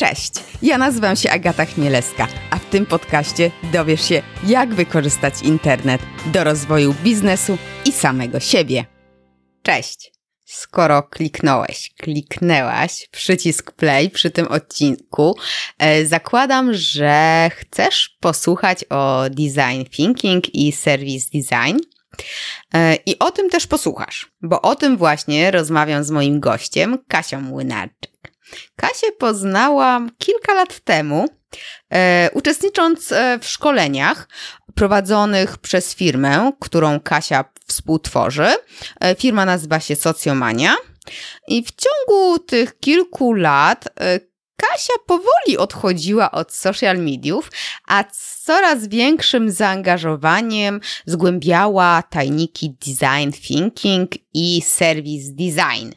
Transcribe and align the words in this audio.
Cześć, 0.00 0.32
ja 0.62 0.78
nazywam 0.78 1.16
się 1.16 1.30
Agata 1.30 1.64
Chmielewska, 1.64 2.28
a 2.50 2.58
w 2.58 2.64
tym 2.64 2.86
podcaście 2.86 3.50
dowiesz 3.72 4.08
się, 4.08 4.22
jak 4.46 4.74
wykorzystać 4.74 5.42
internet 5.42 6.00
do 6.26 6.44
rozwoju 6.44 6.94
biznesu 7.04 7.58
i 7.84 7.92
samego 7.92 8.40
siebie. 8.40 8.84
Cześć! 9.62 10.12
Skoro 10.44 11.02
kliknąłeś, 11.02 11.90
kliknęłaś 11.96 13.08
przycisk 13.10 13.72
play 13.72 14.10
przy 14.10 14.30
tym 14.30 14.48
odcinku, 14.48 15.36
e, 15.78 16.06
zakładam, 16.06 16.74
że 16.74 17.50
chcesz 17.54 18.16
posłuchać 18.20 18.84
o 18.90 19.22
design 19.30 19.84
thinking 19.90 20.54
i 20.54 20.72
service 20.72 21.26
design. 21.34 21.78
E, 22.74 22.96
I 23.06 23.18
o 23.18 23.30
tym 23.30 23.50
też 23.50 23.66
posłuchasz, 23.66 24.32
bo 24.42 24.62
o 24.62 24.74
tym 24.74 24.96
właśnie 24.96 25.50
rozmawiam 25.50 26.04
z 26.04 26.10
moim 26.10 26.40
gościem, 26.40 26.98
Kasią 27.08 27.40
Młynarczyk. 27.40 28.17
Kasię 28.76 29.12
poznałam 29.12 30.10
kilka 30.18 30.54
lat 30.54 30.80
temu, 30.80 31.26
e, 31.92 32.30
uczestnicząc 32.32 33.12
e, 33.12 33.38
w 33.42 33.46
szkoleniach 33.46 34.28
prowadzonych 34.74 35.58
przez 35.58 35.94
firmę, 35.94 36.52
którą 36.60 37.00
Kasia 37.00 37.44
współtworzy. 37.66 38.48
E, 39.00 39.14
firma 39.14 39.44
nazywa 39.44 39.80
się 39.80 39.96
Socjomania. 39.96 40.76
I 41.48 41.64
w 41.64 41.70
ciągu 41.70 42.38
tych 42.38 42.78
kilku 42.78 43.32
lat 43.32 43.88
e, 44.00 44.20
Kasia 44.56 44.92
powoli 45.06 45.58
odchodziła 45.58 46.30
od 46.30 46.52
social 46.52 46.98
mediów, 46.98 47.50
a 47.88 48.04
z 48.12 48.42
coraz 48.44 48.86
większym 48.86 49.50
zaangażowaniem 49.50 50.80
zgłębiała 51.06 52.02
tajniki 52.02 52.70
design 52.70 53.32
thinking 53.32 54.10
i 54.34 54.62
service 54.62 55.32
design. 55.32 55.92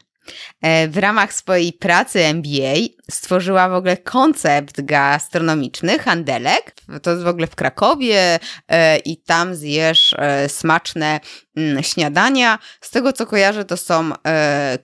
E, 0.62 0.88
w 0.88 0.98
ramach 0.98 1.32
swojej 1.32 1.72
pracy 1.72 2.24
MBA 2.24 2.74
stworzyła 3.10 3.68
w 3.68 3.74
ogóle 3.74 3.96
koncept 3.96 4.80
gastronomiczny, 4.80 5.98
handelek. 5.98 6.74
To 7.02 7.10
jest 7.10 7.22
w 7.22 7.28
ogóle 7.28 7.46
w 7.46 7.54
Krakowie 7.54 8.38
e, 8.68 8.98
i 8.98 9.16
tam 9.16 9.54
zjesz 9.54 10.14
e, 10.18 10.48
smaczne 10.48 11.20
mm, 11.56 11.82
śniadania. 11.82 12.58
Z 12.80 12.90
tego 12.90 13.12
co 13.12 13.26
kojarzę, 13.26 13.64
to 13.64 13.76
są 13.76 14.12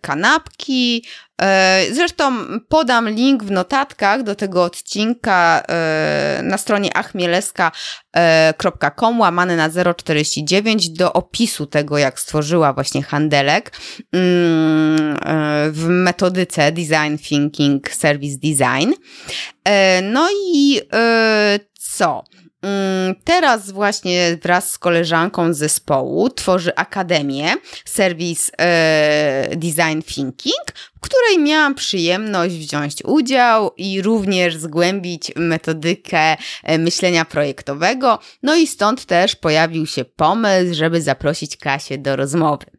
kanapki. 0.01 1.05
Zresztą 1.93 2.33
podam 2.69 3.09
link 3.09 3.45
w 3.45 3.51
notatkach 3.51 4.23
do 4.23 4.35
tego 4.35 4.65
odcinka 4.65 5.63
na 6.43 6.59
stronie 6.59 6.97
achmieleska.com 6.97 9.21
łamane 9.21 9.57
na 9.57 9.71
049 9.95 10.91
do 10.91 11.13
opisu 11.13 11.67
tego, 11.67 11.99
jak 11.99 12.21
stworzyła 12.21 12.73
właśnie 12.73 13.03
handelek 13.03 13.73
mm, 14.13 15.19
w 15.73 15.87
metodyce 15.89 16.73
Design 16.73 17.17
Thinking 17.29 17.91
Service 17.91 18.39
Design. 18.39 18.93
E, 19.65 20.03
no 20.03 20.29
i 20.55 20.81
e, 20.93 21.59
co? 21.79 22.25
Mm, 22.63 23.15
teraz 23.25 23.71
właśnie 23.71 24.39
wraz 24.43 24.71
z 24.71 24.79
koleżanką 24.79 25.55
z 25.55 25.59
zespołu 25.59 26.31
tworzy 26.31 26.77
Akademię 26.77 27.55
Service 27.85 28.53
e, 28.59 29.57
Design 29.57 30.03
Thinking, 30.07 30.65
w 30.97 31.01
której 31.01 31.39
miałam 31.39 31.75
przyjemność 31.75 32.55
wziąć 32.55 33.05
udział 33.05 33.71
i 33.77 34.03
również 34.03 34.57
zgłębić 34.57 35.33
metodykę 35.37 36.37
myślenia 36.79 37.25
projektowego. 37.25 38.19
No 38.43 38.57
i 38.57 38.67
stąd 38.67 39.05
też 39.05 39.37
pojawił 39.37 39.87
się 39.87 40.05
pomysł, 40.05 40.75
żeby 40.75 41.03
zaprosić 41.03 41.57
Kasię 41.57 41.99
do 41.99 42.17
rozmowy. 42.17 42.78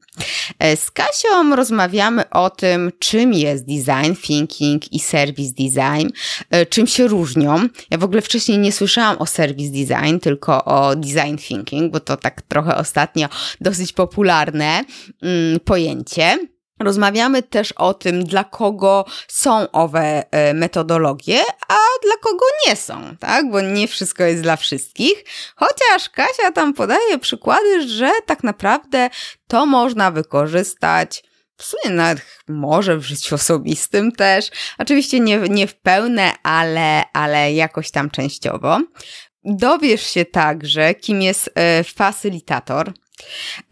E, 0.59 0.77
z 0.77 0.91
Kasią 0.91 1.55
rozmawiamy 1.55 2.29
o 2.29 2.49
tym, 2.49 2.91
czym 2.99 3.33
jest 3.33 3.65
design 3.65 4.15
thinking 4.21 4.93
i 4.93 4.99
service 4.99 5.53
design, 5.53 6.09
e, 6.49 6.65
czym 6.65 6.87
się 6.87 7.07
różnią. 7.07 7.69
Ja 7.91 7.97
w 7.97 8.03
ogóle 8.03 8.21
wcześniej 8.21 8.57
nie 8.57 8.71
słyszałam 8.71 9.17
o 9.17 9.25
service 9.25 9.71
design, 9.71 10.19
tylko 10.19 10.65
o 10.65 10.95
design 10.95 11.37
thinking, 11.37 11.91
bo 11.91 11.99
to 11.99 12.17
tak 12.17 12.41
trochę 12.41 12.75
ostatnio 12.75 13.27
dosyć 13.61 13.93
popularne 13.93 14.83
mm, 15.21 15.59
pojęcie. 15.59 16.37
Rozmawiamy 16.79 17.43
też 17.43 17.71
o 17.71 17.93
tym, 17.93 18.23
dla 18.23 18.43
kogo 18.43 19.05
są 19.27 19.71
owe 19.71 20.23
e, 20.31 20.53
metodologie, 20.53 21.39
a 21.67 21.77
dla 22.03 22.15
kogo 22.21 22.45
nie 22.67 22.75
są, 22.75 23.17
tak? 23.19 23.51
Bo 23.51 23.61
nie 23.61 23.87
wszystko 23.87 24.23
jest 24.23 24.41
dla 24.41 24.55
wszystkich. 24.55 25.23
Chociaż 25.55 26.09
Kasia 26.09 26.51
tam 26.51 26.73
podaje 26.73 27.19
przykłady, 27.19 27.87
że 27.87 28.11
tak 28.25 28.43
naprawdę 28.43 29.09
to 29.47 29.65
można 29.65 30.11
wykorzystać 30.11 31.23
w 31.59 31.63
sumie 31.63 31.95
nawet 31.95 32.25
może 32.47 32.97
w 32.97 33.03
życiu 33.03 33.35
osobistym 33.35 34.11
też. 34.11 34.51
Oczywiście 34.77 35.19
nie, 35.19 35.39
nie 35.39 35.67
w 35.67 35.75
pełne, 35.75 36.33
ale, 36.43 37.03
ale 37.13 37.53
jakoś 37.53 37.91
tam 37.91 38.09
częściowo. 38.09 38.79
Dowiesz 39.43 40.07
się 40.07 40.25
także, 40.25 40.95
kim 40.95 41.21
jest 41.21 41.49
e, 41.55 41.83
facylitator, 41.83 42.93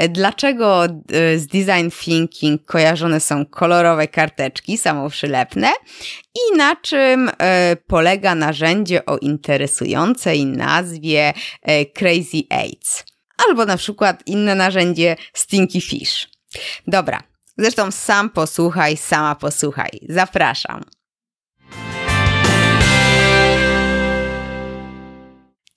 Dlaczego 0.10 0.86
e, 0.86 0.90
z 1.40 1.48
design 1.48 1.90
thinking 1.90 2.66
kojarzone 2.66 3.20
są 3.20 3.46
kolorowe 3.46 4.08
karteczki 4.08 4.78
samoprzylepne 4.78 5.72
i 6.36 6.58
na 6.58 6.76
czym 6.76 7.32
e, 7.38 7.76
polega 7.88 8.36
narzędzie 8.36 9.06
o 9.06 9.18
interesującej 9.18 10.46
nazwie 10.46 11.34
e, 11.62 11.86
Crazy 11.86 12.44
Aids? 12.50 13.06
Albo 13.48 13.66
na 13.66 13.78
przykład 13.78 14.24
inne 14.26 14.56
narzędzie 14.56 15.16
Stinky 15.34 15.82
Fish. 15.82 16.30
Dobra, 16.88 17.24
zresztą 17.58 17.92
sam 17.92 18.30
posłuchaj, 18.30 18.98
sama 18.98 19.36
posłuchaj. 19.36 19.90
Zapraszam. 20.10 20.97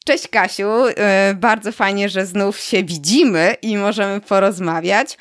Cześć 0.06 0.28
Kasiu, 0.28 0.70
e, 0.96 1.34
bardzo 1.34 1.72
fajnie, 1.72 2.08
że 2.08 2.26
znów 2.26 2.58
się 2.58 2.84
widzimy 2.84 3.56
i 3.62 3.76
możemy 3.76 4.20
porozmawiać. 4.20 5.18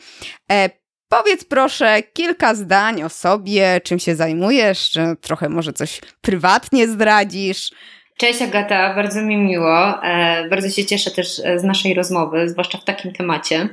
E, 0.52 0.70
powiedz 1.10 1.44
proszę 1.44 2.04
kilka 2.14 2.56
zdań 2.56 3.04
o 3.04 3.10
sobie, 3.10 3.82
czym 3.84 4.00
się 4.00 4.16
zajmujesz, 4.16 4.90
czy 4.90 5.02
trochę 5.22 5.50
może 5.50 5.74
coś 5.74 6.02
prywatnie 6.22 6.88
zdradzisz. 6.88 7.72
Cześć 8.18 8.42
Agata, 8.42 8.96
bardzo 8.96 9.22
mi 9.22 9.38
miło. 9.38 10.04
E, 10.04 10.48
bardzo 10.50 10.70
się 10.70 10.86
cieszę 10.86 11.12
też 11.12 11.36
z 11.56 11.64
naszej 11.64 11.94
rozmowy, 11.94 12.50
zwłaszcza 12.50 12.78
w 12.78 12.86
takim 12.86 13.14
temacie. 13.14 13.70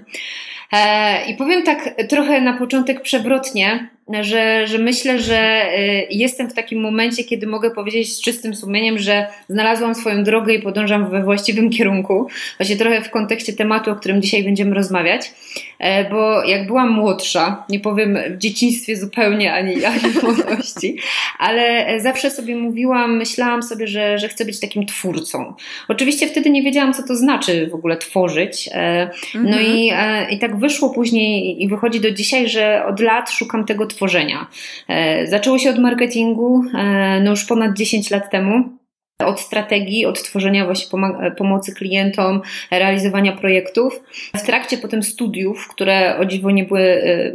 I 1.29 1.35
powiem 1.35 1.63
tak 1.63 1.95
trochę 2.09 2.41
na 2.41 2.59
początek 2.59 3.03
przewrotnie, 3.03 3.89
że, 4.21 4.67
że 4.67 4.79
myślę, 4.79 5.19
że 5.19 5.67
y, 5.79 6.07
jestem 6.11 6.51
w 6.51 6.55
takim 6.55 6.81
momencie, 6.81 7.25
kiedy 7.25 7.47
mogę 7.47 7.71
powiedzieć 7.71 8.13
z 8.13 8.21
czystym 8.21 8.55
sumieniem, 8.55 8.99
że 8.99 9.27
znalazłam 9.49 9.95
swoją 9.95 10.25
drogę 10.25 10.55
i 10.55 10.63
podążam 10.63 11.11
we 11.11 11.23
właściwym 11.23 11.71
kierunku. 11.71 12.27
Właśnie 12.59 12.77
trochę 12.77 13.03
w 13.03 13.11
kontekście 13.11 13.53
tematu, 13.53 13.91
o 13.91 13.95
którym 13.95 14.23
dzisiaj 14.23 14.45
będziemy 14.45 14.75
rozmawiać, 14.75 15.33
e, 15.79 16.11
bo 16.11 16.45
jak 16.45 16.67
byłam 16.67 16.91
młodsza, 16.91 17.65
nie 17.69 17.81
powiem 17.81 18.19
w 18.31 18.39
dzieciństwie 18.39 18.97
zupełnie 18.97 19.53
ani, 19.53 19.85
ani 19.95 20.01
w 20.01 20.23
młodości, 20.23 20.97
ale 21.39 21.87
zawsze 22.01 22.31
sobie 22.31 22.57
mówiłam, 22.57 23.17
myślałam 23.17 23.63
sobie, 23.63 23.87
że, 23.87 24.19
że 24.19 24.29
chcę 24.29 24.45
być 24.45 24.61
takim 24.61 24.87
twórcą. 24.87 25.55
Oczywiście 25.89 26.27
wtedy 26.27 26.51
nie 26.51 26.63
wiedziałam, 26.63 26.95
co 26.95 27.03
to 27.03 27.17
znaczy 27.17 27.69
w 27.71 27.75
ogóle 27.75 27.97
tworzyć. 27.97 28.69
E, 28.73 29.11
no 29.35 29.41
mhm. 29.41 29.67
i, 29.67 29.91
e, 29.95 30.31
i 30.31 30.39
tak 30.39 30.56
wyszło 30.57 30.91
później 30.91 31.63
i 31.63 31.69
wychodzi 31.69 32.01
do 32.01 32.11
dzisiaj, 32.11 32.49
że 32.49 32.85
od 32.87 33.01
lat 33.01 33.31
szukam 33.31 33.65
tego 33.65 33.87
tworzenia. 33.87 34.47
E, 34.89 35.27
zaczęło 35.27 35.59
się 35.59 35.71
od 35.71 35.79
marketingu, 35.79 36.65
e, 36.75 37.21
no 37.21 37.31
już 37.31 37.45
ponad 37.45 37.77
10 37.77 38.11
lat 38.11 38.31
temu 38.31 38.77
od 39.25 39.41
strategii, 39.41 40.07
od 40.07 40.23
tworzenia 40.23 40.65
właśnie 40.65 40.99
pomocy 41.39 41.75
klientom, 41.75 42.41
realizowania 42.71 43.33
projektów. 43.33 44.03
W 44.35 44.43
trakcie 44.47 44.79
potem 44.79 45.03
studiów, 45.03 45.69
które 45.69 46.19
o 46.19 46.25
dziwo 46.25 46.51
nie 46.51 46.65
były 46.65 46.81
y, 46.81 47.33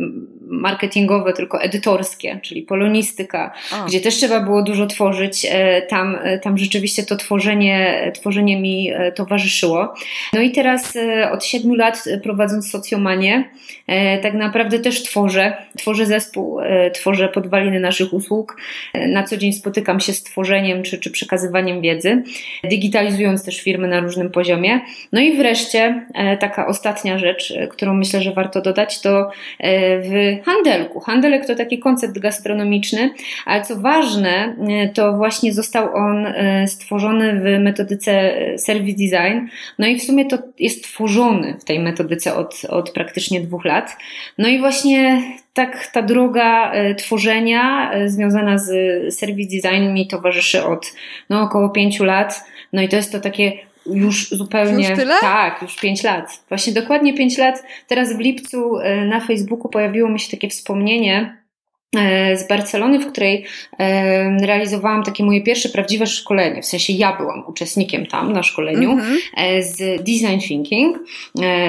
marketingowe, 0.52 1.34
tylko 1.34 1.62
edytorskie, 1.62 2.40
czyli 2.42 2.62
polonistyka, 2.62 3.54
o. 3.74 3.86
gdzie 3.86 4.02
też 4.02 4.16
trzeba 4.16 4.40
było 4.40 4.64
dużo 4.64 4.88
tworzyć, 4.88 5.48
e, 5.50 5.82
tam, 5.82 6.18
e, 6.24 6.40
tam 6.40 6.58
rzeczywiście 6.58 7.04
to 7.04 7.16
tworzenie, 7.16 8.12
tworzenie 8.16 8.62
mi 8.62 8.92
e, 8.92 9.12
towarzyszyło. 9.12 9.94
No 10.34 10.42
i 10.42 10.52
teraz 10.52 10.94
od 11.32 11.46
siedmiu 11.46 11.76
lat 11.76 12.04
prowadząc 12.24 12.72
socjomanię, 12.72 13.50
tak 14.22 14.34
naprawdę 14.34 14.80
też 14.80 15.04
tworzę, 15.04 15.58
tworzę 15.78 16.06
zespół, 16.06 16.60
tworzę 16.94 17.30
podwaliny 17.30 17.80
naszych 17.80 18.14
usług. 18.14 18.58
Na 18.94 19.24
co 19.24 19.38
dzień 19.38 19.54
spotykam 19.54 20.00
się 20.00 20.14
z 20.14 20.24
tworzeniem 20.24 20.84
czy, 20.84 21.00
czy 21.00 21.12
przekazywaniem 21.12 21.82
wiedzy, 21.82 22.24
digitalizując 22.64 23.46
też 23.46 23.62
firmy 23.62 23.88
na 23.88 24.00
różnym 24.00 24.32
poziomie. 24.32 24.82
No 25.12 25.22
i 25.22 25.38
wreszcie 25.38 26.06
taka 26.40 26.68
ostatnia 26.68 27.18
rzecz, 27.18 27.54
którą 27.70 27.94
myślę, 27.94 28.22
że 28.22 28.32
warto 28.32 28.62
dodać, 28.62 29.02
to 29.02 29.32
w 30.04 30.41
handelku. 30.46 31.00
Handelek 31.00 31.46
to 31.46 31.56
taki 31.56 31.80
koncept 31.80 32.20
gastronomiczny, 32.20 33.10
ale 33.46 33.62
co 33.64 33.76
ważne, 33.76 34.56
to 34.94 35.18
właśnie 35.18 35.54
został 35.54 35.96
on 35.96 36.26
stworzony 36.68 37.40
w 37.40 37.64
metodyce 37.64 38.34
Service 38.58 38.98
Design. 38.98 39.48
No 39.80 39.88
i 39.88 40.00
w 40.00 40.04
sumie 40.04 40.26
to 40.26 40.38
jest 40.60 40.84
tworzony 40.84 41.58
w 41.60 41.66
tej 41.66 41.80
metodyce 41.80 42.36
od, 42.36 42.66
od 42.70 42.92
praktycznie 42.92 43.42
dwóch 43.42 43.66
lat. 43.66 43.98
No 44.38 44.48
i 44.48 44.60
właśnie 44.60 45.22
tak 45.54 45.88
ta 45.94 46.02
droga 46.02 46.72
tworzenia 46.98 47.92
związana 48.06 48.58
z 48.58 48.70
Service 49.16 49.50
Design 49.56 49.94
mi 49.94 50.08
towarzyszy 50.08 50.66
od 50.66 50.94
no, 51.30 51.42
około 51.42 51.70
pięciu 51.70 52.04
lat. 52.04 52.44
No 52.74 52.82
i 52.82 52.90
to 52.90 52.96
jest 52.96 53.12
to 53.12 53.20
takie 53.20 53.52
już 53.86 54.30
zupełnie. 54.30 54.90
Już 54.90 55.00
tyle? 55.00 55.16
Tak, 55.22 55.62
już 55.62 55.76
pięć 55.76 56.04
lat. 56.04 56.44
Właśnie 56.50 56.74
dokładnie 56.74 57.14
pięć 57.14 57.38
lat. 57.38 57.64
Teraz 57.88 58.14
w 58.14 58.20
lipcu 58.20 58.80
e, 58.80 59.06
na 59.06 59.20
Facebooku 59.20 59.70
pojawiło 59.70 60.10
mi 60.10 60.20
się 60.20 60.32
takie 60.32 60.50
wspomnienie 60.50 61.41
z 62.36 62.48
Barcelony, 62.48 63.00
w 63.00 63.12
której 63.12 63.46
e, 63.80 64.46
realizowałam 64.46 65.04
takie 65.04 65.24
moje 65.24 65.42
pierwsze 65.42 65.70
prawdziwe 65.70 66.08
szkolenie. 66.08 66.62
W 66.62 66.66
sensie 66.66 66.94
ja 66.94 67.18
byłam 67.18 67.44
uczestnikiem 67.48 68.06
tam 68.06 68.34
na 68.34 68.44
szkoleniu 68.44 68.92
mm 68.92 69.06
-hmm. 69.06 69.62
z 69.62 70.04
design 70.04 70.40
thinking, 70.48 70.98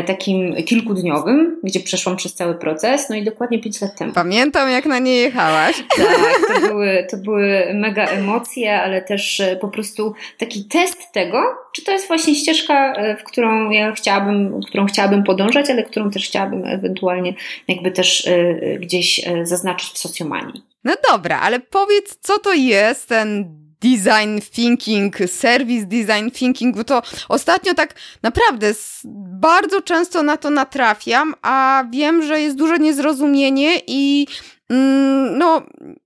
takim 0.06 0.54
kilkudniowym, 0.64 1.60
gdzie 1.62 1.80
przeszłam 1.80 2.16
przez 2.16 2.34
cały 2.34 2.54
proces, 2.54 3.08
no 3.10 3.16
i 3.16 3.24
dokładnie 3.24 3.58
pięć 3.58 3.80
lat 3.80 3.98
temu. 3.98 4.12
Pamiętam, 4.12 4.70
jak 4.70 4.86
na 4.86 4.98
nie 4.98 5.16
jechałaś. 5.16 5.76
Tak, 5.96 6.60
to 6.60 6.68
były, 6.68 7.06
to 7.10 7.16
były 7.16 7.74
mega 7.74 8.06
emocje, 8.06 8.80
ale 8.80 9.02
też 9.02 9.42
po 9.60 9.68
prostu 9.68 10.14
taki 10.38 10.64
test 10.64 11.12
tego, 11.12 11.42
czy 11.72 11.84
to 11.84 11.92
jest 11.92 12.08
właśnie 12.08 12.34
ścieżka, 12.34 12.92
w 13.20 13.24
którą 13.24 13.70
ja 13.70 13.92
chciałabym, 13.92 14.60
którą 14.62 14.86
chciałabym 14.86 15.24
podążać, 15.24 15.70
ale 15.70 15.82
którą 15.82 16.10
też 16.10 16.24
chciałabym 16.24 16.66
ewentualnie 16.66 17.34
jakby 17.68 17.90
też 17.90 18.28
gdzieś 18.80 19.20
zaznaczyć 19.42 19.90
w 19.90 19.98
socjomanii. 20.12 20.62
No 20.84 20.94
dobra, 21.10 21.40
ale 21.40 21.60
powiedz, 21.60 22.18
co 22.20 22.38
to 22.38 22.52
jest 22.52 23.08
ten 23.08 23.44
design 23.80 24.40
thinking, 24.40 25.16
service 25.26 25.86
design 25.86 26.30
thinking, 26.30 26.76
bo 26.76 26.84
to 26.84 27.02
ostatnio 27.28 27.74
tak 27.74 27.94
naprawdę 28.22 28.72
bardzo 29.40 29.82
często 29.82 30.22
na 30.22 30.36
to 30.36 30.50
natrafiam, 30.50 31.34
a 31.42 31.84
wiem, 31.90 32.22
że 32.22 32.40
jest 32.40 32.56
duże 32.56 32.78
niezrozumienie 32.78 33.78
i 33.86 34.26
mm, 34.70 35.38
no, 35.38 35.62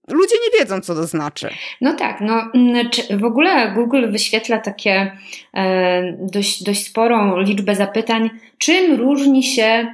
ludzie 0.09 0.35
nie 0.44 0.59
wiedzą, 0.61 0.81
co 0.81 0.94
to 0.94 1.06
znaczy. 1.06 1.50
No 1.81 1.93
tak, 1.93 2.20
no 2.20 2.50
mm, 2.55 2.91
w 3.11 3.25
ogóle 3.25 3.73
Google 3.75 4.11
wyświetla 4.11 4.59
takie 4.59 5.17
e, 5.55 6.02
dość, 6.20 6.62
dość 6.62 6.87
sporą 6.87 7.41
liczbę 7.41 7.75
zapytań, 7.75 8.31
czym 8.59 8.94
różni 8.94 9.43
się 9.43 9.87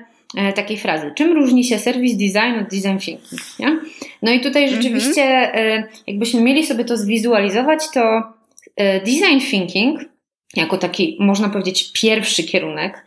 takiej 0.55 0.79
frazy. 0.79 1.13
Czym 1.15 1.33
różni 1.33 1.65
się 1.65 1.79
serwis 1.79 2.17
design 2.17 2.59
od 2.61 2.69
design 2.69 2.99
thinking? 2.99 3.41
Nie? 3.59 3.79
No 4.23 4.33
i 4.33 4.41
tutaj 4.41 4.65
mhm. 4.65 4.83
rzeczywiście, 4.83 5.53
-hmm. 5.55 5.83
jakbyśmy 6.07 6.41
mieli 6.41 6.67
sobie 6.67 6.85
to 6.85 6.97
zwizualizować, 6.97 7.81
to 7.95 8.23
e, 8.77 9.01
design 9.01 9.41
thinking 9.51 10.13
jako 10.57 10.79
taki, 10.79 11.17
można 11.21 11.49
powiedzieć, 11.49 11.93
pierwszy 11.93 12.45
kierunek, 12.45 13.07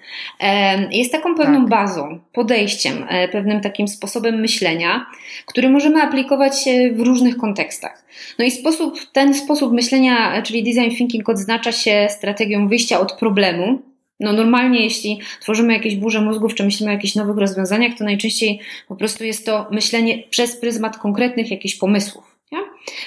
jest 0.92 1.12
taką 1.12 1.36
pewną 1.36 1.60
tak. 1.60 1.70
bazą, 1.70 2.20
podejściem, 2.34 3.06
pewnym 3.32 3.62
takim 3.62 3.88
sposobem 3.88 4.40
myślenia, 4.40 5.06
który 5.46 5.70
możemy 5.70 6.02
aplikować 6.02 6.54
w 6.94 7.00
różnych 7.00 7.38
kontekstach. 7.38 8.06
No 8.40 8.46
i 8.46 8.52
sposób, 8.52 9.00
ten 9.14 9.34
sposób 9.34 9.74
myślenia, 9.74 10.42
czyli 10.42 10.64
design 10.64 10.96
thinking, 10.96 11.30
odznacza 11.30 11.72
się 11.72 12.08
strategią 12.10 12.68
wyjścia 12.68 13.00
od 13.00 13.14
problemu, 13.14 13.82
no 14.20 14.34
normalnie, 14.34 14.84
jeśli 14.84 15.20
tworzymy 15.42 15.74
jakieś 15.74 15.96
burze 15.96 16.22
mózgów, 16.22 16.56
czy 16.56 16.64
myślimy 16.64 16.92
o 16.92 16.94
jakichś 16.94 17.16
nowych 17.16 17.38
rozwiązaniach, 17.38 17.98
to 17.98 18.04
najczęściej 18.04 18.60
po 18.88 18.96
prostu 18.96 19.24
jest 19.24 19.46
to 19.46 19.68
myślenie 19.72 20.24
przez 20.30 20.60
pryzmat 20.60 20.98
konkretnych 20.98 21.52
jakichś 21.52 21.76
pomysłów. 21.76 22.35
Nie? 22.56 22.62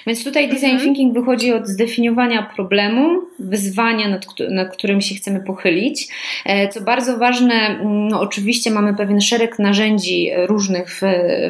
Więc 0.06 0.24
tutaj 0.24 0.48
design 0.48 0.70
mhm. 0.70 0.80
thinking 0.84 1.14
wychodzi 1.14 1.52
od 1.52 1.66
zdefiniowania 1.66 2.42
problemu, 2.42 3.20
wyzwania, 3.38 4.08
nad, 4.08 4.26
nad 4.50 4.72
którym 4.72 5.00
się 5.00 5.14
chcemy 5.14 5.40
pochylić. 5.40 6.08
E, 6.44 6.68
co 6.68 6.80
bardzo 6.80 7.18
ważne, 7.18 7.78
no 7.84 8.20
oczywiście 8.20 8.70
mamy 8.70 8.94
pewien 8.94 9.20
szereg 9.20 9.58
narzędzi 9.58 10.30
różnych 10.46 10.90
w, 10.90 11.02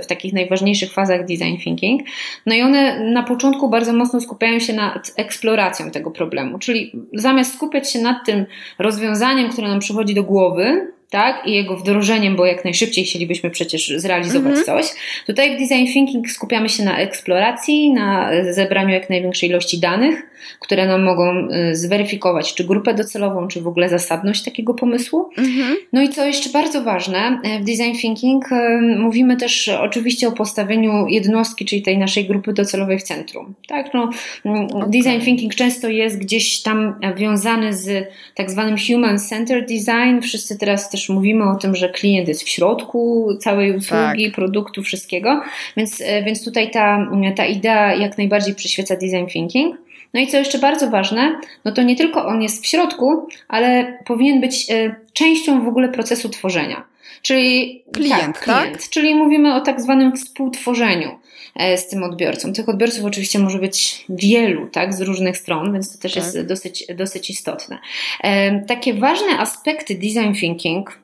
w 0.03 0.07
takich 0.07 0.33
najważniejszych 0.33 0.93
fazach 0.93 1.21
design 1.21 1.57
thinking. 1.63 2.03
No 2.47 2.55
i 2.55 2.63
one 2.63 3.11
na 3.11 3.23
początku 3.23 3.69
bardzo 3.71 3.93
mocno 3.93 4.21
skupiają 4.21 4.59
się 4.59 4.73
nad 4.73 5.13
eksploracją 5.17 5.91
tego 5.91 6.11
problemu, 6.11 6.59
czyli 6.59 6.93
zamiast 7.13 7.55
skupiać 7.55 7.93
się 7.93 7.99
nad 7.99 8.27
tym 8.27 8.47
rozwiązaniem, 8.79 9.51
które 9.51 9.69
nam 9.69 9.81
przychodzi 9.81 10.15
do 10.15 10.23
głowy, 10.23 10.93
tak? 11.11 11.47
I 11.47 11.53
jego 11.53 11.77
wdrożeniem, 11.77 12.37
bo 12.37 12.47
jak 12.47 12.65
najszybciej 12.65 13.05
chcielibyśmy 13.05 13.51
przecież 13.51 13.93
zrealizować 13.97 14.53
mm 14.53 14.63
-hmm. 14.63 14.67
coś. 14.67 14.87
Tutaj 15.27 15.57
w 15.57 15.61
design 15.61 15.93
thinking 15.93 16.31
skupiamy 16.31 16.69
się 16.69 16.83
na 16.83 16.99
eksploracji, 16.99 17.93
na 17.93 18.31
zebraniu 18.51 18.95
jak 18.95 19.11
największej 19.11 19.49
ilości 19.49 19.81
danych, 19.81 20.23
które 20.61 20.87
nam 20.87 21.03
mogą 21.03 21.49
y, 21.49 21.77
zweryfikować, 21.77 22.55
czy 22.55 22.65
grupę 22.65 22.95
docelową, 22.95 23.49
czy 23.49 23.61
w 23.61 23.67
ogóle 23.67 23.89
zasadność 23.89 24.45
takiego 24.45 24.75
pomysłu. 24.75 25.31
-hmm. 25.37 25.75
No 25.93 26.03
i 26.03 26.09
co 26.09 26.25
jeszcze 26.25 26.51
bardzo 26.51 26.83
ważne, 26.85 27.41
w 27.61 27.65
design 27.65 27.99
thinking 28.01 28.53
y, 28.53 28.81
mówimy 28.99 29.37
też 29.37 29.69
oczywiście 29.69 30.29
o 30.29 30.33
postawieniu 30.33 31.07
jednostki, 31.07 31.65
czyli 31.65 31.83
tej 31.83 31.99
naszej 31.99 32.25
grupy 32.25 32.53
docelowej 32.53 32.99
w 32.99 33.03
centrum. 33.03 33.55
Tak? 33.69 33.95
No, 33.95 34.11
mm, 34.45 34.67
okay. 34.67 34.91
Design 34.91 35.21
thinking 35.25 35.55
często 35.55 35.89
jest 35.89 36.19
gdzieś 36.19 36.63
tam 36.63 36.95
wiązany 37.17 37.75
z 37.75 38.09
tak 38.35 38.51
zwanym 38.51 38.77
human-centered 38.77 39.67
design. 39.69 40.21
Wszyscy 40.23 40.59
teraz 40.59 40.91
też 40.91 40.99
też 40.99 41.09
mówimy 41.09 41.51
o 41.51 41.55
tym, 41.55 41.75
że 41.75 41.89
klient 41.89 42.29
jest 42.29 42.43
w 42.43 42.49
środku 42.49 43.29
całej 43.41 43.77
usługi, 43.77 44.25
tak. 44.25 44.35
produktu, 44.35 44.83
wszystkiego, 44.83 45.43
więc, 45.77 46.01
e, 46.01 46.23
więc 46.23 46.45
tutaj 46.45 46.71
ta, 46.71 47.11
ta 47.37 47.47
idea 47.47 47.95
jak 47.95 48.19
najbardziej 48.19 48.55
przyświeca 48.55 48.97
design 48.97 49.27
thinking. 49.27 49.77
No 50.15 50.21
i 50.21 50.27
co 50.27 50.39
jeszcze 50.39 50.59
bardzo 50.59 50.91
ważne, 50.91 51.41
no 51.65 51.73
to 51.73 51.83
nie 51.83 51.97
tylko 51.97 52.27
on 52.27 52.43
jest 52.43 52.65
w 52.65 52.67
środku, 52.67 53.29
ale 53.49 53.99
powinien 54.07 54.41
być 54.41 54.71
e, 54.71 54.95
częścią 55.13 55.65
w 55.65 55.69
ogóle 55.69 55.89
procesu 55.89 56.29
tworzenia. 56.29 56.85
Czyli 57.23 57.83
klient, 57.93 58.21
tak, 58.21 58.39
klient 58.39 58.73
tak? 58.73 58.89
czyli 58.91 59.15
mówimy 59.15 59.55
o 59.55 59.61
tak 59.61 59.81
zwanym 59.81 60.17
współtworzeniu 60.17 61.19
e, 61.57 61.79
z 61.79 61.89
tym 61.89 62.03
odbiorcą. 62.03 62.53
Tych 62.53 62.69
odbiorców 62.69 63.05
oczywiście 63.05 63.39
może 63.39 63.59
być 63.59 64.05
wielu, 64.09 64.67
tak, 64.67 64.95
z 64.95 65.01
różnych 65.01 65.37
stron, 65.37 65.73
więc 65.73 65.93
to 65.93 65.99
też 65.99 66.15
tak. 66.15 66.25
jest 66.25 66.41
dosyć, 66.41 66.85
dosyć 66.95 67.31
istotne. 67.31 67.79
E, 68.23 68.61
takie 68.61 68.95
ważne 68.95 69.39
aspekty 69.39 69.95
design 69.95 70.33
thinking, 70.41 70.99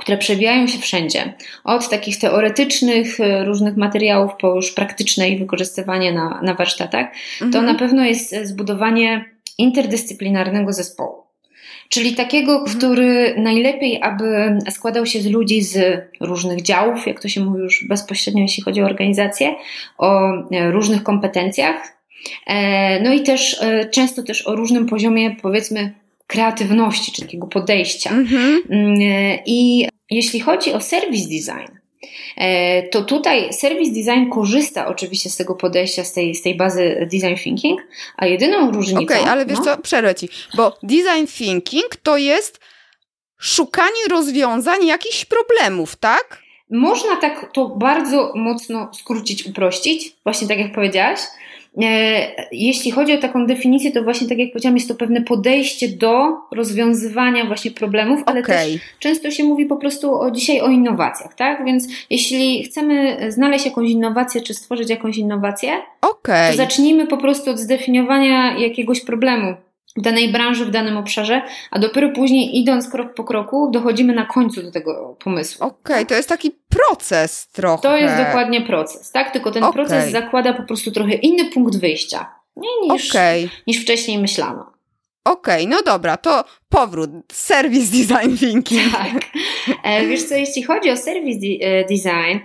które 0.00 0.18
przewijają 0.18 0.66
się 0.66 0.78
wszędzie, 0.78 1.32
od 1.64 1.88
takich 1.88 2.18
teoretycznych 2.18 3.20
e, 3.20 3.44
różnych 3.44 3.76
materiałów 3.76 4.30
po 4.40 4.54
już 4.54 4.72
praktyczne 4.72 5.30
ich 5.30 5.38
wykorzystywanie 5.38 6.12
na, 6.12 6.40
na 6.42 6.54
warsztatach, 6.54 7.06
mhm. 7.32 7.52
to 7.52 7.62
na 7.62 7.74
pewno 7.74 8.04
jest 8.04 8.34
zbudowanie 8.42 9.24
interdyscyplinarnego 9.58 10.72
zespołu. 10.72 11.22
Czyli 11.88 12.14
takiego, 12.14 12.52
mhm. 12.52 12.78
który 12.78 13.34
najlepiej, 13.38 14.02
aby 14.02 14.58
składał 14.70 15.06
się 15.06 15.20
z 15.20 15.26
ludzi 15.26 15.62
z 15.62 16.02
różnych 16.20 16.62
działów, 16.62 17.06
jak 17.06 17.20
to 17.20 17.28
się 17.28 17.40
mówi 17.40 17.60
już 17.60 17.84
bezpośrednio, 17.88 18.42
jeśli 18.42 18.62
chodzi 18.62 18.82
o 18.82 18.86
organizację, 18.86 19.54
o 19.98 20.32
e, 20.52 20.70
różnych 20.70 21.02
kompetencjach. 21.02 21.76
E, 22.46 23.00
no 23.00 23.12
i 23.12 23.22
też 23.22 23.62
e, 23.62 23.88
często 23.88 24.22
też 24.22 24.46
o 24.46 24.56
różnym 24.56 24.86
poziomie, 24.86 25.36
powiedzmy, 25.42 25.92
kreatywności, 26.30 27.12
czy 27.12 27.22
takiego 27.22 27.46
podejścia. 27.46 28.10
Mhm. 28.10 28.62
Mm, 28.70 28.98
I 29.46 29.88
jeśli 30.10 30.40
chodzi 30.40 30.72
o 30.72 30.80
service 30.80 31.28
design, 31.28 31.80
E, 32.36 32.82
to 32.82 33.02
tutaj 33.02 33.52
Service 33.52 33.92
Design 33.92 34.30
korzysta 34.30 34.86
oczywiście 34.86 35.30
z 35.30 35.36
tego 35.36 35.54
podejścia, 35.54 36.04
z 36.04 36.12
tej, 36.12 36.34
z 36.34 36.42
tej 36.42 36.56
bazy 36.56 37.08
Design 37.12 37.34
Thinking, 37.42 37.80
a 38.16 38.26
jedyną 38.26 38.72
różnicą... 38.72 39.02
Okej, 39.02 39.20
okay, 39.20 39.32
ale 39.32 39.46
wiesz 39.46 39.58
no, 39.58 39.64
co, 39.64 39.78
przerwę 39.78 40.14
Ci, 40.14 40.28
bo 40.56 40.76
Design 40.82 41.26
Thinking 41.36 41.96
to 42.02 42.16
jest 42.16 42.60
szukanie 43.38 44.08
rozwiązań 44.10 44.86
jakichś 44.86 45.24
problemów, 45.24 45.96
tak? 45.96 46.42
Można 46.70 47.16
tak 47.16 47.50
to 47.52 47.68
bardzo 47.68 48.32
mocno 48.34 48.90
skrócić, 48.94 49.46
uprościć, 49.46 50.12
właśnie 50.24 50.48
tak 50.48 50.58
jak 50.58 50.72
powiedziałaś, 50.72 51.20
E, 51.20 51.59
jeśli 52.52 52.90
chodzi 52.90 53.12
o 53.12 53.18
taką 53.18 53.46
definicję, 53.46 53.92
to 53.92 54.02
właśnie 54.02 54.28
tak 54.28 54.38
jak 54.38 54.50
powiedziałam, 54.50 54.76
jest 54.76 54.88
to 54.88 54.94
pewne 54.94 55.22
podejście 55.22 55.88
do 55.88 56.36
rozwiązywania 56.52 57.44
właśnie 57.44 57.70
problemów, 57.70 58.22
ale 58.26 58.40
okay. 58.40 58.56
też 58.56 58.80
często 58.98 59.30
się 59.30 59.44
mówi 59.44 59.66
po 59.66 59.76
prostu 59.76 60.14
o, 60.14 60.30
dzisiaj 60.30 60.60
o 60.60 60.68
innowacjach, 60.68 61.34
tak? 61.34 61.64
Więc 61.64 61.88
jeśli 62.10 62.64
chcemy 62.64 63.18
znaleźć 63.32 63.66
jakąś 63.66 63.90
innowację, 63.90 64.40
czy 64.40 64.54
stworzyć 64.54 64.90
jakąś 64.90 65.16
innowację, 65.16 65.72
okay. 66.00 66.50
to 66.50 66.56
zacznijmy 66.56 67.06
po 67.06 67.16
prostu 67.16 67.50
od 67.50 67.58
zdefiniowania 67.58 68.58
jakiegoś 68.58 69.00
problemu 69.00 69.54
w 69.96 70.02
danej 70.02 70.32
branży, 70.32 70.64
w 70.64 70.70
danym 70.70 70.96
obszarze, 70.96 71.42
a 71.70 71.78
dopiero 71.78 72.08
później 72.08 72.58
idąc 72.58 72.88
krok 72.88 73.14
po 73.14 73.24
kroku 73.24 73.70
dochodzimy 73.70 74.14
na 74.14 74.26
końcu 74.26 74.62
do 74.62 74.70
tego 74.70 75.16
pomysłu. 75.24 75.66
Okej, 75.66 75.96
okay, 75.96 76.06
to 76.06 76.14
jest 76.14 76.28
taki 76.28 76.50
proces 76.68 77.48
trochę. 77.48 77.82
To 77.82 77.96
jest 77.96 78.16
dokładnie 78.16 78.60
proces, 78.60 79.12
tak? 79.12 79.32
Tylko 79.32 79.50
ten 79.50 79.64
okay. 79.64 79.72
proces 79.72 80.10
zakłada 80.10 80.52
po 80.54 80.62
prostu 80.62 80.90
trochę 80.90 81.14
inny 81.14 81.50
punkt 81.50 81.76
wyjścia 81.76 82.40
nie? 82.56 82.94
Niż, 82.94 83.10
okay. 83.10 83.48
niż 83.66 83.82
wcześniej 83.82 84.18
myślano. 84.18 84.72
Okej, 85.24 85.66
okay, 85.66 85.76
no 85.76 85.82
dobra, 85.82 86.16
to 86.16 86.44
powrót. 86.68 87.10
Service 87.32 87.92
design 87.92 88.36
thinking. 88.36 88.92
Tak. 88.92 89.30
E, 89.84 90.06
wiesz 90.06 90.24
co, 90.24 90.34
jeśli 90.34 90.62
chodzi 90.62 90.90
o 90.90 90.96
service 90.96 91.40
de 91.40 91.84
design, 91.84 92.38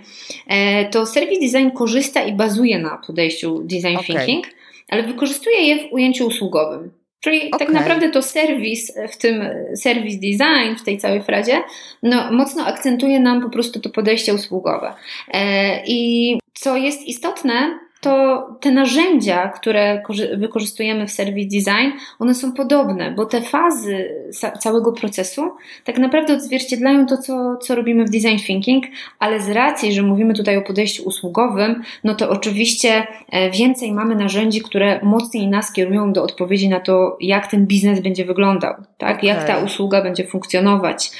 e, 0.46 0.84
to 0.90 1.06
service 1.06 1.40
design 1.40 1.70
korzysta 1.70 2.22
i 2.22 2.32
bazuje 2.32 2.78
na 2.78 3.00
podejściu 3.06 3.62
design 3.62 3.96
okay. 3.96 4.06
thinking, 4.06 4.46
ale 4.88 5.02
wykorzystuje 5.02 5.60
je 5.60 5.88
w 5.88 5.92
ujęciu 5.92 6.26
usługowym. 6.26 6.90
Czyli 7.20 7.50
okay. 7.50 7.66
tak 7.66 7.74
naprawdę 7.74 8.10
to 8.10 8.22
serwis, 8.22 8.92
w 9.12 9.16
tym 9.16 9.48
service 9.76 10.18
design, 10.18 10.76
w 10.78 10.84
tej 10.84 10.98
całej 10.98 11.22
frazie, 11.22 11.62
no, 12.02 12.32
mocno 12.32 12.66
akcentuje 12.66 13.20
nam 13.20 13.42
po 13.42 13.50
prostu 13.50 13.80
to 13.80 13.90
podejście 13.90 14.34
usługowe. 14.34 14.94
E, 15.28 15.82
I 15.86 16.38
co 16.54 16.76
jest 16.76 17.02
istotne, 17.02 17.78
to 18.06 18.48
te 18.60 18.70
narzędzia, 18.70 19.48
które 19.48 20.02
wykorzystujemy 20.36 21.06
w 21.06 21.10
Service 21.10 21.48
Design, 21.58 21.90
one 22.18 22.34
są 22.34 22.52
podobne, 22.52 23.10
bo 23.10 23.26
te 23.26 23.42
fazy 23.42 24.14
całego 24.60 24.92
procesu 24.92 25.50
tak 25.84 25.98
naprawdę 25.98 26.34
odzwierciedlają 26.34 27.06
to, 27.06 27.16
co, 27.16 27.56
co 27.56 27.74
robimy 27.74 28.04
w 28.04 28.10
Design 28.10 28.36
Thinking, 28.46 28.84
ale 29.18 29.40
z 29.40 29.50
racji, 29.50 29.92
że 29.92 30.02
mówimy 30.02 30.34
tutaj 30.34 30.56
o 30.56 30.62
podejściu 30.62 31.02
usługowym, 31.02 31.82
no 32.04 32.14
to 32.14 32.30
oczywiście 32.30 33.06
e, 33.30 33.50
więcej 33.50 33.92
mamy 33.92 34.16
narzędzi, 34.16 34.60
które 34.60 35.00
mocniej 35.02 35.48
nas 35.48 35.72
kierują 35.72 36.12
do 36.12 36.22
odpowiedzi 36.22 36.68
na 36.68 36.80
to, 36.80 37.16
jak 37.20 37.46
ten 37.46 37.66
biznes 37.66 38.00
będzie 38.00 38.24
wyglądał, 38.24 38.74
tak? 38.98 39.16
Okay. 39.16 39.28
jak 39.28 39.46
ta 39.46 39.58
usługa 39.58 40.02
będzie 40.02 40.26
funkcjonować. 40.26 41.10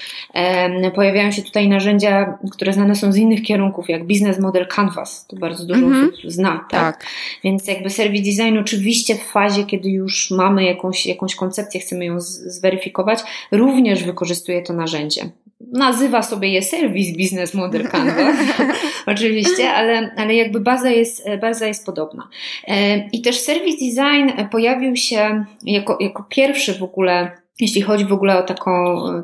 Pojawiają 0.95 1.31
się 1.31 1.43
tutaj 1.43 1.69
narzędzia, 1.69 2.38
które 2.52 2.73
znane 2.73 2.97
są 2.97 3.12
z 3.12 3.16
innych 3.16 3.43
kierunków, 3.43 3.88
jak 3.88 4.07
Business 4.07 4.38
Model 4.38 4.66
Canvas, 4.66 5.26
to 5.26 5.37
bardzo 5.37 5.64
dużo 5.64 5.87
mm 5.87 5.93
-hmm. 5.93 6.12
osób 6.12 6.33
zna, 6.33 6.64
tak? 6.71 6.75
Tak? 6.80 7.06
Więc 7.45 7.66
jakby 7.66 7.90
service 7.90 8.23
design 8.23 8.59
oczywiście 8.59 9.14
w 9.14 9.23
fazie, 9.23 9.64
kiedy 9.64 9.90
już 9.90 10.30
mamy 10.30 10.64
jakąś, 10.64 11.06
jakąś 11.06 11.35
koncepcję, 11.35 11.80
chcemy 11.80 12.04
ją 12.04 12.21
zweryfikować, 12.21 13.21
również 13.52 14.04
wykorzystuje 14.04 14.62
to 14.62 14.73
narzędzie. 14.73 15.30
Nazywa 15.73 16.23
sobie 16.23 16.49
je 16.49 16.62
Service 16.62 17.12
Business 17.12 17.54
Model 17.61 17.88
Canvas, 17.88 18.37
oczywiście, 19.06 19.71
ale, 19.71 20.14
ale 20.16 20.35
jakby 20.35 20.61
baza 20.61 20.90
jest, 20.90 21.25
baza 21.40 21.66
jest 21.66 21.87
podobna. 21.87 22.28
E, 22.68 22.99
I 23.09 23.23
też 23.23 23.40
Service 23.40 23.78
Design 23.78 24.49
pojawił 24.50 24.97
się 24.97 25.45
jako, 25.64 25.99
jako 26.00 26.25
pierwszy 26.28 26.75
w 26.75 26.83
ogóle 26.83 27.30
jeśli 27.61 27.83
chodzi 27.83 28.04
w 28.04 28.12
ogóle 28.12 28.38
o 28.38 28.42
taką, 28.42 28.73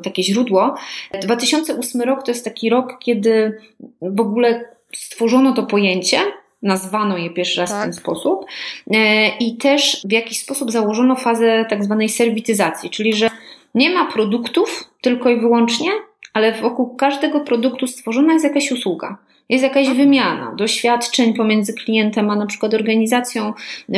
takie 0.03 0.23
źródło. 0.23 0.75
2008 1.21 2.01
rok 2.01 2.23
to 2.23 2.31
jest 2.31 2.45
taki 2.45 2.69
rok, 2.69 2.99
kiedy 2.99 3.57
w 4.01 4.21
ogóle 4.21 4.65
stworzono 4.95 5.53
to 5.53 5.63
pojęcie 5.63 6.19
nazwano 6.63 7.17
je 7.17 7.29
pierwszy 7.29 7.61
raz 7.61 7.69
tak. 7.69 7.79
w 7.79 7.83
ten 7.83 7.93
sposób. 7.93 8.45
E, 8.91 9.27
I 9.37 9.57
też 9.57 10.01
w 10.05 10.11
jakiś 10.11 10.39
sposób 10.39 10.71
założono 10.71 11.15
fazę 11.15 11.65
tak 11.69 11.83
zwanej 11.83 12.09
serwityzacji, 12.09 12.89
czyli 12.89 13.13
że 13.13 13.29
nie 13.75 13.89
ma 13.89 14.11
produktów 14.11 14.83
tylko 15.01 15.29
i 15.29 15.39
wyłącznie, 15.39 15.91
ale 16.33 16.61
wokół 16.61 16.95
każdego 16.95 17.39
produktu 17.39 17.87
stworzona 17.87 18.33
jest 18.33 18.45
jakaś 18.45 18.71
usługa. 18.71 19.17
Jest 19.49 19.63
jakaś 19.63 19.89
wymiana 19.89 20.55
doświadczeń 20.57 21.33
pomiędzy 21.33 21.73
klientem 21.73 22.29
a 22.29 22.35
na 22.35 22.45
przykład 22.45 22.73
organizacją. 22.73 23.53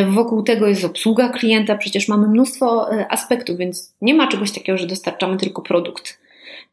Wokół 0.10 0.43
tego 0.43 0.67
jest 0.67 0.86
obsługa 0.86 1.29
klienta. 1.29 1.75
Przecież 1.77 2.07
mamy 2.07 2.27
mnóstwo 2.27 2.93
e, 2.93 3.12
aspektów, 3.12 3.57
więc 3.57 3.93
nie 4.01 4.13
ma 4.13 4.27
czegoś 4.27 4.51
takiego, 4.51 4.77
że 4.77 4.88
dostarczamy 4.88 5.38
tylko 5.38 5.62
produkt. 5.62 6.19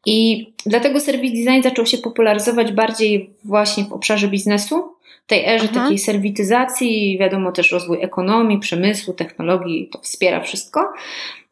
I 0.05 0.47
dlatego 0.65 0.99
serwis 0.99 1.31
design 1.31 1.63
zaczął 1.63 1.85
się 1.85 1.97
popularyzować 1.97 2.71
bardziej 2.71 3.29
właśnie 3.43 3.83
w 3.83 3.93
obszarze 3.93 4.27
biznesu, 4.27 4.93
tej 5.27 5.45
erze 5.45 5.67
Aha. 5.71 5.81
takiej 5.81 5.99
serwityzacji, 5.99 7.17
wiadomo 7.19 7.51
też 7.51 7.71
rozwój 7.71 7.97
ekonomii, 8.01 8.59
przemysłu, 8.59 9.13
technologii, 9.13 9.89
to 9.91 9.99
wspiera 9.99 10.41
wszystko. 10.41 10.93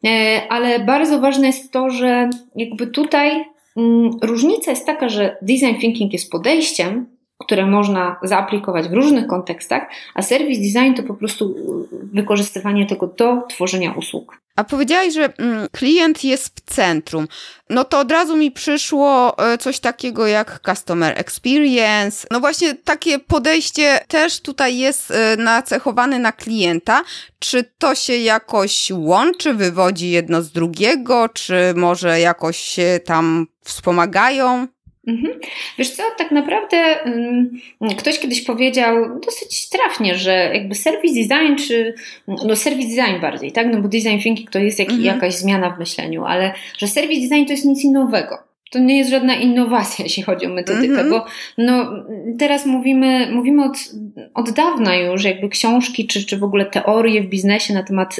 E, 0.06 0.42
ale 0.48 0.80
bardzo 0.80 1.20
ważne 1.20 1.46
jest 1.46 1.72
to, 1.72 1.90
że 1.90 2.30
jakby 2.56 2.86
tutaj 2.86 3.44
mm, 3.76 4.10
różnica 4.22 4.70
jest 4.70 4.86
taka, 4.86 5.08
że 5.08 5.36
design 5.42 5.80
thinking 5.80 6.12
jest 6.12 6.30
podejściem, 6.30 7.06
które 7.44 7.66
można 7.66 8.16
zaaplikować 8.22 8.88
w 8.88 8.92
różnych 8.92 9.26
kontekstach, 9.26 9.82
a 10.14 10.22
service 10.22 10.60
design 10.60 10.94
to 10.94 11.02
po 11.02 11.14
prostu 11.14 11.54
wykorzystywanie 12.12 12.86
tego 12.86 13.06
do 13.06 13.42
tworzenia 13.48 13.92
usług. 13.92 14.42
A 14.56 14.64
powiedziałaś, 14.64 15.14
że 15.14 15.32
mm, 15.38 15.68
klient 15.72 16.24
jest 16.24 16.60
w 16.60 16.74
centrum. 16.74 17.28
No 17.70 17.84
to 17.84 17.98
od 17.98 18.12
razu 18.12 18.36
mi 18.36 18.50
przyszło 18.50 19.38
e, 19.38 19.58
coś 19.58 19.80
takiego 19.80 20.26
jak 20.26 20.60
customer 20.66 21.18
experience. 21.18 22.26
No 22.30 22.40
właśnie 22.40 22.74
takie 22.74 23.18
podejście 23.18 24.00
też 24.08 24.40
tutaj 24.40 24.78
jest 24.78 25.10
e, 25.10 25.36
nacechowane 25.36 26.18
na 26.18 26.32
klienta. 26.32 27.02
Czy 27.38 27.64
to 27.78 27.94
się 27.94 28.16
jakoś 28.16 28.90
łączy, 28.94 29.54
wywodzi 29.54 30.10
jedno 30.10 30.42
z 30.42 30.52
drugiego, 30.52 31.28
czy 31.28 31.74
może 31.76 32.20
jakoś 32.20 32.56
się 32.56 33.00
tam 33.04 33.46
wspomagają? 33.64 34.66
Mhm. 35.06 35.40
Wiesz 35.78 35.90
co, 35.90 36.02
tak 36.18 36.30
naprawdę 36.30 36.96
um, 37.04 37.60
ktoś 37.98 38.18
kiedyś 38.18 38.44
powiedział 38.44 39.20
dosyć 39.20 39.68
trafnie, 39.68 40.14
że 40.14 40.50
jakby 40.54 40.74
service 40.74 41.14
design, 41.14 41.56
czy 41.66 41.94
no 42.28 42.56
service 42.56 42.88
design 42.88 43.20
bardziej, 43.20 43.52
tak? 43.52 43.66
No 43.72 43.80
bo 43.80 43.88
design 43.88 44.18
thinking 44.18 44.50
to 44.50 44.58
jest 44.58 44.78
jak, 44.78 44.88
mhm. 44.88 45.06
jakaś 45.06 45.34
zmiana 45.34 45.70
w 45.70 45.78
myśleniu, 45.78 46.24
ale 46.24 46.54
że 46.78 46.88
service 46.88 47.20
design 47.20 47.46
to 47.46 47.52
jest 47.52 47.64
nic 47.64 47.84
nowego 47.84 48.51
to 48.72 48.78
nie 48.78 48.98
jest 48.98 49.10
żadna 49.10 49.34
innowacja, 49.34 50.04
jeśli 50.04 50.22
chodzi 50.22 50.46
o 50.46 50.48
metodykę, 50.48 51.00
mm 51.00 51.06
-hmm. 51.06 51.10
bo 51.10 51.24
no, 51.58 51.92
teraz 52.38 52.66
mówimy, 52.66 53.28
mówimy 53.32 53.64
od, 53.64 53.76
od 54.34 54.50
dawna 54.50 54.96
już, 54.96 55.24
jakby 55.24 55.48
książki, 55.48 56.06
czy, 56.06 56.26
czy 56.26 56.38
w 56.38 56.44
ogóle 56.44 56.66
teorie 56.66 57.22
w 57.22 57.26
biznesie 57.26 57.74
na 57.74 57.82
temat 57.82 58.18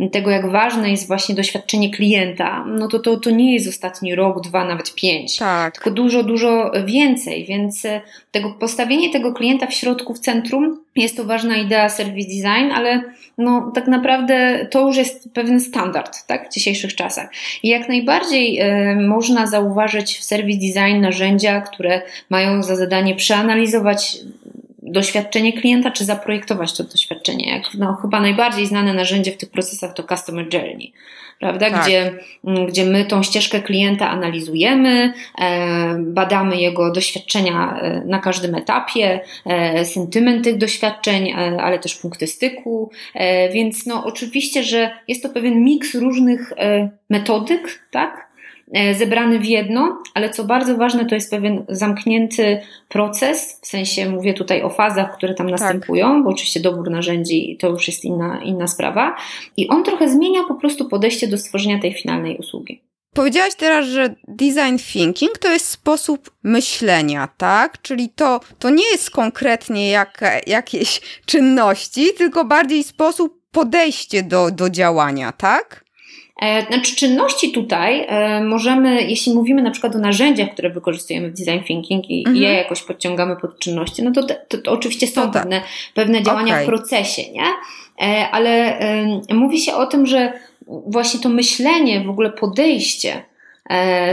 y, 0.00 0.10
tego, 0.10 0.30
jak 0.30 0.50
ważne 0.50 0.90
jest 0.90 1.06
właśnie 1.06 1.34
doświadczenie 1.34 1.90
klienta, 1.90 2.64
no 2.66 2.88
to, 2.88 2.98
to, 2.98 3.16
to 3.16 3.30
nie 3.30 3.54
jest 3.54 3.68
ostatni 3.68 4.14
rok, 4.14 4.40
dwa, 4.40 4.64
nawet 4.64 4.94
pięć, 4.94 5.36
tak. 5.36 5.74
tylko 5.74 5.90
dużo, 5.90 6.22
dużo 6.22 6.72
więcej, 6.86 7.44
więc 7.44 7.84
y, 7.84 8.00
tego 8.30 8.50
postawienie 8.50 9.12
tego 9.12 9.32
klienta 9.32 9.66
w 9.66 9.74
środku, 9.74 10.14
w 10.14 10.18
centrum, 10.18 10.80
jest 10.96 11.16
to 11.16 11.24
ważna 11.24 11.56
idea 11.56 11.88
service 11.88 12.28
design, 12.28 12.72
ale 12.74 13.02
no, 13.38 13.72
tak 13.74 13.86
naprawdę 13.88 14.66
to 14.70 14.86
już 14.86 14.96
jest 14.96 15.32
pewien 15.34 15.60
standard 15.60 16.26
tak, 16.26 16.48
w 16.48 16.52
dzisiejszych 16.52 16.94
czasach. 16.94 17.30
I 17.62 17.68
jak 17.68 17.88
najbardziej 17.88 18.62
y, 18.62 18.96
można 18.96 19.46
zauważyć 19.46 19.87
w 19.96 20.24
service 20.24 20.58
design 20.58 21.00
narzędzia, 21.00 21.60
które 21.60 22.02
mają 22.30 22.62
za 22.62 22.76
zadanie 22.76 23.16
przeanalizować 23.16 24.18
doświadczenie 24.82 25.52
klienta, 25.52 25.90
czy 25.90 26.04
zaprojektować 26.04 26.76
to 26.76 26.84
doświadczenie. 26.84 27.50
Jak, 27.50 27.74
no, 27.74 27.96
chyba 28.02 28.20
najbardziej 28.20 28.66
znane 28.66 28.94
narzędzie 28.94 29.32
w 29.32 29.36
tych 29.36 29.50
procesach 29.50 29.94
to 29.94 30.02
Customer 30.02 30.54
Journey 30.54 30.92
prawda? 31.38 31.70
Tak. 31.70 31.82
Gdzie, 31.82 32.12
mm, 32.44 32.66
gdzie 32.66 32.84
my 32.84 33.04
tą 33.04 33.22
ścieżkę 33.22 33.60
klienta 33.60 34.10
analizujemy, 34.10 35.12
e, 35.40 35.96
badamy 35.98 36.56
jego 36.56 36.92
doświadczenia 36.92 37.78
e, 37.80 38.02
na 38.06 38.18
każdym 38.18 38.54
etapie, 38.54 39.20
e, 39.46 39.84
sentyment 39.84 40.44
tych 40.44 40.58
doświadczeń, 40.58 41.32
ale 41.60 41.78
też 41.78 41.94
punkty 41.94 42.26
styku. 42.26 42.90
Więc 43.52 43.86
no 43.86 44.04
oczywiście, 44.04 44.62
że 44.62 44.90
jest 45.08 45.22
to 45.22 45.28
pewien 45.28 45.64
miks 45.64 45.94
różnych 45.94 46.52
metodyk, 47.10 47.86
tak? 47.90 48.27
E, 48.72 48.94
zebrany 48.94 49.38
w 49.38 49.44
jedno, 49.44 50.02
ale 50.14 50.30
co 50.30 50.44
bardzo 50.44 50.76
ważne, 50.76 51.06
to 51.06 51.14
jest 51.14 51.30
pewien 51.30 51.64
zamknięty 51.68 52.60
proces, 52.88 53.58
w 53.62 53.66
sensie 53.66 54.10
mówię 54.10 54.34
tutaj 54.34 54.62
o 54.62 54.70
fazach, 54.70 55.16
które 55.16 55.34
tam 55.34 55.46
tak. 55.46 55.60
następują, 55.60 56.14
tak. 56.14 56.24
bo 56.24 56.30
oczywiście 56.30 56.60
dobór 56.60 56.90
narzędzi 56.90 57.56
to 57.60 57.68
już 57.68 57.88
jest 57.88 58.04
inna, 58.04 58.40
inna 58.44 58.68
sprawa. 58.68 59.16
I 59.56 59.68
on 59.68 59.84
trochę 59.84 60.08
zmienia 60.08 60.40
po 60.48 60.54
prostu 60.54 60.88
podejście 60.88 61.28
do 61.28 61.38
stworzenia 61.38 61.78
tej 61.78 61.94
finalnej 61.94 62.36
usługi. 62.36 62.82
Powiedziałaś 63.14 63.54
teraz, 63.54 63.86
że 63.86 64.14
design 64.28 64.78
thinking 64.92 65.38
to 65.38 65.52
jest 65.52 65.68
sposób 65.68 66.30
myślenia, 66.42 67.28
tak? 67.36 67.82
Czyli 67.82 68.08
to, 68.08 68.40
to 68.58 68.70
nie 68.70 68.90
jest 68.92 69.10
konkretnie 69.10 69.90
jak, 69.90 70.20
jakieś 70.46 71.00
czynności, 71.26 72.06
tylko 72.18 72.44
bardziej 72.44 72.84
sposób 72.84 73.38
podejście 73.52 74.22
do, 74.22 74.50
do 74.50 74.70
działania, 74.70 75.32
tak? 75.32 75.84
E, 76.42 76.66
znaczy, 76.66 76.96
czynności 76.96 77.52
tutaj 77.52 78.04
e, 78.08 78.40
możemy, 78.44 79.02
jeśli 79.02 79.34
mówimy 79.34 79.62
na 79.62 79.70
przykład 79.70 79.96
o 79.96 79.98
narzędziach, 79.98 80.52
które 80.52 80.70
wykorzystujemy 80.70 81.30
w 81.30 81.32
design 81.32 81.64
thinking 81.64 82.10
i, 82.10 82.18
mhm. 82.18 82.36
je 82.36 82.52
jakoś 82.52 82.82
podciągamy 82.82 83.36
pod 83.36 83.58
czynności, 83.58 84.02
no 84.02 84.12
to, 84.12 84.22
to, 84.22 84.58
to 84.58 84.72
oczywiście 84.72 85.06
są 85.06 85.26
no 85.26 85.32
tak. 85.32 85.42
pewne, 85.42 85.62
pewne 85.94 86.22
działania 86.22 86.54
okay. 86.54 86.64
w 86.64 86.66
procesie, 86.66 87.22
nie? 87.32 87.44
E, 88.06 88.30
ale 88.30 88.78
mówi 89.30 89.60
się 89.60 89.74
o 89.74 89.86
tym, 89.86 90.06
że 90.06 90.32
właśnie 90.86 91.20
to 91.20 91.28
myślenie, 91.28 92.00
w 92.00 92.10
ogóle 92.10 92.30
podejście, 92.30 93.22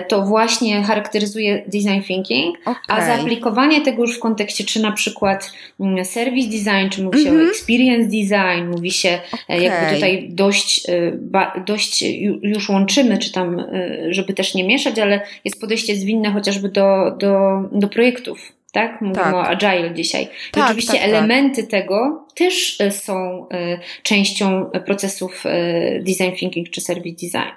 to 0.08 0.22
właśnie 0.22 0.84
charakteryzuje 0.84 1.64
design 1.68 2.02
thinking, 2.08 2.58
okay. 2.66 2.76
a 2.88 3.06
zaaplikowanie 3.06 3.82
tego 3.82 4.02
już 4.02 4.18
w 4.18 4.20
kontekście, 4.20 4.64
czy 4.64 4.82
na 4.82 4.92
przykład 4.92 5.52
mm, 5.80 6.06
service 6.06 6.50
design, 6.50 6.90
czy 6.90 7.04
mówi 7.04 7.24
się 7.24 7.30
mm 7.30 7.36
-hmm. 7.36 7.40
o 7.40 7.44
mhm. 7.44 7.50
experience 7.50 8.10
design, 8.10 8.72
mówi 8.72 8.92
się 8.92 9.20
okay. 9.34 9.62
jakby 9.62 9.96
tutaj 9.96 10.28
dość, 10.30 10.90
e, 10.90 11.62
dość 11.66 12.04
już 12.42 12.70
łączymy, 12.70 13.18
czy 13.18 13.32
tam, 13.32 13.66
żeby 14.10 14.34
też 14.34 14.56
nie 14.56 14.64
mieszać, 14.64 15.00
ale 15.00 15.22
jest 15.46 15.62
podejście 15.62 15.96
zwinne 15.96 16.32
chociażby 16.32 16.70
do, 16.70 17.12
do, 17.20 17.62
do 17.72 17.88
projektów 17.88 18.56
tak? 18.76 19.02
Mówimy 19.02 19.24
tak. 19.24 19.34
o 19.34 19.48
agile 19.48 19.94
dzisiaj. 19.94 20.28
Tak, 20.52 20.66
oczywiście 20.66 20.94
tak, 20.94 21.02
tak, 21.02 21.10
elementy 21.10 21.64
tego 21.64 22.26
też 22.36 22.82
e, 22.82 22.92
są 22.92 23.48
e, 23.50 23.80
częścią 24.04 24.66
procesów 24.86 25.44
e, 25.46 26.00
design 26.00 26.36
thinking 26.36 26.70
czy 26.70 26.82
service 26.82 27.26
design. 27.26 27.52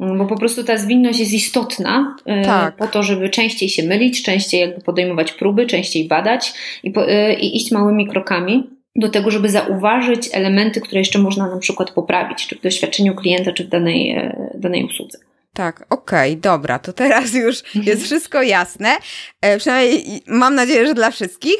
Bo 0.00 0.26
po 0.26 0.36
prostu 0.36 0.64
ta 0.64 0.76
zwinność 0.76 1.20
jest 1.20 1.32
istotna 1.32 2.16
tak. 2.44 2.76
po 2.76 2.86
to, 2.86 3.02
żeby 3.02 3.28
częściej 3.28 3.68
się 3.68 3.82
mylić, 3.82 4.22
częściej 4.22 4.60
jakby 4.60 4.80
podejmować 4.80 5.32
próby, 5.32 5.66
częściej 5.66 6.08
badać 6.08 6.52
i, 6.82 6.90
po, 6.90 7.04
i 7.40 7.56
iść 7.56 7.70
małymi 7.72 8.08
krokami 8.08 8.70
do 8.96 9.08
tego, 9.08 9.30
żeby 9.30 9.48
zauważyć 9.48 10.28
elementy, 10.32 10.80
które 10.80 10.98
jeszcze 10.98 11.18
można 11.18 11.48
na 11.50 11.58
przykład 11.58 11.90
poprawić, 11.90 12.46
czy 12.46 12.56
w 12.56 12.62
doświadczeniu 12.62 13.14
klienta, 13.14 13.52
czy 13.52 13.64
w 13.64 13.68
danej, 13.68 14.30
danej 14.54 14.84
usłudze. 14.84 15.18
Tak, 15.58 15.86
okej, 15.90 16.30
okay, 16.32 16.40
dobra, 16.40 16.78
to 16.78 16.92
teraz 16.92 17.34
już 17.34 17.58
mhm. 17.64 17.84
jest 17.84 18.04
wszystko 18.04 18.42
jasne. 18.42 18.96
E, 19.40 19.58
przynajmniej 19.58 20.22
mam 20.26 20.54
nadzieję, 20.54 20.86
że 20.86 20.94
dla 20.94 21.10
wszystkich. 21.10 21.56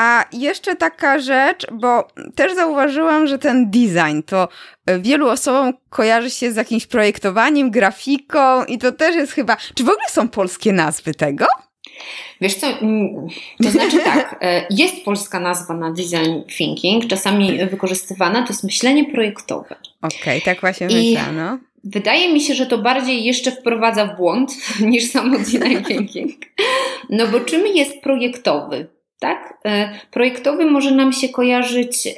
A 0.00 0.24
jeszcze 0.32 0.76
taka 0.76 1.18
rzecz, 1.18 1.66
bo 1.72 2.08
też 2.34 2.54
zauważyłam, 2.54 3.26
że 3.26 3.38
ten 3.38 3.70
design 3.70 4.22
to 4.26 4.48
wielu 4.98 5.28
osobom 5.28 5.72
kojarzy 5.90 6.30
się 6.30 6.52
z 6.52 6.56
jakimś 6.56 6.86
projektowaniem, 6.86 7.70
grafiką 7.70 8.64
i 8.64 8.78
to 8.78 8.92
też 8.92 9.14
jest 9.14 9.32
chyba. 9.32 9.56
Czy 9.74 9.84
w 9.84 9.88
ogóle 9.88 10.08
są 10.08 10.28
polskie 10.28 10.72
nazwy 10.72 11.14
tego? 11.14 11.46
Wiesz 12.40 12.54
co, 12.54 12.66
mm, 12.66 13.26
to 13.62 13.70
znaczy 13.70 13.98
tak, 14.14 14.38
e, 14.40 14.66
jest 14.70 15.04
polska 15.04 15.40
nazwa 15.40 15.74
na 15.74 15.92
design 15.92 16.40
thinking, 16.56 17.06
czasami 17.06 17.66
wykorzystywana, 17.66 18.42
to 18.42 18.48
jest 18.48 18.64
myślenie 18.64 19.04
projektowe. 19.04 19.76
Okej, 20.02 20.18
okay, 20.18 20.40
tak 20.40 20.60
właśnie 20.60 20.86
myślano. 20.86 21.58
Wydaje 21.84 22.32
mi 22.32 22.40
się, 22.40 22.54
że 22.54 22.66
to 22.66 22.78
bardziej 22.78 23.24
jeszcze 23.24 23.52
wprowadza 23.52 24.06
w 24.06 24.16
błąd 24.16 24.52
niż 24.80 25.10
samo 25.10 25.38
design 25.38 25.84
thinking. 25.88 26.30
No 27.10 27.26
bo 27.26 27.40
czym 27.40 27.66
jest 27.66 28.00
projektowy? 28.00 28.99
Tak? 29.20 29.54
E, 29.64 29.90
projektowy 30.10 30.64
może 30.64 30.90
nam 30.90 31.12
się 31.12 31.28
kojarzyć 31.28 32.06
e, 32.06 32.12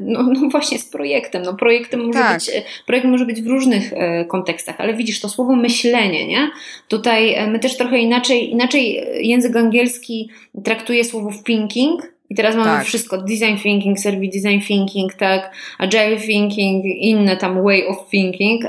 no, 0.00 0.22
no 0.22 0.48
właśnie 0.48 0.78
z 0.78 0.84
projektem. 0.84 1.42
No 1.42 1.54
projektem 1.54 2.06
może 2.06 2.18
tak. 2.18 2.38
być, 2.38 2.48
e, 2.48 2.62
projekt 2.86 3.06
może 3.06 3.26
być 3.26 3.42
w 3.42 3.46
różnych 3.46 3.92
kontekstach, 4.28 4.80
ale 4.80 4.94
widzisz, 4.94 5.20
to 5.20 5.28
słowo 5.28 5.56
myślenie, 5.56 6.26
nie? 6.26 6.50
Tutaj 6.88 7.36
my 7.48 7.58
też 7.58 7.76
trochę 7.76 7.98
inaczej, 7.98 8.50
inaczej 8.50 9.04
język 9.28 9.56
angielski 9.56 10.30
traktuje 10.64 11.04
słowo 11.04 11.30
thinking, 11.46 12.14
i 12.30 12.34
teraz 12.34 12.56
mamy 12.56 12.70
tak. 12.70 12.84
wszystko, 12.86 13.18
design 13.18 13.56
thinking, 13.62 14.00
service 14.00 14.38
design 14.38 14.60
thinking, 14.60 15.14
tak, 15.14 15.54
agile 15.78 16.16
thinking, 16.16 16.84
inne 16.84 17.36
tam 17.36 17.64
way 17.64 17.86
of 17.86 18.08
thinking, 18.10 18.64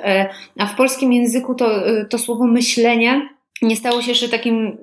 a 0.58 0.66
w 0.66 0.76
polskim 0.76 1.14
języku 1.14 1.56
to, 1.56 1.84
to 2.10 2.18
słowo 2.18 2.48
myślenie 2.48 3.35
nie 3.62 3.76
stało 3.76 4.02
się 4.02 4.10
jeszcze 4.10 4.30
takim 4.30 4.78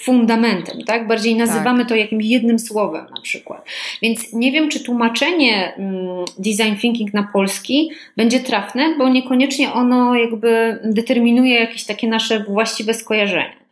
fundamentem, 0.00 0.82
tak? 0.86 1.06
Bardziej 1.06 1.34
nazywamy 1.36 1.78
tak. 1.78 1.88
to 1.88 1.94
jakimś 1.94 2.24
jednym 2.24 2.58
słowem 2.58 3.06
na 3.16 3.20
przykład. 3.20 3.66
Więc 4.02 4.32
nie 4.32 4.52
wiem, 4.52 4.68
czy 4.68 4.84
tłumaczenie 4.84 5.74
mm, 5.76 6.24
design 6.38 6.80
thinking 6.80 7.14
na 7.14 7.28
polski 7.32 7.90
będzie 8.16 8.40
trafne, 8.40 8.94
bo 8.98 9.08
niekoniecznie 9.08 9.72
ono 9.72 10.14
jakby 10.14 10.78
determinuje 10.84 11.54
jakieś 11.54 11.84
takie 11.84 12.08
nasze 12.08 12.44
właściwe 12.44 12.94
skojarzenia. 12.94 13.63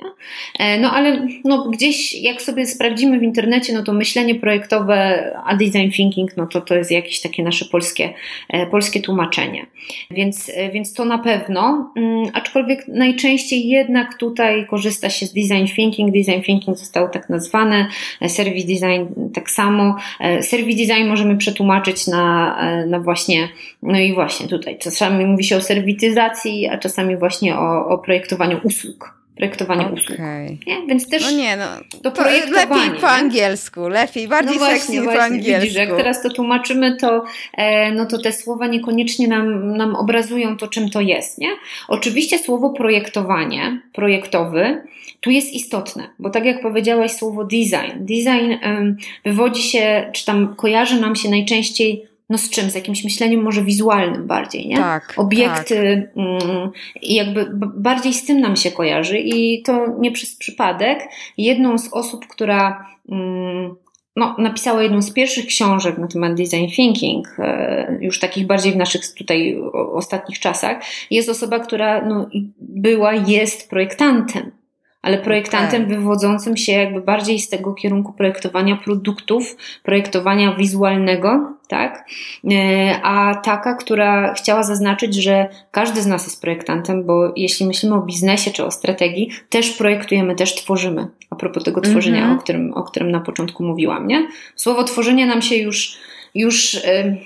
E, 0.59 0.81
no 0.81 0.91
ale 0.93 1.27
no, 1.45 1.69
gdzieś 1.69 2.23
jak 2.23 2.43
sobie 2.43 2.67
sprawdzimy 2.67 3.19
w 3.19 3.23
internecie, 3.23 3.73
no 3.73 3.83
to 3.83 3.93
myślenie 3.93 4.35
projektowe, 4.35 5.31
a 5.45 5.57
design 5.57 5.91
thinking, 5.91 6.37
no 6.37 6.47
to 6.47 6.61
to 6.61 6.75
jest 6.75 6.91
jakieś 6.91 7.21
takie 7.21 7.43
nasze 7.43 7.65
polskie, 7.65 8.13
e, 8.49 8.67
polskie 8.67 9.01
tłumaczenie. 9.01 9.67
Więc, 10.11 10.51
e, 10.55 10.71
więc 10.71 10.95
to 10.95 11.05
na 11.05 11.19
pewno, 11.19 11.93
mm, 11.97 12.27
aczkolwiek 12.33 12.89
najczęściej 12.89 13.69
jednak 13.69 14.19
tutaj 14.19 14.67
korzysta 14.67 15.11
się 15.11 15.27
z 15.27 15.33
design 15.33 15.67
thinking. 15.77 16.15
Design 16.15 16.43
thinking 16.43 16.79
zostało 16.79 17.09
tak 17.09 17.29
nazwane, 17.29 17.87
service 18.29 18.67
design 18.67 19.31
tak 19.35 19.51
samo. 19.51 19.97
Service 20.41 20.87
design 20.87 21.09
możemy 21.09 21.37
przetłumaczyć 21.37 22.07
na, 22.07 22.57
na 22.87 23.01
właśnie, 23.01 23.49
no 23.83 23.99
i 23.99 24.15
właśnie 24.15 24.49
tutaj 24.49 24.79
czasami 24.79 25.27
mówi 25.27 25.45
się 25.45 25.57
o 25.57 25.61
serwityzacji, 25.61 26.69
a 26.69 26.79
czasami 26.79 27.17
właśnie 27.17 27.59
o, 27.59 27.87
o 27.87 27.99
projektowaniu 27.99 28.61
usług 28.65 29.22
projektowanie 29.37 29.83
okay. 29.83 29.95
usług. 29.95 30.19
Nie? 30.67 30.87
Więc 30.89 31.09
też 31.09 31.23
no 31.23 31.31
nie, 31.31 31.57
no, 31.57 31.65
to. 32.11 32.23
Lepiej 32.51 33.01
po 33.01 33.09
angielsku, 33.09 33.89
lepiej, 33.89 34.29
bardziej 34.29 34.55
no 34.55 34.59
właśnie, 34.59 35.03
właśnie, 35.03 35.19
po 35.19 35.25
angielsku. 35.25 35.63
Widzisz, 35.63 35.79
jak 35.79 35.97
teraz 35.97 36.23
to 36.23 36.31
tłumaczymy, 36.31 36.97
to, 36.97 37.25
e, 37.57 37.93
no 37.93 38.07
to 38.07 38.19
te 38.19 38.33
słowa 38.33 38.67
niekoniecznie 38.67 39.29
nam, 39.29 39.77
nam 39.77 39.97
obrazują 39.97 40.57
to, 40.57 40.69
czym 40.69 40.91
to 40.91 41.01
jest. 41.01 41.39
Nie? 41.39 41.51
Oczywiście 41.89 42.39
słowo 42.39 42.71
projektowanie, 42.71 43.81
projektowy, 43.93 44.83
tu 45.21 45.31
jest 45.31 45.53
istotne, 45.53 46.09
bo 46.19 46.31
tak 46.31 46.45
jak 46.45 46.63
powiedziałaś 46.63 47.13
słowo 47.13 47.45
design, 47.45 47.93
design 48.01 48.53
um, 48.65 48.97
wywodzi 49.25 49.63
się, 49.63 50.11
czy 50.13 50.25
tam 50.25 50.55
kojarzy 50.55 51.01
nam 51.01 51.17
się 51.17 51.31
najczęściej 51.31 52.12
no 52.31 52.39
z 52.39 52.51
czym? 52.51 52.71
Z 52.71 52.75
jakimś 52.75 53.05
myśleniem 53.05 53.43
może 53.43 53.65
wizualnym 53.65 54.27
bardziej, 54.27 54.69
nie? 54.69 54.77
Tak. 54.77 55.15
Obiekty 55.17 56.09
tak. 56.15 56.25
Mm, 56.25 56.71
i 57.03 57.15
jakby 57.15 57.47
bardziej 57.77 58.15
z 58.15 58.27
tym 58.27 58.41
nam 58.41 58.57
się 58.57 58.71
kojarzy 58.71 59.19
i 59.19 59.63
to 59.63 59.87
nie 59.99 60.13
przez 60.13 60.37
przypadek. 60.37 61.09
Jedną 61.39 61.79
z 61.79 61.93
osób, 61.93 62.27
która 62.27 62.87
mm, 63.09 63.75
no, 64.17 64.37
napisała 64.39 64.83
jedną 64.83 65.03
z 65.03 65.13
pierwszych 65.13 65.47
książek 65.47 65.99
na 65.99 66.07
temat 66.07 66.35
design 66.35 66.67
thinking, 66.77 67.27
e, 67.39 67.99
już 68.01 68.21
takich 68.21 68.47
bardziej 68.47 68.73
w 68.73 68.77
naszych 68.77 69.15
tutaj 69.15 69.61
ostatnich 69.93 70.39
czasach, 70.39 70.83
jest 71.11 71.29
osoba, 71.29 71.59
która 71.59 72.05
no, 72.05 72.29
była, 72.59 73.15
jest 73.15 73.71
projektantem 73.71 74.62
ale 75.03 75.19
projektantem 75.19 75.85
okay. 75.85 75.97
wywodzącym 75.97 76.57
się 76.57 76.73
jakby 76.73 77.01
bardziej 77.01 77.39
z 77.39 77.49
tego 77.49 77.75
kierunku 77.75 78.13
projektowania 78.13 78.77
produktów, 78.77 79.57
projektowania 79.83 80.55
wizualnego, 80.55 81.53
tak? 81.69 82.09
E, 82.53 83.01
a 83.03 83.35
taka, 83.35 83.75
która 83.75 84.35
chciała 84.35 84.63
zaznaczyć, 84.63 85.15
że 85.15 85.49
każdy 85.71 86.03
z 86.03 86.07
nas 86.07 86.25
jest 86.25 86.41
projektantem, 86.41 87.05
bo 87.05 87.33
jeśli 87.37 87.67
myślimy 87.67 87.95
o 87.95 88.01
biznesie 88.01 88.51
czy 88.51 88.65
o 88.65 88.71
strategii, 88.71 89.31
też 89.49 89.71
projektujemy, 89.71 90.35
też 90.35 90.55
tworzymy. 90.55 91.07
A 91.31 91.37
propos 91.37 91.65
tego 91.65 91.81
tworzenia, 91.81 92.19
mm 92.19 92.31
-hmm. 92.31 92.39
o, 92.39 92.43
którym, 92.43 92.75
o 92.75 92.83
którym 92.83 93.11
na 93.11 93.21
początku 93.21 93.65
mówiłam, 93.65 94.07
nie? 94.07 94.27
Słowo 94.57 94.85
tworzenie 94.85 95.27
nam 95.27 95.43
się 95.43 95.57
już 95.57 95.99
już 96.35 96.75
y, 96.75 97.17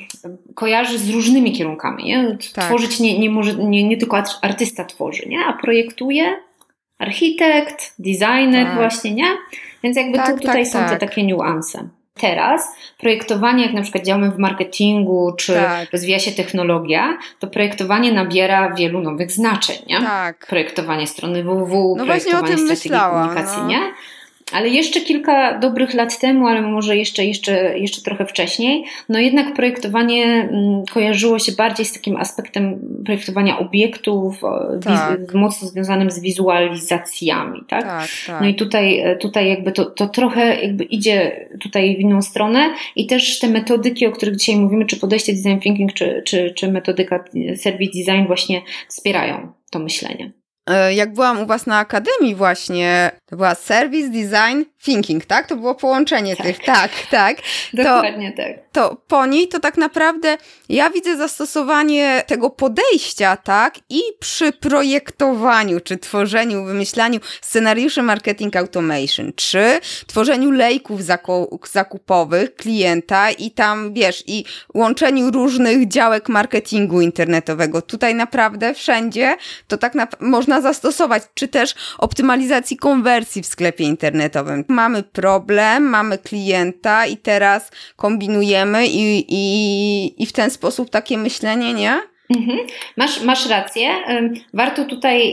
kojarzy 0.55 0.99
z 0.99 1.11
różnymi 1.11 1.53
kierunkami. 1.53 2.05
Nie? 2.05 2.39
Tak. 2.55 2.65
Tworzyć 2.65 3.01
nie, 3.01 3.19
nie, 3.19 3.31
może, 3.31 3.55
nie, 3.55 3.85
nie 3.85 3.97
tylko 3.97 4.23
artysta 4.43 4.85
tworzy, 4.85 5.29
nie? 5.29 5.39
a 5.45 5.53
projektuje, 5.53 6.37
architekt, 6.99 7.95
designer 7.99 8.67
tak. 8.67 8.75
właśnie, 8.75 9.15
nie? 9.15 9.37
Więc 9.83 9.97
jakby 9.97 10.17
tak, 10.17 10.27
tu, 10.27 10.39
tutaj 10.41 10.63
tak, 10.63 10.73
są 10.73 10.79
te 10.79 10.91
tak. 10.91 11.01
takie 11.01 11.23
niuanse. 11.23 11.89
Teraz 12.21 12.77
projektowanie, 12.99 13.63
jak 13.65 13.73
na 13.73 13.83
przykład 13.83 14.05
działamy 14.05 14.31
w 14.31 14.39
marketingu, 14.39 15.33
czy 15.39 15.55
tak. 15.55 15.93
rozwija 15.93 16.19
się 16.19 16.33
technologia, 16.33 17.19
to 17.39 17.47
projektowanie 17.47 18.13
nabiera 18.13 18.75
wielu 18.75 19.01
nowych 19.01 19.33
znaczeń, 19.33 19.77
nie? 19.87 20.01
Tak. 20.01 20.47
Projektowanie 20.47 21.07
strony 21.07 21.45
www, 21.45 21.95
no 21.99 22.05
projektowanie 22.05 22.47
strategii 22.47 22.71
myślałam, 22.71 23.29
komunikacji, 23.29 23.63
no. 23.63 23.69
nie? 23.69 23.81
Ale 24.53 24.69
jeszcze 24.69 25.01
kilka 25.01 25.59
dobrych 25.59 25.95
lat 25.95 26.21
temu, 26.21 26.47
ale 26.47 26.63
może 26.63 26.97
jeszcze, 26.97 27.25
jeszcze, 27.25 27.79
jeszcze 27.79 28.03
trochę 28.03 28.27
wcześniej, 28.27 28.85
no 29.09 29.19
jednak 29.19 29.55
projektowanie 29.55 30.25
mm, 30.25 30.85
kojarzyło 30.93 31.39
się 31.39 31.53
bardziej 31.53 31.87
z 31.87 31.93
takim 31.93 32.17
aspektem 32.17 32.81
projektowania 33.05 33.59
obiektów, 33.59 34.43
tak. 34.85 35.35
mocno 35.35 35.69
związanym 35.69 36.11
z 36.11 36.21
wizualizacjami, 36.21 37.61
tak? 37.69 37.85
tak, 37.85 38.09
tak. 38.27 38.41
No 38.41 38.49
i 38.49 38.55
tutaj, 38.55 39.05
tutaj 39.21 39.49
jakby 39.49 39.73
to, 39.73 39.85
to 39.85 40.09
trochę 40.09 40.61
jakby 40.63 40.85
idzie 40.85 41.49
tutaj 41.61 41.97
w 41.97 42.01
inną 42.01 42.23
stronę 42.23 42.75
i 42.97 43.07
też 43.07 43.39
te 43.39 43.49
metodyki, 43.49 44.07
o 44.07 44.13
których 44.13 44.37
dzisiaj 44.37 44.57
mówimy, 44.57 44.87
czy 44.87 44.97
podejście 44.97 45.33
design 45.33 45.59
thinking, 45.59 45.93
czy, 45.93 46.23
czy, 46.27 46.51
czy 46.57 46.73
metodyka 46.73 47.25
service 47.57 47.93
design 47.99 48.27
właśnie 48.27 48.63
wspierają 48.89 49.53
to 49.71 49.79
myślenie. 49.79 50.33
E, 50.67 50.95
jak 50.95 51.15
byłam 51.15 51.41
u 51.41 51.47
Was 51.47 51.67
na 51.67 51.79
akademii 51.79 52.35
właśnie, 52.35 53.11
to 53.27 53.37
była 53.37 53.55
Service 53.55 54.09
Design 54.09 54.63
Thinking, 54.87 55.25
tak? 55.25 55.47
To 55.47 55.57
było 55.57 55.75
połączenie 55.75 56.37
tak. 56.37 56.47
tych, 56.47 56.65
tak, 56.65 56.91
tak. 57.11 57.37
Dokładnie 57.73 58.33
to, 58.33 58.37
tak. 58.37 58.53
To 58.73 58.97
po 59.09 59.27
niej 59.27 59.49
to 59.49 59.61
tak 59.61 59.77
naprawdę 59.77 60.37
ja 60.69 60.91
widzę 60.91 61.17
zastosowanie 61.17 62.23
tego 62.27 62.51
podejścia, 62.51 63.37
tak? 63.37 63.75
I 63.91 64.01
przy 64.21 64.53
projektowaniu, 64.53 65.81
czy 65.81 65.99
tworzeniu, 65.99 66.65
wymyślaniu 66.65 67.21
scenariuszy 67.41 68.03
marketing 68.03 68.57
automation, 68.57 69.33
czy 69.37 69.81
tworzeniu 70.07 70.51
lejków 70.51 71.01
zakupowych 71.73 72.55
klienta 72.55 73.31
i 73.31 73.51
tam, 73.51 73.95
wiesz, 73.95 74.25
i 74.27 74.45
łączeniu 74.75 75.31
różnych 75.31 75.89
działek 75.89 76.29
marketingu 76.29 77.01
internetowego. 77.01 77.83
Tutaj 77.83 78.15
naprawdę 78.15 78.75
wszędzie 78.75 79.37
to 79.69 79.79
tak 79.79 79.95
na, 79.95 80.09
można 80.21 80.61
zastosować, 80.61 81.23
czy 81.35 81.49
też 81.49 81.75
optymalizacji 81.99 82.77
konwersji 82.77 83.43
w 83.43 83.47
sklepie 83.47 83.85
internetowym 83.85 84.65
mamy 84.77 85.03
problem, 85.03 85.83
mamy 85.83 86.19
klienta 86.19 87.07
i 87.07 87.17
teraz 87.17 87.71
kombinujemy 87.97 88.87
i, 88.87 89.25
i, 89.29 90.23
i 90.23 90.27
w 90.27 90.33
ten 90.33 90.51
sposób 90.51 90.91
takie 90.91 91.19
myślenie, 91.19 91.75
nie? 91.75 92.01
Mhm. 92.31 92.59
Masz, 92.97 93.23
masz 93.23 93.49
rację. 93.49 93.89
Warto 94.55 94.85
tutaj 94.85 95.33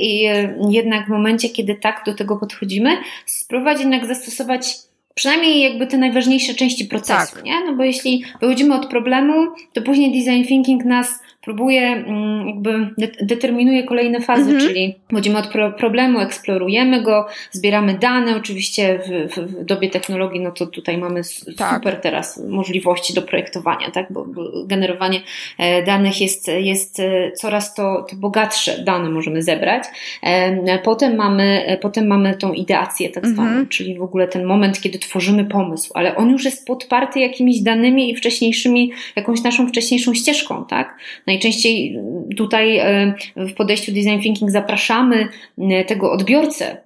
jednak 0.70 1.06
w 1.06 1.10
momencie, 1.10 1.50
kiedy 1.50 1.76
tak 1.76 2.04
do 2.06 2.14
tego 2.14 2.38
podchodzimy, 2.38 2.98
spróbować 3.26 3.80
jednak 3.80 4.06
zastosować 4.06 4.76
przynajmniej 5.16 5.62
jakby 5.62 5.88
te 5.88 5.98
najważniejsze 5.98 6.54
części 6.54 6.86
procesu, 6.86 7.36
tak. 7.36 7.44
nie? 7.44 7.66
No 7.66 7.76
bo 7.76 7.84
jeśli 7.84 8.24
wychodzimy 8.42 8.76
od 8.76 8.86
problemu, 8.90 9.34
to 9.74 9.82
później 9.82 10.24
design 10.24 10.48
thinking 10.48 10.86
nas 10.86 11.20
próbuje, 11.44 11.82
mm, 11.82 12.48
jakby 12.48 12.90
determinuje 13.22 13.84
kolejne 13.84 14.22
fazy, 14.22 14.52
mhm. 14.52 14.60
czyli 14.60 14.96
chodzimy 15.14 15.38
od 15.38 15.48
pro 15.48 15.72
problemu, 15.72 16.20
eksplorujemy 16.20 17.02
go, 17.02 17.28
zbieramy 17.52 17.98
dane, 17.98 18.36
oczywiście 18.36 19.00
w, 19.00 19.38
w, 19.38 19.66
dobie 19.66 19.90
technologii, 19.90 20.42
no 20.42 20.52
to 20.52 20.66
tutaj 20.66 20.98
mamy 20.98 21.22
tak. 21.58 21.76
super 21.76 22.02
teraz 22.02 22.44
możliwości 22.48 23.14
do 23.14 23.22
projektowania, 23.22 23.92
tak, 23.92 24.08
bo, 24.14 24.26
bo 24.26 24.66
generowanie 24.66 25.22
e, 25.58 25.84
danych 25.84 26.22
jest, 26.22 26.48
jest 26.48 27.00
e, 27.00 27.32
coraz 27.32 27.76
to, 27.76 28.06
to 28.10 28.16
bogatsze 28.16 28.84
dane 28.84 29.10
możemy 29.10 29.44
zebrać. 29.44 29.84
E, 30.24 30.80
potem 30.80 31.16
mamy, 31.16 31.78
potem 31.82 32.08
mamy 32.08 32.38
tą 32.38 32.54
ideację 32.54 33.10
tak 33.10 33.28
zwaną, 33.28 33.50
mhm. 33.50 33.68
czyli 33.68 33.98
w 33.98 34.04
ogóle 34.04 34.28
ten 34.28 34.46
moment, 34.46 34.82
kiedy 34.82 35.00
tworzymy 35.00 35.46
pomysł, 35.46 35.92
ale 35.94 36.16
on 36.16 36.30
już 36.30 36.46
jest 36.46 36.68
podparty 36.68 37.20
jakimiś 37.20 37.62
danymi 37.62 38.10
i 38.10 38.16
wcześniejszymi, 38.16 38.92
jakąś 39.16 39.44
naszą 39.44 39.68
wcześniejszą 39.68 40.14
ścieżką, 40.14 40.66
tak? 40.66 40.98
Najczęściej 41.34 42.00
tutaj 42.38 42.78
e, 42.78 43.14
w 43.36 43.54
podejściu 43.54 43.92
design 43.92 44.20
thinking 44.20 44.52
zapraszamy 44.52 45.28
e, 45.58 45.86
tego 45.86 46.12
odbiorcę 46.12 46.78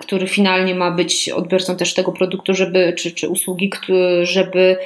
który 0.00 0.28
finalnie 0.28 0.74
ma 0.74 0.90
być 0.90 1.28
odbiorcą 1.28 1.76
też 1.76 1.94
tego 1.94 2.12
produktu, 2.12 2.54
żeby, 2.54 2.92
czy, 2.96 3.10
czy 3.10 3.28
usługi, 3.28 3.70
żeby 4.22 4.76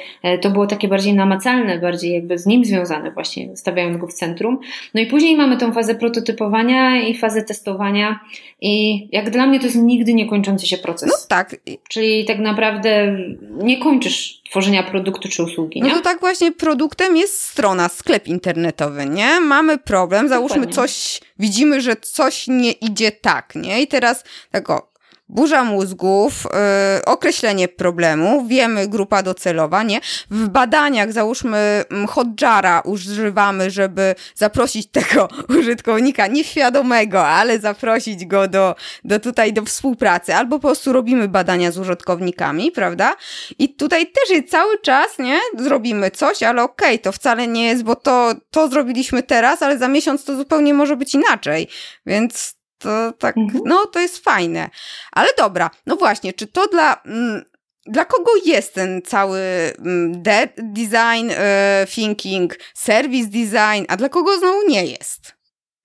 to 0.41 0.49
było 0.49 0.67
takie 0.67 0.87
bardziej 0.87 1.13
namacalne, 1.13 1.79
bardziej 1.79 2.13
jakby 2.13 2.37
z 2.37 2.45
nim 2.45 2.65
związane, 2.65 3.11
właśnie 3.11 3.57
stawiając 3.57 3.97
go 3.97 4.07
w 4.07 4.13
centrum. 4.13 4.59
No 4.93 5.01
i 5.01 5.05
później 5.05 5.35
mamy 5.35 5.57
tą 5.57 5.73
fazę 5.73 5.95
prototypowania 5.95 7.01
i 7.01 7.17
fazę 7.17 7.43
testowania 7.43 8.19
i 8.61 9.07
jak 9.11 9.29
dla 9.29 9.47
mnie 9.47 9.59
to 9.59 9.65
jest 9.65 9.77
nigdy 9.77 10.13
nie 10.13 10.29
kończący 10.29 10.67
się 10.67 10.77
proces. 10.77 11.09
No 11.09 11.15
tak. 11.27 11.55
Czyli 11.89 12.25
tak 12.25 12.39
naprawdę 12.39 13.17
nie 13.63 13.77
kończysz 13.77 14.38
tworzenia 14.49 14.83
produktu 14.83 15.29
czy 15.29 15.43
usługi. 15.43 15.81
Nie? 15.81 15.89
No 15.89 15.95
to 15.95 16.01
tak 16.01 16.19
właśnie 16.19 16.51
produktem 16.51 17.17
jest 17.17 17.41
strona, 17.41 17.89
sklep 17.89 18.27
internetowy, 18.27 19.05
nie? 19.05 19.39
Mamy 19.39 19.77
problem, 19.77 20.29
załóżmy 20.29 20.55
Dokładnie. 20.55 20.75
coś, 20.75 21.21
widzimy, 21.39 21.81
że 21.81 21.95
coś 21.95 22.47
nie 22.47 22.71
idzie 22.71 23.11
tak, 23.11 23.55
nie? 23.55 23.81
I 23.81 23.87
teraz 23.87 24.23
tak 24.51 24.69
o, 24.69 24.91
burza 25.29 25.63
mózgów, 25.63 26.43
yy, 26.43 27.05
określenie 27.05 27.67
problemu, 27.67 28.45
wiemy 28.47 28.87
grupa 28.87 29.23
docelowa, 29.23 29.83
nie? 29.83 29.99
W 30.29 30.47
badaniach, 30.47 31.11
załóżmy 31.11 31.83
Hotjara 32.07 32.81
używamy, 32.81 33.71
żeby 33.71 34.15
zaprosić 34.35 34.87
tego 34.99 35.27
użytkownika 35.59 36.27
nieświadomego, 36.27 37.27
ale 37.27 37.59
zaprosić 37.59 38.25
go 38.25 38.47
do, 38.47 38.75
do 39.03 39.19
tutaj 39.19 39.53
do 39.53 39.65
współpracy, 39.65 40.35
albo 40.35 40.59
po 40.59 40.67
prostu 40.67 40.93
robimy 40.93 41.27
badania 41.27 41.71
z 41.71 41.77
użytkownikami, 41.77 42.71
prawda? 42.71 43.15
I 43.59 43.75
tutaj 43.75 44.07
też 44.07 44.37
jest 44.37 44.51
cały 44.51 44.79
czas, 44.79 45.19
nie? 45.19 45.39
Zrobimy 45.57 46.11
coś, 46.11 46.43
ale 46.43 46.63
okej, 46.63 46.87
okay, 46.87 46.99
to 46.99 47.11
wcale 47.11 47.47
nie 47.47 47.67
jest, 47.67 47.83
bo 47.83 47.95
to, 47.95 48.33
to 48.51 48.67
zrobiliśmy 48.67 49.23
teraz, 49.23 49.61
ale 49.61 49.77
za 49.77 49.87
miesiąc 49.87 50.25
to 50.25 50.35
zupełnie 50.35 50.73
może 50.73 50.95
być 50.95 51.15
inaczej, 51.15 51.67
więc 52.05 52.58
to 52.79 53.13
tak, 53.13 53.37
mhm. 53.37 53.63
no 53.65 53.85
to 53.85 53.99
jest 53.99 54.23
fajne. 54.23 54.69
Ale 55.11 55.27
dobra, 55.37 55.69
no 55.85 55.95
właśnie, 55.95 56.33
czy 56.33 56.47
to 56.47 56.67
dla, 56.67 57.01
mm, 57.05 57.43
dla 57.85 58.05
kogo 58.05 58.31
jest 58.45 58.73
ten 58.73 59.01
cały 59.01 59.39
mm, 59.79 60.21
de 60.21 60.49
design 60.57 61.31
e, 61.31 61.85
thinking, 61.95 62.59
service 62.73 63.29
design, 63.29 63.85
a 63.87 63.97
dla 63.97 64.09
kogo 64.09 64.37
znowu 64.37 64.67
nie 64.67 64.85
jest? 64.85 65.39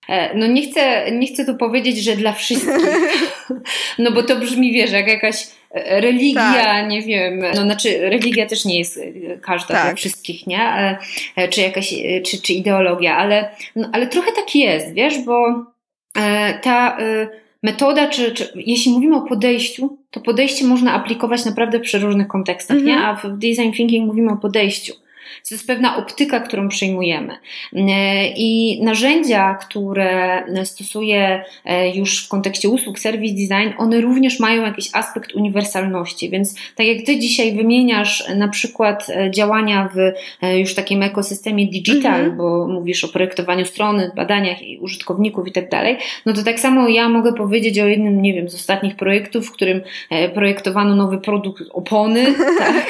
E, 0.09 0.37
no 0.37 0.47
nie 0.47 0.71
chcę, 0.71 1.11
nie 1.11 1.27
chcę 1.27 1.45
tu 1.45 1.55
powiedzieć, 1.55 1.97
że 1.97 2.15
dla 2.15 2.33
wszystkich, 2.33 3.15
no 3.99 4.11
bo 4.11 4.23
to 4.23 4.35
brzmi, 4.35 4.73
wiesz, 4.73 4.91
jak 4.91 5.07
jakaś 5.07 5.47
e, 5.71 6.01
religia, 6.01 6.63
tak. 6.63 6.89
nie 6.89 7.01
wiem, 7.01 7.43
no 7.55 7.61
znaczy 7.61 8.09
religia 8.09 8.45
też 8.45 8.65
nie 8.65 8.79
jest 8.79 8.99
każda 9.41 9.73
tak. 9.73 9.85
dla 9.85 9.95
wszystkich, 9.95 10.47
nie? 10.47 10.97
Czy 11.49 11.61
jakaś, 11.61 11.95
czy, 12.25 12.41
czy 12.41 12.53
ideologia, 12.53 13.17
ale, 13.17 13.49
no, 13.75 13.89
ale 13.93 14.07
trochę 14.07 14.31
tak 14.31 14.55
jest, 14.55 14.93
wiesz, 14.93 15.19
bo 15.19 15.65
ta 16.63 16.97
e, 16.99 17.27
metoda, 17.63 18.07
czy, 18.07 18.31
czy 18.31 18.51
jeśli 18.55 18.91
mówimy 18.91 19.15
o 19.15 19.21
podejściu, 19.21 19.97
to 20.11 20.19
podejście 20.19 20.65
można 20.65 20.93
aplikować 20.93 21.45
naprawdę 21.45 21.79
przy 21.79 21.99
różnych 21.99 22.27
kontekstach, 22.27 22.77
nie? 22.83 22.93
Mhm. 22.93 23.15
A 23.15 23.15
w 23.15 23.37
design 23.37 23.71
thinking 23.71 24.07
mówimy 24.07 24.31
o 24.31 24.37
podejściu. 24.37 24.93
To 25.49 25.55
jest 25.55 25.67
pewna 25.67 25.97
optyka, 25.97 26.39
którą 26.39 26.69
przyjmujemy. 26.69 27.37
E, 27.73 28.27
I 28.27 28.79
narzędzia, 28.83 29.53
które 29.53 30.43
stosuję 30.63 31.43
e, 31.65 31.95
już 31.95 32.25
w 32.25 32.29
kontekście 32.29 32.69
usług 32.69 32.99
service 32.99 33.33
design, 33.33 33.73
one 33.77 34.01
również 34.01 34.39
mają 34.39 34.61
jakiś 34.61 34.89
aspekt 34.93 35.35
uniwersalności. 35.35 36.29
Więc 36.29 36.55
tak 36.75 36.87
jak 36.87 37.05
Ty 37.05 37.19
dzisiaj 37.19 37.55
wymieniasz 37.55 38.23
na 38.35 38.47
przykład 38.47 39.09
e, 39.09 39.31
działania 39.31 39.89
w 39.95 39.97
już 40.57 40.75
takim 40.75 41.03
ekosystemie 41.03 41.67
digital, 41.67 42.19
mhm. 42.19 42.37
bo 42.37 42.67
mówisz 42.67 43.03
o 43.03 43.07
projektowaniu 43.07 43.65
strony, 43.65 44.11
badaniach 44.15 44.61
i 44.61 44.77
użytkowników 44.77 45.47
i 45.47 45.51
tak 45.51 45.69
dalej, 45.69 45.97
no 46.25 46.33
to 46.33 46.43
tak 46.43 46.59
samo 46.59 46.89
ja 46.89 47.09
mogę 47.09 47.33
powiedzieć 47.33 47.79
o 47.79 47.85
jednym, 47.85 48.21
nie 48.21 48.33
wiem, 48.33 48.49
z 48.49 48.55
ostatnich 48.55 48.95
projektów, 48.95 49.47
w 49.47 49.51
którym 49.51 49.81
projektowano 50.33 50.95
nowy 50.95 51.17
produkt 51.17 51.63
opony, 51.73 52.25
tak, 52.59 52.85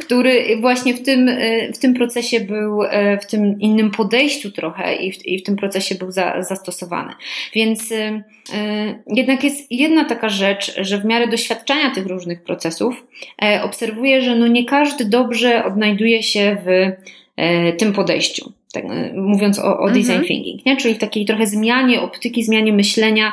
który 0.00 0.56
właśnie 0.60 0.94
w 0.94 1.02
tym, 1.02 1.30
w 1.74 1.77
tym 1.78 1.94
procesie 1.94 2.40
był, 2.40 2.82
e, 2.82 3.18
w 3.18 3.26
tym 3.26 3.60
innym 3.60 3.90
podejściu 3.90 4.52
trochę 4.52 4.96
i 4.96 5.12
w, 5.12 5.26
i 5.26 5.38
w 5.38 5.42
tym 5.42 5.56
procesie 5.56 5.94
był 5.94 6.10
za, 6.10 6.42
zastosowany. 6.42 7.12
Więc 7.54 7.92
y, 7.92 8.22
jednak 9.06 9.44
jest 9.44 9.72
jedna 9.72 10.04
taka 10.04 10.28
rzecz, 10.28 10.74
że 10.80 10.98
w 10.98 11.04
miarę 11.04 11.28
doświadczenia 11.28 11.90
tych 11.94 12.06
różnych 12.06 12.42
procesów 12.42 13.06
y, 13.44 13.62
obserwuję, 13.62 14.22
że 14.22 14.36
no 14.36 14.46
nie 14.46 14.64
każdy 14.64 15.04
dobrze 15.04 15.64
odnajduje 15.64 16.22
się 16.22 16.56
w 16.64 16.68
y, 16.68 17.76
tym 17.78 17.92
podejściu. 17.92 18.52
Tak, 18.72 18.84
mówiąc 19.14 19.58
o, 19.58 19.78
o 19.78 19.88
design 19.88 20.10
mhm. 20.10 20.24
thinking, 20.24 20.66
nie? 20.66 20.76
czyli 20.76 20.94
w 20.94 20.98
takiej 20.98 21.26
trochę 21.26 21.46
zmianie 21.46 22.00
optyki, 22.00 22.44
zmianie 22.44 22.72
myślenia, 22.72 23.32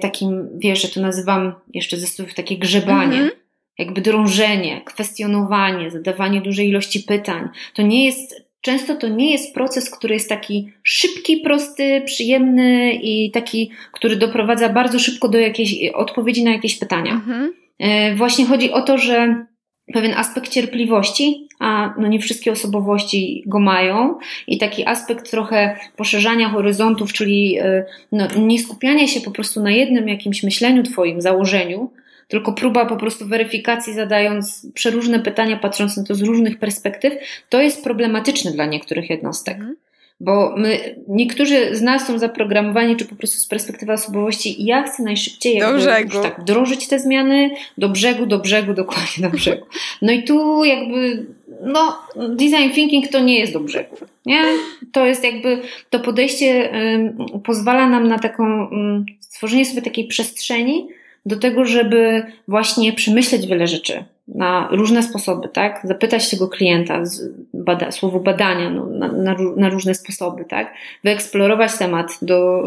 takim, 0.00 0.48
wiesz, 0.58 0.82
że 0.82 0.88
to 0.88 1.00
nazywam 1.00 1.54
jeszcze 1.74 1.96
ze 1.96 2.06
słów 2.06 2.34
takie 2.34 2.58
grzebanie. 2.58 3.16
Mhm 3.16 3.45
jakby 3.78 4.00
drążenie, 4.00 4.80
kwestionowanie, 4.84 5.90
zadawanie 5.90 6.40
dużej 6.40 6.68
ilości 6.68 7.00
pytań. 7.00 7.48
To 7.74 7.82
nie 7.82 8.04
jest, 8.04 8.46
często 8.60 8.94
to 8.94 9.08
nie 9.08 9.32
jest 9.32 9.54
proces, 9.54 9.90
który 9.90 10.14
jest 10.14 10.28
taki 10.28 10.72
szybki, 10.82 11.36
prosty, 11.36 12.02
przyjemny 12.06 12.92
i 12.92 13.30
taki, 13.30 13.70
który 13.92 14.16
doprowadza 14.16 14.68
bardzo 14.68 14.98
szybko 14.98 15.28
do 15.28 15.38
jakiejś 15.38 15.74
odpowiedzi 15.94 16.44
na 16.44 16.52
jakieś 16.52 16.78
pytania. 16.78 17.12
Mhm. 17.12 17.52
E, 17.78 18.14
właśnie 18.14 18.46
chodzi 18.46 18.72
o 18.72 18.82
to, 18.82 18.98
że 18.98 19.46
pewien 19.92 20.14
aspekt 20.14 20.50
cierpliwości, 20.50 21.48
a 21.58 21.94
no 21.98 22.08
nie 22.08 22.18
wszystkie 22.18 22.52
osobowości 22.52 23.42
go 23.46 23.60
mają, 23.60 24.18
i 24.46 24.58
taki 24.58 24.86
aspekt 24.86 25.30
trochę 25.30 25.78
poszerzania 25.96 26.48
horyzontów, 26.48 27.12
czyli 27.12 27.58
e, 27.58 27.84
no, 28.12 28.28
nie 28.38 28.58
skupiania 28.58 29.06
się 29.06 29.20
po 29.20 29.30
prostu 29.30 29.62
na 29.62 29.70
jednym 29.70 30.08
jakimś 30.08 30.42
myśleniu 30.42 30.82
Twoim, 30.82 31.20
założeniu, 31.20 31.90
tylko 32.28 32.52
próba 32.52 32.86
po 32.86 32.96
prostu 32.96 33.26
weryfikacji, 33.26 33.94
zadając 33.94 34.66
przeróżne 34.74 35.20
pytania, 35.20 35.56
patrząc 35.56 35.96
na 35.96 36.04
to 36.04 36.14
z 36.14 36.22
różnych 36.22 36.58
perspektyw, 36.58 37.14
to 37.48 37.60
jest 37.60 37.84
problematyczne 37.84 38.50
dla 38.50 38.66
niektórych 38.66 39.10
jednostek. 39.10 39.54
Mhm. 39.54 39.76
Bo 40.20 40.54
my, 40.56 40.96
niektórzy 41.08 41.76
z 41.76 41.82
nas 41.82 42.06
są 42.06 42.18
zaprogramowani, 42.18 42.96
czy 42.96 43.04
po 43.04 43.16
prostu 43.16 43.38
z 43.38 43.46
perspektywy 43.46 43.92
osobowości, 43.92 44.64
ja 44.64 44.82
chcę 44.82 45.02
najszybciej 45.02 45.60
do 45.60 45.72
brzegu. 45.72 46.22
tak 46.22 46.40
wdrożyć 46.40 46.88
te 46.88 46.98
zmiany 46.98 47.50
do 47.78 47.88
brzegu, 47.88 48.26
do 48.26 48.38
brzegu, 48.38 48.74
dokładnie 48.74 49.28
do 49.28 49.30
brzegu. 49.30 49.66
No 50.02 50.12
i 50.12 50.22
tu 50.22 50.64
jakby, 50.64 51.26
no, 51.62 51.98
design 52.28 52.70
thinking 52.74 53.08
to 53.08 53.20
nie 53.20 53.38
jest 53.38 53.52
do 53.52 53.60
brzegu, 53.60 53.96
nie? 54.26 54.42
To 54.92 55.06
jest 55.06 55.24
jakby, 55.24 55.62
to 55.90 56.00
podejście 56.00 56.70
um, 56.72 57.42
pozwala 57.42 57.88
nam 57.88 58.08
na 58.08 58.18
taką, 58.18 58.68
um, 58.68 59.06
stworzenie 59.20 59.64
sobie 59.64 59.82
takiej 59.82 60.06
przestrzeni, 60.06 60.88
do 61.26 61.36
tego, 61.36 61.64
żeby 61.64 62.22
właśnie 62.48 62.92
przemyśleć 62.92 63.46
wiele 63.46 63.66
rzeczy 63.66 64.04
na 64.28 64.68
różne 64.70 65.02
sposoby, 65.02 65.48
tak? 65.48 65.80
Zapytać 65.84 66.30
tego 66.30 66.48
klienta, 66.48 67.02
bada, 67.54 67.90
słowo 67.90 68.20
badania 68.20 68.70
no, 68.70 68.86
na, 68.86 69.12
na, 69.12 69.36
na, 69.56 69.68
różne 69.68 69.94
sposoby, 69.94 70.44
tak? 70.44 70.74
Wyeksplorować 71.04 71.78
temat 71.78 72.18
do, 72.22 72.62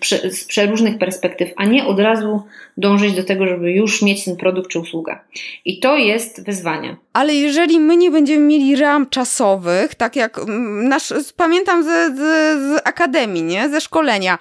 prze, 0.00 0.30
z 0.30 0.44
przeróżnych 0.44 0.98
perspektyw, 0.98 1.48
a 1.56 1.64
nie 1.64 1.86
od 1.86 2.00
razu 2.00 2.42
dążyć 2.76 3.14
do 3.14 3.24
tego, 3.24 3.46
żeby 3.46 3.72
już 3.72 4.02
mieć 4.02 4.24
ten 4.24 4.36
produkt 4.36 4.70
czy 4.70 4.78
usługę. 4.78 5.18
I 5.64 5.80
to 5.80 5.96
jest 5.96 6.44
wyzwanie. 6.44 6.96
Ale 7.12 7.34
jeżeli 7.34 7.80
my 7.80 7.96
nie 7.96 8.10
będziemy 8.10 8.44
mieli 8.44 8.76
ram 8.76 9.08
czasowych, 9.08 9.94
tak 9.94 10.16
jak 10.16 10.38
mm, 10.38 10.88
nasz, 10.88 11.12
pamiętam 11.36 11.82
z, 11.82 11.86
z, 12.16 12.18
z 12.60 12.80
akademii, 12.84 13.42
nie? 13.42 13.68
Ze 13.68 13.80
szkolenia, 13.80 14.38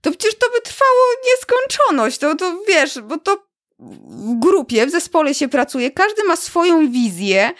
to 0.00 0.10
przecież 0.10 0.38
to 0.38 0.46
by 0.54 0.60
trwało 0.60 1.06
nieskończoność. 1.26 2.18
To, 2.18 2.34
to 2.34 2.62
wiesz, 2.68 3.00
bo 3.00 3.18
to 3.18 3.48
w 3.78 4.38
grupie, 4.38 4.86
w 4.86 4.90
zespole 4.90 5.34
się 5.34 5.48
pracuje, 5.48 5.90
każdy 5.90 6.24
ma 6.24 6.36
swoją 6.36 6.90
wizję 6.90 7.50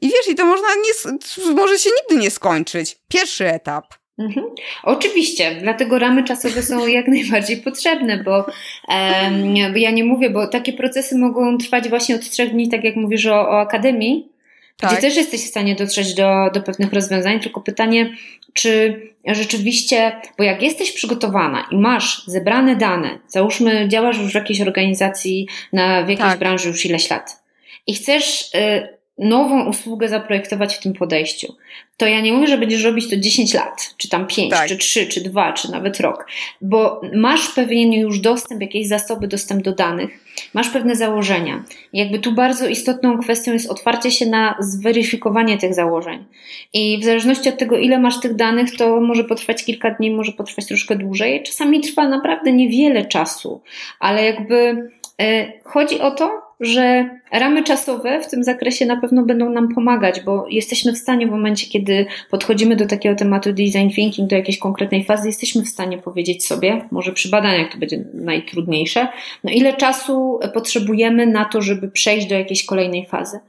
i 0.00 0.08
wiesz, 0.08 0.28
i 0.28 0.34
to 0.34 0.44
można 0.44 0.68
nie, 0.68 1.12
może 1.54 1.78
się 1.78 1.90
nigdy 2.02 2.22
nie 2.22 2.30
skończyć. 2.30 2.96
Pierwszy 3.08 3.46
etap. 3.48 3.94
Mhm. 4.18 4.46
Oczywiście, 4.82 5.56
dlatego 5.60 5.98
ramy 5.98 6.24
czasowe 6.24 6.62
są 6.62 6.86
jak 6.98 7.08
najbardziej 7.08 7.56
potrzebne, 7.56 8.24
bo 8.24 8.46
um, 8.88 9.76
ja 9.76 9.90
nie 9.90 10.04
mówię, 10.04 10.30
bo 10.30 10.46
takie 10.46 10.72
procesy 10.72 11.18
mogą 11.18 11.58
trwać 11.58 11.88
właśnie 11.88 12.14
od 12.14 12.30
trzech 12.30 12.50
dni, 12.50 12.68
tak 12.68 12.84
jak 12.84 12.96
mówisz 12.96 13.26
o, 13.26 13.34
o 13.34 13.60
akademii, 13.60 14.33
tak. 14.76 14.92
gdzie 14.92 15.00
też 15.00 15.16
jesteś 15.16 15.40
w 15.40 15.48
stanie 15.48 15.74
dotrzeć 15.74 16.14
do, 16.14 16.50
do 16.54 16.62
pewnych 16.62 16.92
rozwiązań, 16.92 17.40
tylko 17.40 17.60
pytanie, 17.60 18.14
czy 18.52 19.00
rzeczywiście, 19.26 20.20
bo 20.38 20.44
jak 20.44 20.62
jesteś 20.62 20.92
przygotowana 20.92 21.66
i 21.70 21.76
masz 21.76 22.26
zebrane 22.26 22.76
dane, 22.76 23.18
załóżmy, 23.28 23.88
działasz 23.88 24.18
już 24.18 24.32
w 24.32 24.34
jakiejś 24.34 24.60
organizacji, 24.60 25.48
na, 25.72 26.02
w 26.02 26.08
jakiejś 26.08 26.30
tak. 26.30 26.38
branży 26.38 26.68
już 26.68 26.86
ileś 26.86 27.10
lat 27.10 27.44
i 27.86 27.94
chcesz 27.94 28.54
y, 28.54 28.88
nową 29.18 29.68
usługę 29.68 30.08
zaprojektować 30.08 30.74
w 30.74 30.80
tym 30.80 30.92
podejściu, 30.92 31.54
to 31.96 32.06
ja 32.06 32.20
nie 32.20 32.32
mówię, 32.32 32.46
że 32.46 32.58
będziesz 32.58 32.84
robić 32.84 33.10
to 33.10 33.16
10 33.16 33.54
lat, 33.54 33.94
czy 33.96 34.08
tam 34.08 34.26
5, 34.26 34.50
tak. 34.50 34.68
czy 34.68 34.76
3, 34.76 35.06
czy 35.06 35.20
2, 35.20 35.52
czy 35.52 35.72
nawet 35.72 36.00
rok, 36.00 36.26
bo 36.60 37.00
masz 37.14 37.48
pewien 37.48 37.92
już 37.92 38.20
dostęp, 38.20 38.60
jakieś 38.60 38.88
zasoby, 38.88 39.28
dostęp 39.28 39.62
do 39.62 39.72
danych, 39.72 40.10
masz 40.54 40.68
pewne 40.68 40.96
założenia. 40.96 41.64
Jakby 41.92 42.18
tu 42.18 42.32
bardzo 42.32 42.68
istotną 42.68 43.18
kwestią 43.18 43.52
jest 43.52 43.70
otwarcie 43.70 44.10
się 44.10 44.26
na 44.26 44.56
zweryfikowanie 44.60 45.58
tych 45.58 45.74
założeń. 45.74 46.24
I 46.72 46.98
w 47.00 47.04
zależności 47.04 47.48
od 47.48 47.58
tego, 47.58 47.78
ile 47.78 47.98
masz 47.98 48.20
tych 48.20 48.34
danych, 48.34 48.76
to 48.76 49.00
może 49.00 49.24
potrwać 49.24 49.64
kilka 49.64 49.90
dni, 49.90 50.10
może 50.10 50.32
potrwać 50.32 50.66
troszkę 50.66 50.96
dłużej. 50.96 51.42
Czasami 51.42 51.80
trwa 51.80 52.08
naprawdę 52.08 52.52
niewiele 52.52 53.04
czasu, 53.04 53.60
ale 54.00 54.24
jakby 54.24 54.90
e, 55.20 55.52
chodzi 55.64 56.00
o 56.00 56.10
to, 56.10 56.43
że 56.60 57.10
ramy 57.32 57.64
czasowe 57.64 58.20
w 58.20 58.30
tym 58.30 58.44
zakresie 58.44 58.86
na 58.86 59.00
pewno 59.00 59.22
będą 59.22 59.50
nam 59.50 59.74
pomagać, 59.74 60.20
bo 60.20 60.46
jesteśmy 60.50 60.92
w 60.92 60.98
stanie 60.98 61.26
w 61.26 61.30
momencie, 61.30 61.66
kiedy 61.66 62.06
podchodzimy 62.30 62.76
do 62.76 62.86
takiego 62.86 63.16
tematu 63.16 63.52
design 63.52 63.90
thinking, 63.94 64.30
do 64.30 64.36
jakiejś 64.36 64.58
konkretnej 64.58 65.04
fazy, 65.04 65.26
jesteśmy 65.26 65.62
w 65.62 65.68
stanie 65.68 65.98
powiedzieć 65.98 66.46
sobie, 66.46 66.88
może 66.90 67.12
przy 67.12 67.28
badaniach 67.28 67.72
to 67.72 67.78
będzie 67.78 68.04
najtrudniejsze, 68.14 69.08
no 69.44 69.50
ile 69.50 69.72
czasu 69.72 70.38
potrzebujemy 70.54 71.26
na 71.26 71.44
to, 71.44 71.62
żeby 71.62 71.88
przejść 71.88 72.26
do 72.26 72.34
jakiejś 72.34 72.64
kolejnej 72.64 73.06
fazy. 73.06 73.40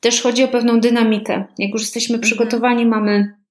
Też 0.00 0.22
chodzi 0.22 0.44
o 0.44 0.48
pewną 0.48 0.80
dynamikę. 0.80 1.44
Jak 1.58 1.72
już 1.72 1.82
jesteśmy 1.82 2.14
mhm. 2.14 2.22
przygotowani, 2.22 2.86
mamy 2.86 3.41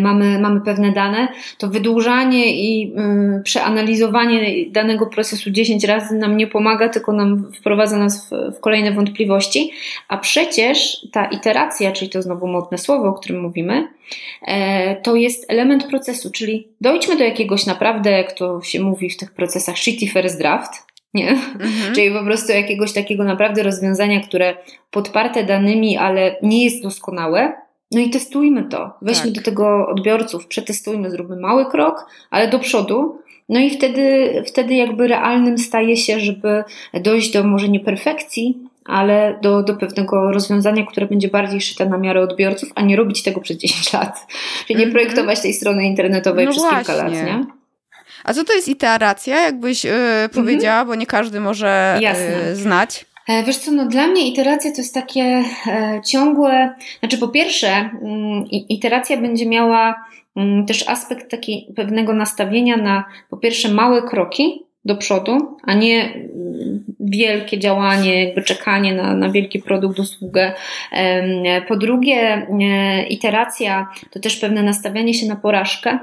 mamy, 0.00 0.38
mamy 0.38 0.60
pewne 0.60 0.92
dane, 0.92 1.28
to 1.58 1.68
wydłużanie 1.68 2.56
i 2.56 2.94
y, 3.38 3.42
przeanalizowanie 3.42 4.70
danego 4.70 5.06
procesu 5.06 5.50
10 5.50 5.84
razy 5.84 6.14
nam 6.14 6.36
nie 6.36 6.46
pomaga, 6.46 6.88
tylko 6.88 7.12
nam 7.12 7.52
wprowadza 7.52 7.98
nas 7.98 8.30
w, 8.30 8.56
w, 8.56 8.60
kolejne 8.60 8.92
wątpliwości. 8.92 9.72
A 10.08 10.16
przecież 10.16 11.06
ta 11.12 11.24
iteracja, 11.24 11.92
czyli 11.92 12.10
to 12.10 12.22
znowu 12.22 12.46
modne 12.46 12.78
słowo, 12.78 13.08
o 13.08 13.12
którym 13.12 13.42
mówimy, 13.42 13.88
e, 14.46 14.96
to 14.96 15.16
jest 15.16 15.50
element 15.52 15.86
procesu, 15.86 16.30
czyli 16.30 16.68
dojdźmy 16.80 17.16
do 17.16 17.24
jakiegoś 17.24 17.66
naprawdę, 17.66 18.10
jak 18.10 18.32
to 18.32 18.62
się 18.62 18.80
mówi 18.80 19.10
w 19.10 19.16
tych 19.16 19.34
procesach, 19.34 19.78
shitty 19.78 20.06
first 20.06 20.38
draft, 20.38 20.72
nie? 21.14 21.30
Mhm. 21.30 21.94
Czyli 21.94 22.10
po 22.10 22.24
prostu 22.24 22.52
jakiegoś 22.52 22.92
takiego 22.92 23.24
naprawdę 23.24 23.62
rozwiązania, 23.62 24.20
które 24.20 24.56
podparte 24.90 25.44
danymi, 25.44 25.96
ale 25.96 26.36
nie 26.42 26.64
jest 26.64 26.82
doskonałe, 26.82 27.64
no 27.94 28.00
i 28.00 28.10
testujmy 28.10 28.64
to. 28.64 28.92
Weźmy 29.02 29.24
tak. 29.24 29.32
do 29.32 29.42
tego 29.42 29.86
odbiorców, 29.86 30.46
przetestujmy, 30.46 31.10
zróbmy 31.10 31.36
mały 31.36 31.66
krok, 31.66 32.06
ale 32.30 32.48
do 32.48 32.58
przodu. 32.58 33.18
No 33.48 33.60
i 33.60 33.70
wtedy, 33.70 34.32
wtedy 34.46 34.74
jakby 34.74 35.08
realnym 35.08 35.58
staje 35.58 35.96
się, 35.96 36.20
żeby 36.20 36.64
dojść 36.94 37.32
do 37.32 37.44
może 37.44 37.68
nie 37.68 37.80
perfekcji, 37.80 38.58
ale 38.84 39.38
do, 39.42 39.62
do 39.62 39.76
pewnego 39.76 40.32
rozwiązania, 40.32 40.86
które 40.86 41.06
będzie 41.06 41.28
bardziej 41.28 41.60
szyte 41.60 41.86
na 41.86 41.98
miarę 41.98 42.20
odbiorców, 42.20 42.72
a 42.74 42.82
nie 42.82 42.96
robić 42.96 43.22
tego 43.22 43.40
przez 43.40 43.56
10 43.56 43.92
lat. 43.92 44.26
Czyli 44.66 44.80
nie 44.80 44.86
-hmm. 44.86 44.92
projektować 44.92 45.40
tej 45.40 45.54
strony 45.54 45.84
internetowej 45.84 46.44
no 46.44 46.50
przez 46.50 46.62
właśnie. 46.62 46.78
kilka 46.78 46.94
lat, 46.94 47.12
nie? 47.12 47.46
A 48.24 48.34
co 48.34 48.44
to 48.44 48.52
jest 48.52 48.68
iteracja, 48.68 49.42
jakbyś 49.42 49.84
yy, 49.84 49.92
powiedziała, 50.34 50.84
bo 50.84 50.94
nie 50.94 51.06
każdy 51.06 51.40
może 51.40 52.00
yy, 52.48 52.56
znać? 52.56 53.06
E, 53.28 53.44
wiesz 53.44 53.58
co, 53.58 53.72
no 53.72 53.86
dla 53.86 54.06
mnie 54.06 54.28
iteracja 54.28 54.70
to 54.72 54.76
jest 54.76 54.94
takie 54.94 55.22
e, 55.66 56.00
ciągłe, 56.04 56.74
znaczy 57.00 57.18
po 57.18 57.28
pierwsze 57.28 57.68
mm, 57.68 58.44
iteracja 58.50 59.16
będzie 59.16 59.46
miała 59.46 60.04
mm, 60.36 60.66
też 60.66 60.88
aspekt 60.88 61.30
taki 61.30 61.66
pewnego 61.76 62.12
nastawienia 62.12 62.76
na 62.76 63.04
po 63.30 63.36
pierwsze 63.36 63.68
małe 63.68 64.02
kroki 64.02 64.62
do 64.84 64.96
przodu, 64.96 65.56
a 65.62 65.74
nie 65.74 66.14
mm, 66.14 66.84
wielkie 67.00 67.58
działanie, 67.58 68.24
jakby 68.24 68.42
czekanie 68.42 68.94
na, 68.94 69.14
na 69.14 69.30
wielki 69.30 69.62
produkt, 69.62 69.98
usługę. 69.98 70.52
Po 71.68 71.76
drugie, 71.76 72.46
e, 72.60 73.06
iteracja 73.06 73.88
to 74.10 74.20
też 74.20 74.36
pewne 74.36 74.62
nastawianie 74.62 75.14
się 75.14 75.26
na 75.26 75.36
porażkę, 75.36 75.98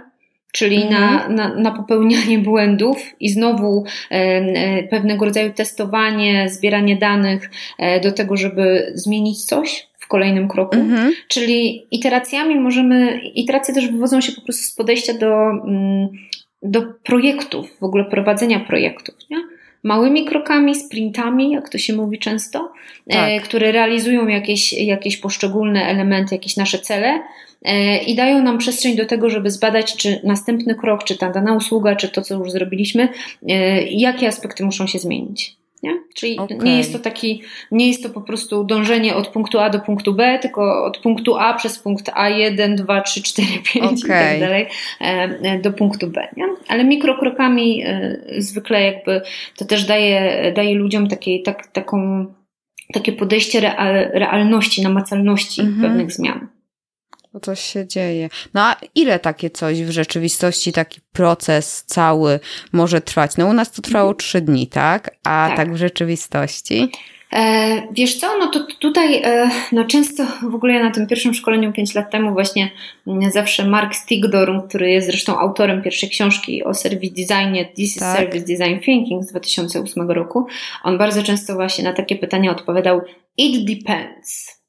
czyli 0.51 0.83
mhm. 0.83 0.91
na, 0.91 1.29
na, 1.29 1.55
na 1.55 1.71
popełnianie 1.71 2.39
błędów 2.49 2.97
i 3.19 3.29
znowu 3.29 3.83
e, 4.11 4.15
e, 4.15 4.83
pewnego 4.83 5.25
rodzaju 5.25 5.53
testowanie, 5.53 6.49
zbieranie 6.49 6.95
danych 6.95 7.49
e, 7.77 7.99
do 7.99 8.11
tego, 8.11 8.37
żeby 8.37 8.91
zmienić 8.95 9.45
coś 9.45 9.87
w 9.99 10.07
kolejnym 10.07 10.47
kroku. 10.47 10.75
Mhm. 10.75 11.13
Czyli 11.27 11.87
iteracjami 11.91 12.59
możemy, 12.59 13.19
iteracje 13.35 13.73
też 13.73 13.87
wywodzą 13.87 14.21
się 14.21 14.31
po 14.31 14.41
prostu 14.41 14.63
z 14.63 14.75
podejścia 14.75 15.13
do, 15.13 15.49
mm, 15.49 16.09
do 16.63 16.81
projektów, 17.03 17.77
w 17.79 17.83
ogóle 17.83 18.05
prowadzenia 18.05 18.59
projektów. 18.59 19.15
Nie? 19.29 19.37
Małymi 19.83 20.25
krokami, 20.25 20.75
sprintami, 20.75 21.51
jak 21.51 21.69
to 21.69 21.77
się 21.77 21.93
mówi 21.93 22.19
często, 22.19 22.71
tak. 23.09 23.43
które 23.43 23.71
realizują 23.71 24.27
jakieś, 24.27 24.73
jakieś 24.73 25.17
poszczególne 25.17 25.85
elementy, 25.85 26.35
jakieś 26.35 26.57
nasze 26.57 26.79
cele, 26.79 27.21
E, 27.65 27.97
i 27.97 28.15
dają 28.15 28.43
nam 28.43 28.57
przestrzeń 28.57 28.95
do 28.95 29.05
tego, 29.05 29.29
żeby 29.29 29.51
zbadać, 29.51 29.95
czy 29.95 30.21
następny 30.23 30.75
krok, 30.75 31.03
czy 31.03 31.17
ta 31.17 31.29
dana 31.29 31.53
usługa, 31.53 31.95
czy 31.95 32.09
to, 32.09 32.21
co 32.21 32.35
już 32.35 32.51
zrobiliśmy, 32.51 33.09
e, 33.49 33.83
jakie 33.83 34.27
aspekty 34.27 34.65
muszą 34.65 34.87
się 34.87 34.99
zmienić. 34.99 35.60
Nie? 35.83 36.03
Czyli 36.15 36.37
okay. 36.37 36.57
nie 36.57 36.77
jest 36.77 36.93
to 36.93 36.99
taki, 36.99 37.41
nie 37.71 37.87
jest 37.87 38.03
to 38.03 38.09
po 38.09 38.21
prostu 38.21 38.63
dążenie 38.63 39.15
od 39.15 39.27
punktu 39.27 39.59
A 39.59 39.69
do 39.69 39.79
punktu 39.79 40.13
B, 40.13 40.39
tylko 40.41 40.85
od 40.85 40.97
punktu 40.97 41.35
A 41.35 41.53
przez 41.53 41.79
punkt 41.79 42.11
A1, 42.11 42.75
2, 42.75 43.01
3, 43.01 43.23
4, 43.23 43.47
5 43.73 43.85
okay. 43.85 43.95
i 43.95 44.29
tak 44.29 44.39
dalej 44.39 44.67
e, 44.99 45.59
do 45.59 45.73
punktu 45.73 46.07
B. 46.07 46.27
Nie? 46.37 46.45
Ale 46.67 46.83
mikrokrokami 46.83 47.83
zwykle 48.37 48.81
jakby 48.81 49.21
to 49.57 49.65
też 49.65 49.85
daje, 49.85 50.51
daje 50.55 50.75
ludziom 50.75 51.07
takie, 51.07 51.39
tak, 51.39 51.67
taką, 51.67 52.25
takie 52.93 53.11
podejście 53.11 53.59
real, 53.59 53.93
realności, 54.13 54.81
namacalności 54.81 55.61
mm 55.61 55.73
-hmm. 55.73 55.81
pewnych 55.81 56.11
zmian 56.11 56.47
bo 57.33 57.39
coś 57.39 57.59
się 57.59 57.87
dzieje. 57.87 58.29
No 58.53 58.61
a 58.61 58.75
ile 58.95 59.19
takie 59.19 59.49
coś 59.49 59.83
w 59.83 59.91
rzeczywistości, 59.91 60.73
taki 60.73 61.01
proces 61.11 61.83
cały 61.87 62.39
może 62.71 63.01
trwać? 63.01 63.37
No 63.37 63.47
u 63.47 63.53
nas 63.53 63.71
to 63.71 63.81
trwało 63.81 64.09
mhm. 64.09 64.17
trzy 64.17 64.41
dni, 64.41 64.67
tak? 64.67 65.15
A 65.23 65.47
tak, 65.47 65.57
tak 65.57 65.73
w 65.73 65.77
rzeczywistości? 65.77 66.91
E, 67.33 67.81
wiesz 67.91 68.15
co, 68.15 68.37
no 68.37 68.47
to 68.47 68.59
tutaj 68.79 69.21
e, 69.23 69.49
no 69.71 69.85
często 69.85 70.23
w 70.51 70.55
ogóle 70.55 70.73
ja 70.73 70.83
na 70.83 70.91
tym 70.91 71.07
pierwszym 71.07 71.33
szkoleniu 71.33 71.73
5 71.73 71.95
lat 71.95 72.11
temu 72.11 72.33
właśnie 72.33 72.71
zawsze 73.31 73.67
Mark 73.67 73.95
Stigdorm, 73.95 74.67
który 74.67 74.91
jest 74.91 75.07
zresztą 75.07 75.39
autorem 75.39 75.81
pierwszej 75.81 76.09
książki 76.09 76.63
o 76.63 76.73
service 76.73 77.13
designie 77.13 77.65
This 77.65 77.95
tak. 77.95 78.09
is 78.09 78.17
Service 78.17 78.45
Design 78.45 78.79
Thinking 78.85 79.23
z 79.23 79.27
2008 79.27 80.11
roku, 80.11 80.47
on 80.83 80.97
bardzo 80.97 81.23
często 81.23 81.53
właśnie 81.53 81.83
na 81.83 81.93
takie 81.93 82.15
pytania 82.15 82.51
odpowiadał 82.51 83.01
It 83.37 83.65
depends. 83.65 84.60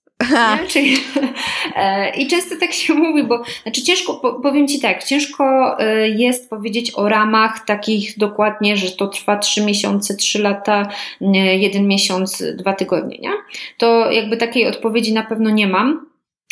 Czyli, 0.71 0.97
e, 1.77 2.17
I 2.17 2.27
często 2.27 2.55
tak 2.61 2.73
się 2.73 2.95
mówi, 2.95 3.25
bo 3.25 3.43
znaczy 3.63 3.83
ciężko, 3.83 4.41
powiem 4.43 4.69
Ci 4.69 4.81
tak, 4.81 5.05
ciężko 5.05 5.77
e, 5.81 6.09
jest 6.09 6.51
powiedzieć 6.51 6.93
o 6.95 7.09
ramach 7.09 7.65
takich 7.67 8.19
dokładnie, 8.19 8.77
że 8.77 8.91
to 8.91 9.07
trwa 9.07 9.37
3 9.37 9.65
miesiące, 9.65 10.15
3 10.15 10.43
lata, 10.43 10.89
jeden 11.59 11.87
miesiąc, 11.87 12.45
dwa 12.55 12.73
tygodnie, 12.73 13.19
nie? 13.19 13.31
To 13.79 14.11
jakby 14.11 14.37
takiej 14.37 14.67
odpowiedzi 14.67 15.13
na 15.13 15.23
pewno 15.23 15.51
nie 15.51 15.67
mam. 15.67 16.07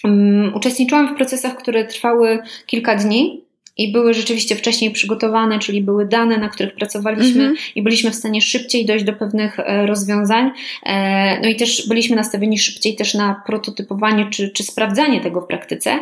Mm, 0.05 0.55
uczestniczyłam 0.55 1.15
w 1.15 1.17
procesach, 1.17 1.57
które 1.57 1.85
trwały 1.85 2.39
kilka 2.67 2.95
dni, 2.95 3.45
i 3.77 3.93
były 3.93 4.15
rzeczywiście 4.15 4.57
wcześniej 4.57 4.91
przygotowane, 4.91 5.59
czyli 5.59 5.83
były 5.83 6.07
dane, 6.07 6.39
na 6.39 6.49
których 6.49 6.75
pracowaliśmy 6.75 7.43
mm 7.43 7.55
-hmm. 7.55 7.59
i 7.75 7.83
byliśmy 7.83 8.11
w 8.11 8.15
stanie 8.15 8.41
szybciej 8.41 8.87
dojść 8.87 9.05
do 9.05 9.13
pewnych 9.13 9.61
e, 9.61 9.87
rozwiązań. 9.87 10.51
E, 10.83 11.41
no 11.41 11.49
i 11.49 11.57
też 11.57 11.89
byliśmy 11.89 12.17
nastawieni 12.17 12.59
szybciej 12.59 12.97
też 12.97 13.15
na 13.15 13.43
prototypowanie 13.47 14.27
czy, 14.31 14.51
czy 14.51 14.63
sprawdzanie 14.63 15.21
tego 15.21 15.41
w 15.41 15.47
praktyce. 15.47 15.99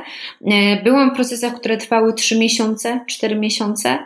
E, 0.46 0.82
byłam 0.82 1.10
w 1.10 1.14
procesach, 1.14 1.54
które 1.54 1.76
trwały 1.76 2.14
3 2.14 2.38
miesiące, 2.38 3.00
4 3.06 3.36
miesiące. 3.36 3.98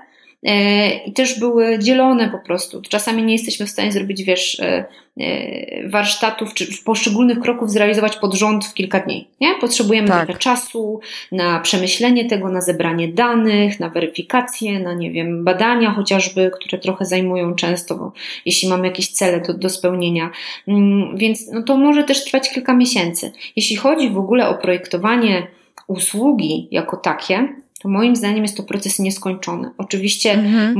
I 1.06 1.12
też 1.12 1.38
były 1.38 1.78
dzielone 1.78 2.30
po 2.30 2.38
prostu. 2.38 2.82
Czasami 2.88 3.22
nie 3.22 3.32
jesteśmy 3.32 3.66
w 3.66 3.70
stanie 3.70 3.92
zrobić, 3.92 4.22
wiesz, 4.22 4.60
E, 5.20 5.88
warsztatów 5.88 6.54
czy 6.54 6.66
poszczególnych 6.84 7.40
kroków 7.40 7.70
zrealizować 7.70 8.16
pod 8.16 8.34
rząd 8.34 8.64
w 8.64 8.74
kilka 8.74 9.00
dni. 9.00 9.28
Nie? 9.40 9.54
Potrzebujemy 9.60 10.08
tak. 10.08 10.26
trochę 10.26 10.38
czasu 10.38 11.00
na 11.32 11.60
przemyślenie 11.60 12.24
tego, 12.24 12.48
na 12.48 12.60
zebranie 12.60 13.08
danych, 13.08 13.80
na 13.80 13.88
weryfikację, 13.88 14.80
na 14.80 14.94
nie 14.94 15.10
wiem, 15.10 15.44
badania 15.44 15.90
chociażby, 15.90 16.50
które 16.54 16.78
trochę 16.78 17.04
zajmują 17.04 17.54
często, 17.54 18.12
jeśli 18.46 18.68
mamy 18.68 18.86
jakieś 18.86 19.08
cele 19.08 19.40
do, 19.40 19.54
do 19.54 19.70
spełnienia. 19.70 20.30
Mm, 20.68 21.16
więc 21.16 21.48
no 21.52 21.62
to 21.62 21.76
może 21.76 22.04
też 22.04 22.24
trwać 22.24 22.50
kilka 22.50 22.74
miesięcy. 22.74 23.32
Jeśli 23.56 23.76
chodzi 23.76 24.10
w 24.10 24.18
ogóle 24.18 24.48
o 24.48 24.54
projektowanie 24.54 25.46
usługi 25.86 26.68
jako 26.70 26.96
takie, 26.96 27.48
moim 27.84 28.16
zdaniem 28.16 28.42
jest 28.42 28.56
to 28.56 28.62
proces 28.62 28.98
nieskończony. 28.98 29.70
Oczywiście 29.78 30.32
mhm. 30.32 30.74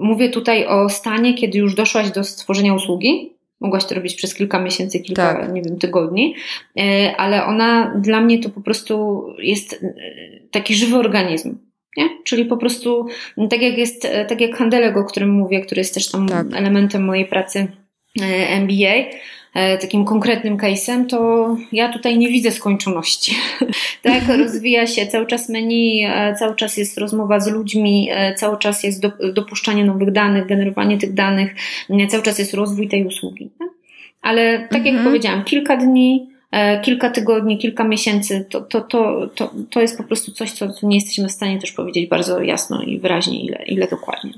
mówię 0.00 0.28
tutaj 0.28 0.66
o 0.66 0.88
stanie, 0.88 1.34
kiedy 1.34 1.58
już 1.58 1.74
doszłaś 1.74 2.10
do 2.10 2.24
stworzenia 2.24 2.74
usługi, 2.74 3.32
mogłaś 3.62 3.84
to 3.84 3.94
robić 3.94 4.14
przez 4.14 4.34
kilka 4.34 4.62
miesięcy, 4.62 5.00
kilka, 5.00 5.34
tak. 5.34 5.52
nie 5.52 5.62
wiem, 5.62 5.78
tygodni, 5.78 6.34
e, 6.80 7.16
ale 7.16 7.44
ona 7.44 7.94
dla 8.00 8.20
mnie 8.20 8.38
to 8.38 8.48
po 8.48 8.60
prostu 8.60 9.26
jest 9.38 9.72
e, 9.72 9.94
taki 10.50 10.74
żywy 10.74 10.96
organizm. 10.96 11.58
Nie? 11.96 12.08
Czyli 12.24 12.44
po 12.44 12.56
prostu, 12.56 13.06
tak 13.50 13.62
jak 13.62 13.78
jest, 13.78 14.04
e, 14.04 14.24
tak 14.24 14.40
jak 14.40 14.56
handelek, 14.56 14.96
o 14.96 15.04
którym 15.04 15.30
mówię, 15.30 15.60
który 15.60 15.80
jest 15.80 15.94
też 15.94 16.10
tam 16.10 16.28
tak. 16.28 16.46
elementem 16.54 17.04
mojej 17.04 17.26
pracy 17.26 17.66
MBA, 18.48 18.94
takim 19.80 20.04
konkretnym 20.04 20.56
case'em, 20.56 21.06
to 21.06 21.56
ja 21.72 21.92
tutaj 21.92 22.18
nie 22.18 22.28
widzę 22.28 22.50
skończoności. 22.50 23.36
tak, 24.02 24.22
rozwija 24.38 24.86
się 24.86 25.06
cały 25.06 25.26
czas 25.26 25.48
menu, 25.48 26.06
cały 26.38 26.56
czas 26.56 26.76
jest 26.76 26.98
rozmowa 26.98 27.40
z 27.40 27.48
ludźmi, 27.48 28.08
cały 28.36 28.58
czas 28.58 28.84
jest 28.84 29.02
dopuszczanie 29.32 29.84
nowych 29.84 30.12
danych, 30.12 30.46
generowanie 30.46 30.98
tych 30.98 31.14
danych, 31.14 31.54
cały 32.08 32.22
czas 32.22 32.38
jest 32.38 32.54
rozwój 32.54 32.88
tej 32.88 33.06
usługi. 33.06 33.50
Tak? 33.58 33.68
Ale 34.22 34.68
tak 34.70 34.86
jak 34.86 34.94
mhm. 34.94 35.04
powiedziałam, 35.04 35.44
kilka 35.44 35.76
dni, 35.76 36.30
e, 36.50 36.80
kilka 36.80 37.10
tygodni, 37.10 37.58
kilka 37.58 37.84
miesięcy, 37.84 38.46
to, 38.50 38.60
to, 38.60 38.80
to, 38.80 39.28
to, 39.34 39.50
to 39.70 39.80
jest 39.80 39.98
po 39.98 40.04
prostu 40.04 40.32
coś, 40.32 40.52
co 40.52 40.66
nie 40.82 40.96
jesteśmy 40.96 41.28
w 41.28 41.32
stanie 41.32 41.58
też 41.60 41.72
powiedzieć 41.72 42.08
bardzo 42.08 42.42
jasno 42.42 42.82
i 42.82 42.98
wyraźnie, 42.98 43.44
ile, 43.44 43.64
ile 43.66 43.88
dokładnie. 43.88 44.32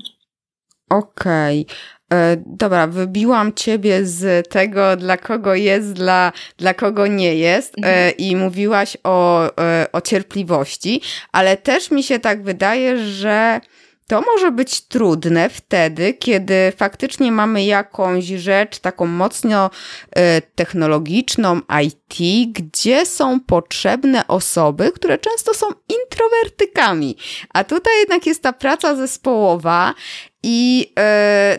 Okej. 0.89 1.61
Okay. 1.61 1.94
E, 2.15 2.37
dobra, 2.45 2.87
wybiłam 2.87 3.53
ciebie 3.53 4.05
z 4.05 4.49
tego, 4.49 4.95
dla 4.97 5.17
kogo 5.17 5.55
jest, 5.55 5.93
dla, 5.93 6.31
dla 6.57 6.73
kogo 6.73 7.07
nie 7.07 7.35
jest, 7.35 7.73
e, 7.73 7.77
mhm. 7.77 8.17
i 8.17 8.35
mówiłaś 8.35 8.97
o, 9.03 9.49
e, 9.61 9.87
o 9.91 10.01
cierpliwości, 10.01 11.01
ale 11.31 11.57
też 11.57 11.91
mi 11.91 12.03
się 12.03 12.19
tak 12.19 12.43
wydaje, 12.43 12.97
że 12.97 13.61
to 14.07 14.21
może 14.21 14.51
być 14.51 14.81
trudne 14.81 15.49
wtedy, 15.49 16.13
kiedy 16.13 16.73
faktycznie 16.77 17.31
mamy 17.31 17.63
jakąś 17.63 18.25
rzecz 18.25 18.79
taką 18.79 19.05
mocno 19.05 19.69
technologiczną, 20.55 21.61
IT, 21.83 22.49
gdzie 22.53 23.05
są 23.05 23.39
potrzebne 23.39 24.27
osoby, 24.27 24.91
które 24.91 25.17
często 25.17 25.53
są 25.53 25.65
introwertykami. 25.89 27.17
A 27.53 27.63
tutaj 27.63 27.93
jednak 27.99 28.25
jest 28.25 28.43
ta 28.43 28.53
praca 28.53 28.95
zespołowa 28.95 29.93
i 30.43 30.93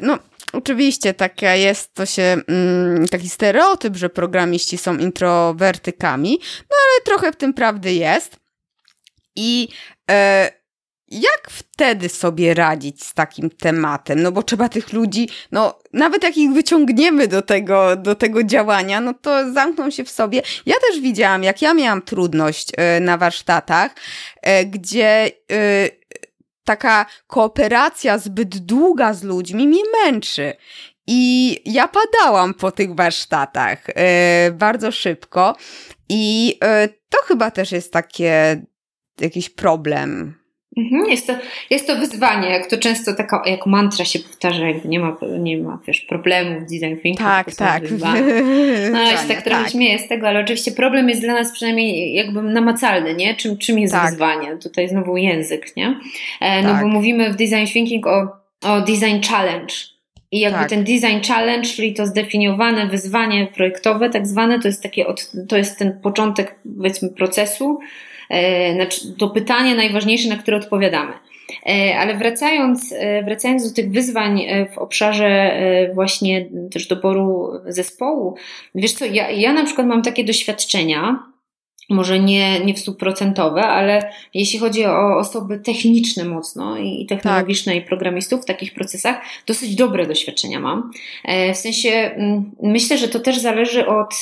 no 0.03 0.19
Oczywiście 0.57 1.15
taka 1.15 1.55
jest, 1.55 1.95
to 1.95 2.07
się 2.07 2.37
mm, 2.49 3.09
taki 3.09 3.29
stereotyp, 3.29 3.97
że 3.97 4.11
programiści 4.11 4.79
są 4.79 4.97
introwertykami, 4.97 6.39
no 6.71 6.77
ale 6.83 7.05
trochę 7.05 7.33
w 7.33 7.37
tym 7.37 7.55
prawdy 7.55 7.93
jest. 7.93 8.37
I 9.37 9.69
e, 10.11 10.51
jak 11.09 11.51
wtedy 11.51 12.09
sobie 12.09 12.55
radzić 12.55 13.05
z 13.05 13.15
takim 13.15 13.51
tematem? 13.51 14.23
No 14.23 14.33
bo 14.33 14.43
trzeba 14.43 14.69
tych 14.69 14.93
ludzi, 14.93 15.29
no 15.53 15.79
nawet 15.93 16.23
jak 16.23 16.37
ich 16.37 16.53
wyciągniemy 16.53 17.29
do 17.29 17.43
tego, 17.43 17.97
do 17.97 18.15
tego 18.15 18.45
działania, 18.45 19.01
no 19.01 19.15
to 19.15 19.53
zamkną 19.53 19.91
się 19.91 20.05
w 20.05 20.11
sobie. 20.11 20.43
Ja 20.67 20.75
też 20.91 21.01
widziałam, 21.01 21.43
jak 21.43 21.63
ja 21.63 21.75
miałam 21.75 22.03
trudność 22.03 22.69
e, 22.77 23.01
na 23.01 23.19
warsztatach, 23.19 23.95
e, 24.43 24.65
gdzie 24.65 25.31
e, 25.53 25.89
taka 26.67 27.07
kooperacja 27.27 28.19
zbyt 28.19 28.59
długa 28.59 29.15
z 29.15 29.23
ludźmi 29.23 29.69
mnie 29.69 29.83
męczy. 30.05 30.53
I 31.07 31.57
ja 31.65 31.89
padałam 31.89 32.55
po 32.55 32.71
tych 32.71 32.95
warsztatach 32.95 33.89
yy, 33.89 34.53
bardzo 34.53 34.93
szybko, 34.93 35.57
i 36.09 36.47
yy, 36.47 36.89
to 37.09 37.19
chyba 37.25 37.51
też 37.51 37.73
jest 37.73 37.93
takie 37.93 38.63
jakiś 39.21 39.51
problem. 39.51 40.35
Mhm, 40.77 41.11
jest 41.11 41.27
to, 41.27 41.33
jest 41.71 41.87
to 41.87 41.97
wyzwanie, 41.97 42.51
jak 42.51 42.71
to 42.71 42.79
często 42.79 43.15
taka, 43.15 43.43
jak 43.47 43.67
mantra 43.67 44.05
się 44.05 44.19
powtarza, 44.19 44.67
jakby 44.67 44.89
nie 44.89 45.01
ma, 45.01 45.17
nie 45.39 45.59
ma 45.59 45.79
wiesz, 45.87 46.01
problemów 46.01 46.63
w 46.63 46.67
design 46.67 47.01
thinking. 47.03 47.19
Tak, 47.19 47.55
tak. 47.55 47.83
No, 48.93 49.03
ja 49.03 49.17
się 49.17 49.29
tak 49.29 49.43
trochę 49.43 49.63
tak. 49.63 49.73
śmieję 49.73 49.99
z 49.99 50.09
tego, 50.09 50.29
ale 50.29 50.41
oczywiście 50.41 50.73
problem 50.73 51.09
jest 51.09 51.21
dla 51.21 51.35
nas 51.35 51.53
przynajmniej 51.53 52.15
jakby 52.15 52.43
namacalny, 52.43 53.15
nie? 53.15 53.35
Czym, 53.35 53.59
czym 53.59 53.79
jest 53.79 53.95
tak. 53.95 54.11
wyzwanie? 54.11 54.57
Tutaj 54.57 54.89
znowu 54.89 55.17
język, 55.17 55.77
nie? 55.77 56.01
E, 56.41 56.63
no 56.63 56.73
tak. 56.73 56.83
bo 56.83 56.89
mówimy 56.89 57.33
w 57.33 57.37
design 57.37 57.67
thinking 57.73 58.07
o, 58.07 58.29
o 58.63 58.81
design 58.81 59.21
challenge. 59.29 59.75
I 60.33 60.41
jakby 60.41 60.59
tak. 60.59 60.69
ten 60.69 60.85
design 60.85 61.21
challenge, 61.29 61.69
czyli 61.69 61.95
to 61.95 62.07
zdefiniowane 62.07 62.87
wyzwanie 62.87 63.47
projektowe, 63.47 64.11
tak 64.11 64.27
zwane, 64.27 64.61
to 64.61 64.69
jest 64.69 64.83
takie, 64.83 65.07
od, 65.07 65.33
to 65.49 65.57
jest 65.57 65.79
ten 65.79 66.01
początek, 66.01 66.59
powiedzmy, 66.77 67.09
procesu, 67.09 67.79
znaczy 68.75 69.15
to 69.19 69.31
pytanie 69.31 69.75
najważniejsze, 69.75 70.29
na 70.29 70.37
które 70.37 70.57
odpowiadamy. 70.57 71.13
E, 71.67 71.99
ale 71.99 72.17
wracając, 72.17 72.95
e, 72.99 73.23
wracając 73.23 73.69
do 73.69 73.75
tych 73.75 73.91
wyzwań 73.91 74.47
w 74.75 74.79
obszarze 74.79 75.61
właśnie 75.95 76.49
też 76.73 76.87
doboru 76.87 77.51
zespołu, 77.67 78.35
wiesz 78.75 78.93
co, 78.93 79.05
ja, 79.05 79.31
ja 79.31 79.53
na 79.53 79.65
przykład 79.65 79.87
mam 79.87 80.03
takie 80.03 80.25
doświadczenia, 80.25 81.23
może 81.91 82.21
nie, 82.21 82.61
nie 82.61 82.75
w 82.75 82.79
stuprocentowe, 82.79 83.63
ale 83.63 84.13
jeśli 84.35 84.59
chodzi 84.59 84.87
o 84.87 85.19
osoby 85.19 85.61
techniczne 85.61 86.25
mocno 86.25 86.79
i 86.79 87.07
technologiczne 87.07 87.73
tak. 87.73 87.83
i 87.83 87.87
programistów 87.87 88.43
w 88.43 88.47
takich 88.47 88.75
procesach, 88.75 89.17
dosyć 89.47 89.75
dobre 89.75 90.07
doświadczenia 90.07 90.61
mam. 90.61 90.91
W 91.55 91.57
sensie 91.57 91.91
mm, 91.91 92.51
myślę, 92.63 92.99
że 92.99 93.09
to 93.09 93.21
też 93.21 93.39
zależy 93.39 93.87
od 93.87 94.15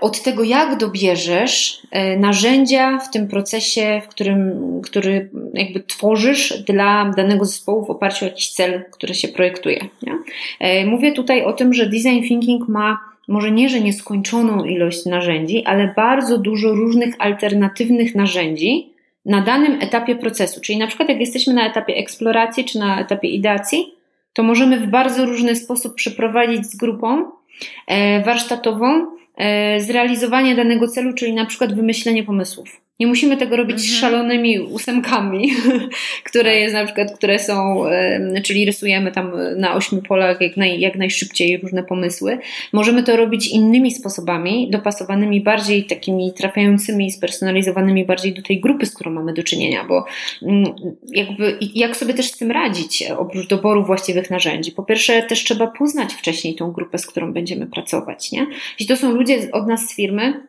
od 0.00 0.22
tego, 0.22 0.44
jak 0.44 0.78
dobierzesz 0.78 1.82
e, 1.90 2.16
narzędzia 2.16 2.98
w 2.98 3.10
tym 3.10 3.28
procesie, 3.28 4.02
w 4.04 4.08
którym, 4.08 4.60
który 4.84 5.30
jakby 5.54 5.80
tworzysz 5.80 6.62
dla 6.66 7.12
danego 7.16 7.44
zespołu 7.44 7.84
w 7.84 7.90
oparciu 7.90 8.24
o 8.24 8.28
jakiś 8.28 8.50
cel, 8.50 8.84
który 8.90 9.14
się 9.14 9.28
projektuje. 9.28 9.88
Nie? 10.02 10.12
E, 10.60 10.86
mówię 10.86 11.12
tutaj 11.12 11.44
o 11.44 11.52
tym, 11.52 11.74
że 11.74 11.86
design 11.86 12.22
thinking 12.28 12.68
ma 12.68 12.98
może 13.28 13.50
nie, 13.50 13.68
że 13.68 13.80
nieskończoną 13.80 14.64
ilość 14.64 15.06
narzędzi, 15.06 15.64
ale 15.64 15.92
bardzo 15.96 16.38
dużo 16.38 16.72
różnych 16.72 17.14
alternatywnych 17.18 18.14
narzędzi 18.14 18.92
na 19.24 19.40
danym 19.40 19.78
etapie 19.80 20.16
procesu. 20.16 20.60
Czyli 20.60 20.78
na 20.78 20.86
przykład 20.86 21.08
jak 21.08 21.20
jesteśmy 21.20 21.54
na 21.54 21.66
etapie 21.66 21.94
eksploracji 21.94 22.64
czy 22.64 22.78
na 22.78 23.00
etapie 23.00 23.28
ideacji, 23.28 23.94
to 24.32 24.42
możemy 24.42 24.80
w 24.80 24.90
bardzo 24.90 25.26
różny 25.26 25.56
sposób 25.56 25.94
przeprowadzić 25.94 26.66
z 26.66 26.76
grupą 26.76 27.24
e, 27.86 28.22
warsztatową 28.24 29.06
zrealizowanie 29.78 30.56
danego 30.56 30.88
celu, 30.88 31.14
czyli 31.14 31.32
na 31.32 31.46
przykład 31.46 31.74
wymyślenie 31.74 32.24
pomysłów. 32.24 32.87
Nie 33.00 33.06
musimy 33.06 33.36
tego 33.36 33.56
robić 33.56 33.76
mhm. 33.76 34.00
szalonymi 34.00 34.60
ósemkami, 34.60 35.50
które 36.28 36.50
tak. 36.50 36.60
jest 36.60 36.74
na 36.74 36.84
przykład, 36.84 37.16
które 37.16 37.38
są, 37.38 37.84
czyli 38.44 38.64
rysujemy 38.64 39.12
tam 39.12 39.32
na 39.56 39.74
ośmiu 39.74 40.02
polach 40.02 40.40
jak, 40.40 40.56
naj, 40.56 40.80
jak 40.80 40.96
najszybciej 40.96 41.58
różne 41.58 41.82
pomysły. 41.82 42.38
Możemy 42.72 43.02
to 43.02 43.16
robić 43.16 43.48
innymi 43.48 43.90
sposobami, 43.90 44.70
dopasowanymi 44.70 45.40
bardziej 45.40 45.84
takimi 45.84 46.32
trafiającymi, 46.32 47.12
spersonalizowanymi 47.12 48.04
bardziej 48.04 48.34
do 48.34 48.42
tej 48.42 48.60
grupy, 48.60 48.86
z 48.86 48.94
którą 48.94 49.10
mamy 49.10 49.34
do 49.34 49.42
czynienia, 49.42 49.84
bo 49.84 50.04
mm, 50.42 50.64
jakby 51.12 51.58
jak 51.74 51.96
sobie 51.96 52.14
też 52.14 52.26
z 52.26 52.38
tym 52.38 52.50
radzić, 52.50 53.04
oprócz 53.18 53.46
doboru 53.46 53.84
właściwych 53.84 54.30
narzędzi? 54.30 54.72
Po 54.72 54.82
pierwsze, 54.82 55.22
też 55.22 55.44
trzeba 55.44 55.66
poznać 55.66 56.14
wcześniej 56.14 56.54
tą 56.54 56.72
grupę, 56.72 56.98
z 56.98 57.06
którą 57.06 57.32
będziemy 57.32 57.66
pracować, 57.66 58.32
nie? 58.32 58.46
Jeśli 58.70 58.86
to 58.86 58.96
są 58.96 59.12
ludzie 59.12 59.38
od 59.52 59.66
nas 59.66 59.80
z 59.80 59.96
firmy, 59.96 60.48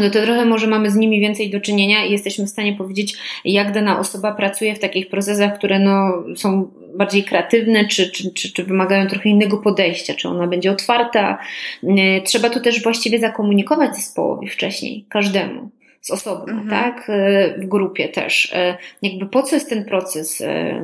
no 0.00 0.10
to 0.10 0.22
trochę 0.22 0.44
może 0.44 0.66
mamy 0.66 0.90
z 0.90 0.96
nimi 0.96 1.20
więcej 1.20 1.50
do 1.50 1.60
czynienia 1.60 2.04
i 2.04 2.12
jesteśmy 2.12 2.46
w 2.46 2.50
stanie 2.50 2.72
powiedzieć, 2.76 3.14
jak 3.44 3.72
dana 3.72 3.98
osoba 3.98 4.32
pracuje 4.32 4.74
w 4.74 4.78
takich 4.78 5.08
procesach, 5.08 5.58
które 5.58 5.78
no, 5.78 6.24
są 6.36 6.70
bardziej 6.94 7.24
kreatywne, 7.24 7.88
czy, 7.88 8.10
czy, 8.10 8.30
czy, 8.34 8.52
czy 8.52 8.64
wymagają 8.64 9.06
trochę 9.06 9.28
innego 9.28 9.58
podejścia, 9.58 10.14
czy 10.14 10.28
ona 10.28 10.46
będzie 10.46 10.70
otwarta. 10.70 11.38
E, 11.84 12.20
trzeba 12.20 12.50
to 12.50 12.60
też 12.60 12.82
właściwie 12.82 13.18
zakomunikować 13.18 13.96
zespołowi 13.96 14.48
wcześniej, 14.48 15.04
każdemu 15.08 15.70
z 16.02 16.10
osobna, 16.10 16.52
mhm. 16.52 16.68
tak? 16.68 17.10
E, 17.10 17.54
w 17.58 17.66
grupie 17.66 18.08
też. 18.08 18.52
E, 18.54 18.76
jakby 19.02 19.26
po 19.26 19.42
co 19.42 19.56
jest 19.56 19.68
ten 19.68 19.84
proces? 19.84 20.40
E, 20.40 20.82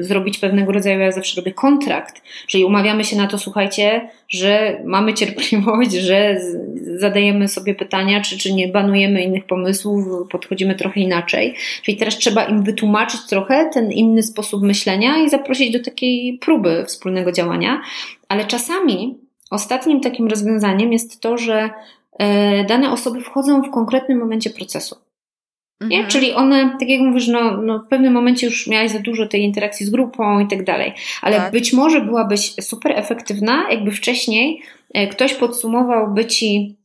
zrobić 0.00 0.38
pewnego 0.38 0.72
rodzaju, 0.72 1.00
ja 1.00 1.12
zawsze 1.12 1.40
robię 1.40 1.52
kontrakt, 1.52 2.22
czyli 2.46 2.64
umawiamy 2.64 3.04
się 3.04 3.16
na 3.16 3.26
to, 3.26 3.38
słuchajcie, 3.38 4.08
że 4.28 4.80
mamy 4.84 5.14
cierpliwość, 5.14 5.92
że 5.92 6.40
zadajemy 6.96 7.48
sobie 7.48 7.74
pytania, 7.74 8.20
czy, 8.20 8.38
czy 8.38 8.52
nie 8.52 8.68
banujemy 8.68 9.22
innych 9.22 9.44
pomysłów, 9.44 10.28
podchodzimy 10.30 10.74
trochę 10.74 11.00
inaczej. 11.00 11.54
Czyli 11.82 11.96
teraz 11.96 12.16
trzeba 12.16 12.44
im 12.44 12.62
wytłumaczyć 12.62 13.20
trochę 13.28 13.70
ten 13.74 13.92
inny 13.92 14.22
sposób 14.22 14.62
myślenia 14.62 15.18
i 15.18 15.30
zaprosić 15.30 15.72
do 15.72 15.84
takiej 15.84 16.38
próby 16.38 16.84
wspólnego 16.86 17.32
działania. 17.32 17.80
Ale 18.28 18.44
czasami 18.44 19.18
ostatnim 19.50 20.00
takim 20.00 20.28
rozwiązaniem 20.28 20.92
jest 20.92 21.20
to, 21.20 21.38
że 21.38 21.70
dane 22.68 22.92
osoby 22.92 23.20
wchodzą 23.20 23.62
w 23.62 23.70
konkretnym 23.70 24.18
momencie 24.18 24.50
procesu. 24.50 24.96
Mhm. 25.80 25.90
Nie? 25.90 26.08
Czyli 26.08 26.32
one, 26.32 26.76
tak 26.80 26.88
jak 26.88 27.00
mówisz, 27.00 27.28
no, 27.28 27.56
no, 27.56 27.78
w 27.78 27.88
pewnym 27.88 28.12
momencie 28.12 28.46
już 28.46 28.66
miałaś 28.66 28.90
za 28.90 28.98
dużo 28.98 29.26
tej 29.26 29.42
interakcji 29.42 29.86
z 29.86 29.90
grupą 29.90 30.40
i 30.40 30.46
tak 30.46 30.64
dalej, 30.64 30.92
ale 31.22 31.36
tak. 31.36 31.52
być 31.52 31.72
może 31.72 32.00
byłabyś 32.00 32.54
super 32.60 32.92
efektywna, 32.92 33.66
jakby 33.70 33.90
wcześniej 33.90 34.62
e, 34.94 35.06
ktoś 35.06 35.34
podsumowałby 35.34 36.26
ci 36.26 36.76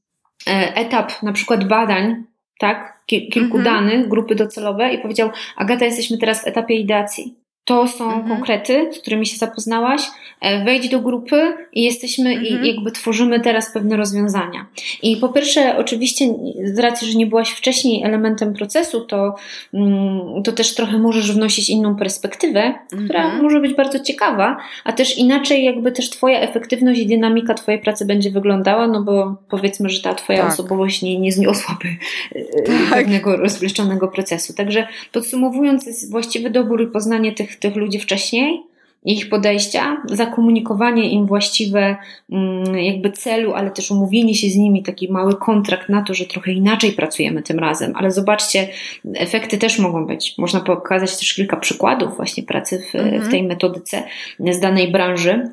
e, 0.47 0.75
etap 0.75 1.23
na 1.23 1.33
przykład 1.33 1.67
badań 1.67 2.23
tak, 2.59 3.03
kilku 3.05 3.57
mhm. 3.57 3.63
danych, 3.63 4.07
grupy 4.07 4.35
docelowe 4.35 4.93
i 4.93 4.97
powiedział, 4.97 5.29
Agata, 5.55 5.85
jesteśmy 5.85 6.17
teraz 6.17 6.43
w 6.43 6.47
etapie 6.47 6.75
ideacji. 6.75 7.35
To 7.65 7.87
są 7.87 8.05
mhm. 8.05 8.27
konkrety, 8.27 8.89
z 8.93 8.99
którymi 8.99 9.25
się 9.25 9.37
zapoznałaś. 9.37 10.01
E, 10.41 10.65
wejdź 10.65 10.89
do 10.89 10.99
grupy 10.99 11.53
i 11.73 11.83
jesteśmy 11.83 12.29
mhm. 12.29 12.65
i 12.65 12.67
jakby 12.67 12.91
tworzymy 12.91 13.39
teraz 13.39 13.73
pewne 13.73 13.97
rozwiązania. 13.97 14.65
I 15.03 15.17
po 15.17 15.29
pierwsze, 15.29 15.77
oczywiście, 15.77 16.25
z 16.63 16.79
racji, 16.79 17.11
że 17.11 17.17
nie 17.17 17.27
byłaś 17.27 17.49
wcześniej 17.49 18.03
elementem 18.03 18.53
procesu, 18.53 19.01
to, 19.01 19.35
mm, 19.73 20.43
to 20.43 20.51
też 20.51 20.75
trochę 20.75 20.99
możesz 20.99 21.31
wnosić 21.31 21.69
inną 21.69 21.95
perspektywę, 21.95 22.73
która 23.05 23.23
mhm. 23.23 23.43
może 23.43 23.59
być 23.59 23.73
bardzo 23.73 23.99
ciekawa, 23.99 24.57
a 24.83 24.93
też 24.93 25.17
inaczej 25.17 25.63
jakby 25.63 25.91
też 25.91 26.09
Twoja 26.09 26.39
efektywność 26.39 26.99
i 26.99 27.07
dynamika 27.07 27.53
Twojej 27.53 27.81
pracy 27.81 28.05
będzie 28.05 28.31
wyglądała, 28.31 28.87
no 28.87 29.03
bo 29.03 29.35
powiedzmy, 29.49 29.89
że 29.89 30.01
ta 30.01 30.15
Twoja 30.15 30.41
tak. 30.41 30.53
osobowość 30.53 31.01
nie, 31.01 31.19
nie 31.19 31.31
zniosłaby 31.31 31.87
e, 32.35 32.61
tak. 32.61 32.89
pewnego 32.89 33.37
rozbrzeszczonego 33.37 34.07
procesu. 34.07 34.53
Także 34.53 34.87
podsumowując, 35.11 35.85
jest 35.85 36.11
właściwy 36.11 36.49
dobór 36.49 36.83
i 36.83 36.87
poznanie 36.87 37.31
tych 37.31 37.52
tych, 37.57 37.75
ludzi 37.75 37.99
wcześniej, 37.99 38.63
ich 39.05 39.29
podejścia, 39.29 39.97
zakomunikowanie 40.05 41.09
im 41.09 41.25
właściwe 41.25 41.95
mm, 42.31 42.77
jakby 42.77 43.11
celu, 43.11 43.53
ale 43.53 43.71
też 43.71 43.91
umówienie 43.91 44.35
się 44.35 44.49
z 44.49 44.55
nimi, 44.55 44.83
taki 44.83 45.11
mały 45.11 45.35
kontrakt 45.37 45.89
na 45.89 46.01
to, 46.01 46.13
że 46.13 46.25
trochę 46.25 46.51
inaczej 46.51 46.91
pracujemy 46.91 47.43
tym 47.43 47.59
razem. 47.59 47.93
Ale 47.95 48.11
zobaczcie, 48.11 48.67
efekty 49.15 49.57
też 49.57 49.79
mogą 49.79 50.05
być. 50.05 50.37
Można 50.37 50.59
pokazać 50.59 51.17
też 51.17 51.33
kilka 51.33 51.57
przykładów 51.57 52.15
właśnie 52.15 52.43
pracy 52.43 52.83
w, 52.91 52.95
mhm. 52.95 53.21
w 53.21 53.29
tej 53.29 53.43
metodyce 53.43 54.03
z 54.39 54.59
danej 54.59 54.91
branży 54.91 55.51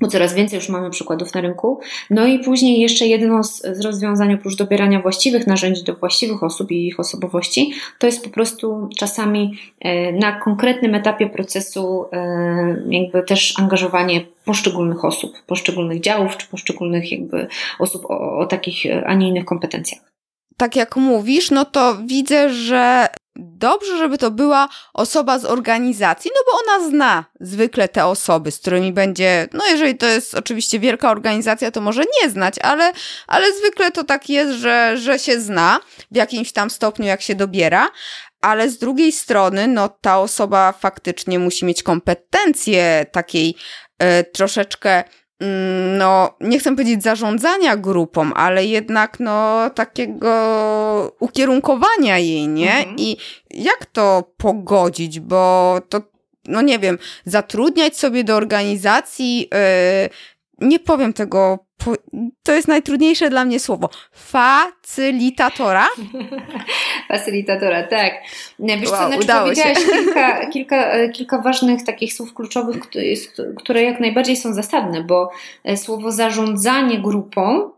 bo 0.00 0.08
coraz 0.08 0.34
więcej 0.34 0.56
już 0.56 0.68
mamy 0.68 0.90
przykładów 0.90 1.34
na 1.34 1.40
rynku. 1.40 1.80
No 2.10 2.26
i 2.26 2.38
później 2.38 2.80
jeszcze 2.80 3.06
jedno 3.06 3.44
z, 3.44 3.62
z 3.62 3.80
rozwiązań 3.80 4.34
oprócz 4.34 4.56
dobierania 4.56 5.00
właściwych 5.00 5.46
narzędzi 5.46 5.84
do 5.84 5.94
właściwych 5.94 6.42
osób 6.42 6.70
i 6.70 6.86
ich 6.86 7.00
osobowości, 7.00 7.72
to 7.98 8.06
jest 8.06 8.24
po 8.24 8.30
prostu 8.30 8.88
czasami 8.98 9.58
e, 9.80 10.12
na 10.12 10.32
konkretnym 10.32 10.94
etapie 10.94 11.26
procesu 11.26 12.04
e, 12.12 12.84
jakby 12.88 13.22
też 13.22 13.58
angażowanie 13.58 14.20
poszczególnych 14.44 15.04
osób, 15.04 15.42
poszczególnych 15.46 16.00
działów 16.00 16.36
czy 16.36 16.46
poszczególnych 16.46 17.12
jakby 17.12 17.46
osób 17.78 18.04
o, 18.04 18.38
o 18.38 18.46
takich, 18.46 18.86
e, 18.86 19.04
a 19.06 19.14
nie 19.14 19.28
innych 19.28 19.44
kompetencjach 19.44 20.12
tak 20.56 20.76
jak 20.76 20.96
mówisz, 20.96 21.50
no 21.50 21.64
to 21.64 21.96
widzę, 22.06 22.50
że 22.50 23.06
dobrze, 23.62 23.98
żeby 23.98 24.18
to 24.18 24.30
była 24.30 24.68
osoba 24.94 25.38
z 25.38 25.44
organizacji, 25.44 26.30
no 26.34 26.40
bo 26.52 26.58
ona 26.58 26.88
zna 26.88 27.24
zwykle 27.40 27.88
te 27.88 28.06
osoby, 28.06 28.50
z 28.50 28.58
którymi 28.58 28.92
będzie, 28.92 29.48
no 29.52 29.66
jeżeli 29.66 29.96
to 29.96 30.06
jest 30.06 30.34
oczywiście 30.34 30.78
wielka 30.78 31.10
organizacja, 31.10 31.70
to 31.70 31.80
może 31.80 32.02
nie 32.22 32.30
znać, 32.30 32.58
ale, 32.58 32.92
ale 33.26 33.52
zwykle 33.52 33.90
to 33.90 34.04
tak 34.04 34.28
jest, 34.28 34.52
że, 34.52 34.96
że 34.96 35.18
się 35.18 35.40
zna 35.40 35.80
w 36.10 36.16
jakimś 36.16 36.52
tam 36.52 36.70
stopniu, 36.70 37.06
jak 37.06 37.22
się 37.22 37.34
dobiera. 37.34 37.90
Ale 38.40 38.70
z 38.70 38.78
drugiej 38.78 39.12
strony, 39.12 39.68
no 39.68 39.88
ta 39.88 40.18
osoba 40.18 40.72
faktycznie 40.72 41.38
musi 41.38 41.64
mieć 41.64 41.82
kompetencje 41.82 43.06
takiej 43.12 43.54
y, 44.02 44.24
troszeczkę 44.32 45.04
no, 45.98 46.36
nie 46.40 46.58
chcę 46.58 46.70
powiedzieć 46.70 47.02
zarządzania 47.02 47.76
grupą, 47.76 48.34
ale 48.34 48.66
jednak 48.66 49.20
no 49.20 49.70
takiego 49.70 51.16
ukierunkowania 51.20 52.18
jej, 52.18 52.48
nie? 52.48 52.76
Mhm. 52.76 52.96
I 52.98 53.16
jak 53.50 53.86
to 53.86 54.32
pogodzić, 54.36 55.20
bo 55.20 55.78
to, 55.88 56.02
no 56.46 56.62
nie 56.62 56.78
wiem, 56.78 56.98
zatrudniać 57.24 57.98
sobie 57.98 58.24
do 58.24 58.36
organizacji, 58.36 59.48
yy, 60.60 60.68
nie 60.68 60.78
powiem 60.78 61.12
tego 61.12 61.58
to 62.42 62.52
jest 62.52 62.68
najtrudniejsze 62.68 63.30
dla 63.30 63.44
mnie 63.44 63.60
słowo. 63.60 63.88
Facylitatora? 64.12 65.88
Facylitatora, 67.08 67.82
tak. 67.82 68.12
Wiesz 68.58 68.90
wow, 68.90 69.00
co, 69.00 69.08
znaczy 69.08 69.26
powiedziałaś 69.26 69.78
kilka, 69.92 70.46
kilka, 70.46 71.08
kilka 71.08 71.38
ważnych 71.38 71.84
takich 71.84 72.14
słów 72.14 72.34
kluczowych, 72.34 72.76
które 73.56 73.82
jak 73.82 74.00
najbardziej 74.00 74.36
są 74.36 74.54
zasadne, 74.54 75.04
bo 75.04 75.30
e, 75.64 75.76
słowo 75.76 76.12
zarządzanie 76.12 76.98
grupą, 76.98 77.70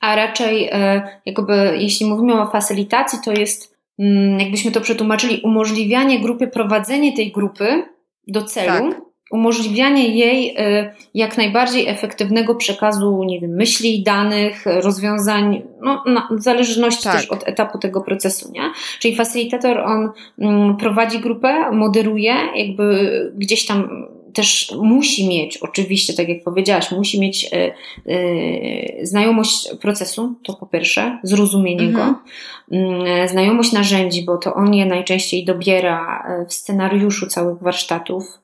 a 0.00 0.16
raczej 0.16 0.68
e, 0.72 1.02
jakby 1.26 1.76
jeśli 1.78 2.06
mówimy 2.06 2.42
o 2.42 2.50
facylitacji, 2.50 3.18
to 3.24 3.32
jest 3.32 3.76
mm, 3.98 4.40
jakbyśmy 4.40 4.70
to 4.70 4.80
przetłumaczyli, 4.80 5.40
umożliwianie 5.44 6.20
grupie 6.20 6.46
prowadzenie 6.46 7.16
tej 7.16 7.32
grupy 7.32 7.82
do 8.26 8.42
celu. 8.42 8.90
Tak 8.90 9.07
umożliwianie 9.30 10.08
jej 10.08 10.50
y, 10.50 10.90
jak 11.14 11.36
najbardziej 11.36 11.88
efektywnego 11.88 12.54
przekazu, 12.54 13.24
nie 13.24 13.40
wiem, 13.40 13.50
myśli, 13.50 14.02
danych, 14.02 14.66
rozwiązań, 14.66 15.62
no, 15.80 16.28
w 16.30 16.42
zależności 16.42 17.04
tak. 17.04 17.16
też 17.16 17.26
od 17.26 17.48
etapu 17.48 17.78
tego 17.78 18.00
procesu, 18.00 18.52
nie? 18.52 18.62
Czyli 19.00 19.16
facilitator, 19.16 19.78
on 19.78 20.10
mm, 20.38 20.76
prowadzi 20.76 21.20
grupę, 21.20 21.70
moderuje, 21.72 22.34
jakby 22.54 23.32
gdzieś 23.36 23.66
tam 23.66 24.08
też 24.38 24.74
musi 24.82 25.28
mieć, 25.28 25.56
oczywiście, 25.56 26.14
tak 26.14 26.28
jak 26.28 26.42
powiedziałaś, 26.42 26.90
musi 26.90 27.20
mieć 27.20 27.52
y, 27.52 28.10
y, 28.12 29.00
znajomość 29.02 29.68
procesu, 29.80 30.34
to 30.44 30.54
po 30.54 30.66
pierwsze, 30.66 31.18
zrozumienie 31.22 31.84
mhm. 31.84 32.14
go, 32.14 32.76
y, 33.24 33.28
znajomość 33.28 33.72
narzędzi, 33.72 34.24
bo 34.24 34.36
to 34.36 34.54
on 34.54 34.74
je 34.74 34.86
najczęściej 34.86 35.44
dobiera 35.44 36.26
w 36.48 36.52
scenariuszu 36.52 37.26
całych 37.26 37.62
warsztatów, 37.62 38.38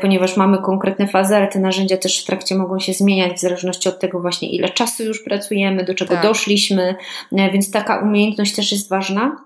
ponieważ 0.00 0.36
mamy 0.36 0.58
konkretne 0.58 1.06
fazy, 1.06 1.36
ale 1.36 1.48
te 1.48 1.58
narzędzia 1.58 1.96
też 1.96 2.22
w 2.22 2.26
trakcie 2.26 2.54
mogą 2.54 2.78
się 2.78 2.92
zmieniać 2.92 3.32
w 3.32 3.40
zależności 3.40 3.88
od 3.88 4.00
tego 4.00 4.20
właśnie 4.20 4.50
ile 4.50 4.68
czasu 4.68 5.04
już 5.04 5.22
pracujemy, 5.22 5.84
do 5.84 5.94
czego 5.94 6.14
tak. 6.14 6.22
doszliśmy, 6.22 6.94
e, 7.32 7.50
więc 7.50 7.70
taka 7.70 7.98
umiejętność 7.98 8.54
też 8.54 8.72
jest 8.72 8.88
ważna. 8.88 9.36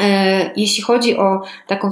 E, 0.00 0.50
jeśli 0.56 0.82
chodzi 0.82 1.16
o 1.16 1.42
taką 1.66 1.90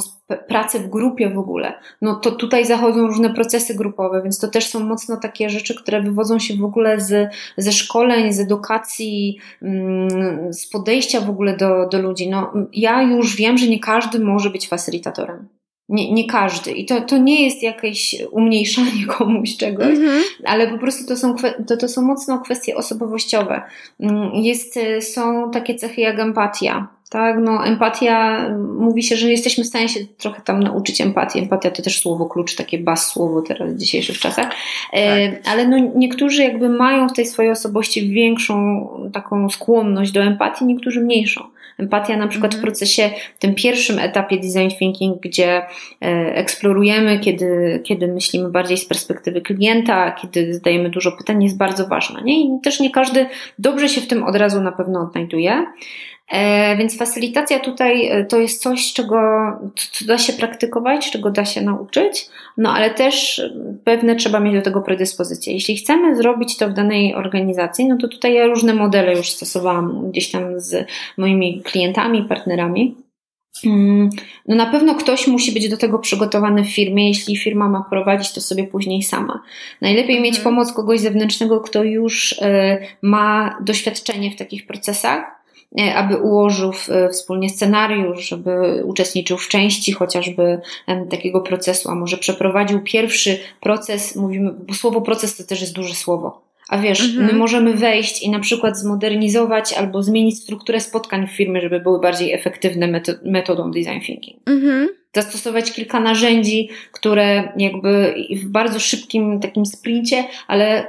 pracę 0.49 0.79
w 0.79 0.89
grupie 0.89 1.31
w 1.31 1.39
ogóle, 1.39 1.75
no 2.03 2.15
to 2.15 2.31
tutaj 2.31 2.67
zachodzą 2.67 3.07
różne 3.07 3.35
procesy 3.35 3.75
grupowe, 3.75 4.23
więc 4.23 4.39
to 4.39 4.49
też 4.49 4.67
są 4.67 4.81
mocno 4.81 5.17
takie 5.17 5.51
rzeczy, 5.51 5.75
które 5.83 6.03
wywodzą 6.03 6.39
się 6.39 6.57
w 6.57 6.65
ogóle 6.65 7.01
z, 7.01 7.33
ze 7.57 7.73
szkoleń, 7.73 8.33
z 8.33 8.41
edukacji, 8.41 9.39
mm, 9.63 10.53
z 10.53 10.71
podejścia 10.71 11.21
w 11.21 11.31
ogóle 11.31 11.57
do, 11.57 11.89
do 11.89 12.03
ludzi. 12.03 12.31
No, 12.31 12.53
ja 12.73 13.03
już 13.03 13.37
wiem, 13.37 13.59
że 13.59 13.67
nie 13.67 13.81
każdy 13.81 14.21
może 14.21 14.51
być 14.51 14.69
facylitatorem. 14.69 15.49
Nie, 15.91 16.13
nie 16.13 16.27
każdy. 16.27 16.73
I 16.73 16.87
to, 16.87 17.01
to 17.01 17.19
nie 17.19 17.45
jest 17.45 17.63
jakieś 17.63 18.17
umniejszanie 18.31 19.07
komuś 19.19 19.57
czegoś, 19.57 19.99
mm-hmm. 19.99 20.21
ale 20.45 20.69
po 20.69 20.79
prostu 20.79 21.07
to 21.07 21.17
są, 21.17 21.35
to, 21.69 21.77
to 21.77 21.89
są 21.89 22.03
mocno 22.03 22.39
kwestie 22.39 22.77
osobowościowe. 22.77 23.63
Mm, 24.01 24.35
jest, 24.35 24.77
y, 24.77 25.03
są 25.03 25.51
takie 25.51 25.75
cechy 25.75 26.01
jak 26.01 26.19
empatia. 26.19 26.89
Tak, 27.11 27.37
no 27.41 27.67
empatia, 27.67 28.49
mówi 28.79 29.03
się, 29.03 29.17
że 29.17 29.31
jesteśmy 29.31 29.65
w 29.65 29.67
stanie 29.67 29.89
się 29.89 30.01
trochę 30.19 30.41
tam 30.41 30.63
nauczyć 30.63 31.01
empatii. 31.01 31.39
Empatia 31.39 31.71
to 31.71 31.83
też 31.83 32.01
słowo 32.01 32.27
klucz, 32.27 32.57
takie 32.57 32.79
bas 32.79 33.07
słowo 33.07 33.43
teraz 33.43 33.75
w 33.75 33.77
dzisiejszych 33.77 34.19
czasach. 34.19 34.51
E, 34.93 35.33
tak. 35.33 35.49
Ale 35.49 35.69
no 35.69 35.77
niektórzy 35.95 36.43
jakby 36.43 36.69
mają 36.69 37.09
w 37.09 37.13
tej 37.13 37.27
swojej 37.27 37.53
osobowości 37.53 38.11
większą 38.11 38.89
taką 39.13 39.51
skłonność 39.51 40.13
do 40.13 40.23
empatii, 40.23 40.65
niektórzy 40.65 41.01
mniejszą. 41.01 41.45
Empatia 41.81 42.17
na 42.17 42.29
przykład 42.29 42.53
w 42.53 42.57
mhm. 42.57 42.63
procesie, 42.73 43.11
w 43.37 43.39
tym 43.39 43.55
pierwszym 43.55 43.99
etapie 43.99 44.37
design 44.37 44.79
thinking, 44.79 45.21
gdzie 45.23 45.57
e, 45.57 45.67
eksplorujemy, 46.35 47.19
kiedy, 47.19 47.81
kiedy 47.85 48.09
myślimy 48.09 48.51
bardziej 48.51 48.79
z 48.79 48.85
perspektywy 48.85 49.41
klienta, 49.41 50.13
kiedy 50.13 50.55
zadajemy 50.55 50.91
dużo 50.91 51.13
pytań, 51.13 51.43
jest 51.43 51.57
bardzo 51.57 51.87
ważna. 51.87 52.21
Nie? 52.21 52.41
I 52.41 52.61
też 52.63 52.81
nie 52.81 52.91
każdy 52.91 53.27
dobrze 53.59 53.89
się 53.89 54.01
w 54.01 54.07
tym 54.07 54.23
od 54.23 54.37
razu 54.37 54.61
na 54.61 54.73
pewno 54.73 55.01
odnajduje. 55.01 55.67
E, 56.31 56.77
więc 56.77 56.99
facylitacja 56.99 57.61
tutaj 57.61 58.07
e, 58.07 58.25
to 58.25 58.39
jest 58.39 58.63
coś, 58.63 58.93
czego 58.93 59.17
co 59.93 60.05
da 60.05 60.19
się 60.19 60.33
praktykować, 60.33 61.11
czego 61.11 61.31
da 61.31 61.45
się 61.45 61.61
nauczyć, 61.61 62.29
no 62.57 62.73
ale 62.75 62.91
też 62.91 63.43
pewne 63.85 64.17
trzeba 64.17 64.41
mieć 64.41 64.55
do 64.55 64.63
tego 64.63 64.81
predyspozycje. 64.81 65.53
Jeśli 65.53 65.77
chcemy 65.77 66.17
zrobić 66.17 66.57
to 66.57 66.69
w 66.69 66.73
danej 66.73 67.15
organizacji, 67.15 67.89
no 67.89 67.97
to 67.97 68.09
tutaj 68.09 68.35
ja 68.35 68.47
różne 68.47 68.75
modele 68.75 69.17
już 69.17 69.31
stosowałam 69.31 70.11
gdzieś 70.11 70.31
tam 70.31 70.61
z 70.61 70.87
moimi 71.19 71.63
klientami, 71.63 72.25
partnerami. 72.25 72.95
Mm, 73.67 74.11
no 74.49 74.57
na 74.57 74.67
pewno 74.67 74.95
ktoś 74.95 75.27
musi 75.27 75.53
być 75.53 75.69
do 75.69 75.77
tego 75.77 75.99
przygotowany 75.99 76.65
w 76.65 76.75
firmie, 76.75 77.09
jeśli 77.09 77.37
firma 77.37 77.69
ma 77.69 77.85
prowadzić 77.91 78.33
to 78.33 78.41
sobie 78.41 78.65
później 78.65 79.03
sama. 79.03 79.43
Najlepiej 79.81 80.17
mhm. 80.17 80.23
mieć 80.23 80.41
pomoc 80.41 80.73
kogoś 80.73 81.01
zewnętrznego, 81.01 81.61
kto 81.61 81.85
już 81.85 82.35
e, 82.43 82.79
ma 83.03 83.59
doświadczenie 83.61 84.31
w 84.31 84.37
takich 84.37 84.67
procesach, 84.67 85.40
E, 85.40 85.40
aby 85.95 86.17
ułożył 86.17 86.73
wspólnie 87.13 87.49
scenariusz, 87.49 88.29
żeby 88.29 88.83
uczestniczył 88.85 89.39
w 89.39 89.49
części 89.49 89.93
chociażby 89.93 90.61
takiego 91.11 91.41
procesu, 91.41 91.91
a 91.91 91.95
może 91.95 92.17
przeprowadził 92.17 92.81
pierwszy 92.85 93.39
proces, 93.61 94.17
mówimy, 94.17 94.53
bo 94.69 94.75
słowo 94.75 95.01
proces 95.01 95.37
to 95.37 95.45
też 95.45 95.61
jest 95.61 95.75
duże 95.75 95.95
słowo. 95.95 96.43
A 96.69 96.79
wiesz, 96.79 97.05
mhm. 97.05 97.27
my 97.27 97.33
możemy 97.33 97.75
wejść 97.75 98.23
i 98.23 98.31
na 98.31 98.41
przykład 98.41 98.79
zmodernizować 98.79 99.73
albo 99.73 100.03
zmienić 100.03 100.39
strukturę 100.39 100.81
spotkań 100.81 101.27
w 101.27 101.31
firmie, 101.37 101.61
żeby 101.61 101.81
były 101.81 102.01
bardziej 102.01 102.33
efektywne 102.33 103.01
metodą 103.25 103.71
design 103.71 104.01
thinking. 104.01 104.43
Mhm. 104.47 105.00
Zastosować 105.15 105.73
kilka 105.73 106.01
narzędzi, 106.01 106.69
które 106.93 107.53
jakby 107.57 108.15
w 108.43 108.45
bardzo 108.45 108.81
szybkim 108.81 109.41
takim 109.41 109.67
sprincie, 109.67 110.25
ale 110.49 110.87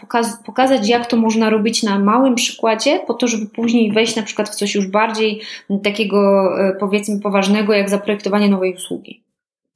pokaz, 0.00 0.42
pokazać, 0.46 0.88
jak 0.88 1.06
to 1.06 1.16
można 1.16 1.50
robić 1.50 1.82
na 1.82 1.98
małym 1.98 2.34
przykładzie, 2.34 3.00
po 3.06 3.14
to, 3.14 3.28
żeby 3.28 3.46
później 3.46 3.92
wejść 3.92 4.16
na 4.16 4.22
przykład 4.22 4.48
w 4.48 4.54
coś 4.54 4.74
już 4.74 4.86
bardziej 4.86 5.40
takiego, 5.82 6.50
e, 6.60 6.72
powiedzmy, 6.80 7.20
poważnego, 7.20 7.72
jak 7.72 7.90
zaprojektowanie 7.90 8.48
nowej 8.48 8.74
usługi. 8.74 9.22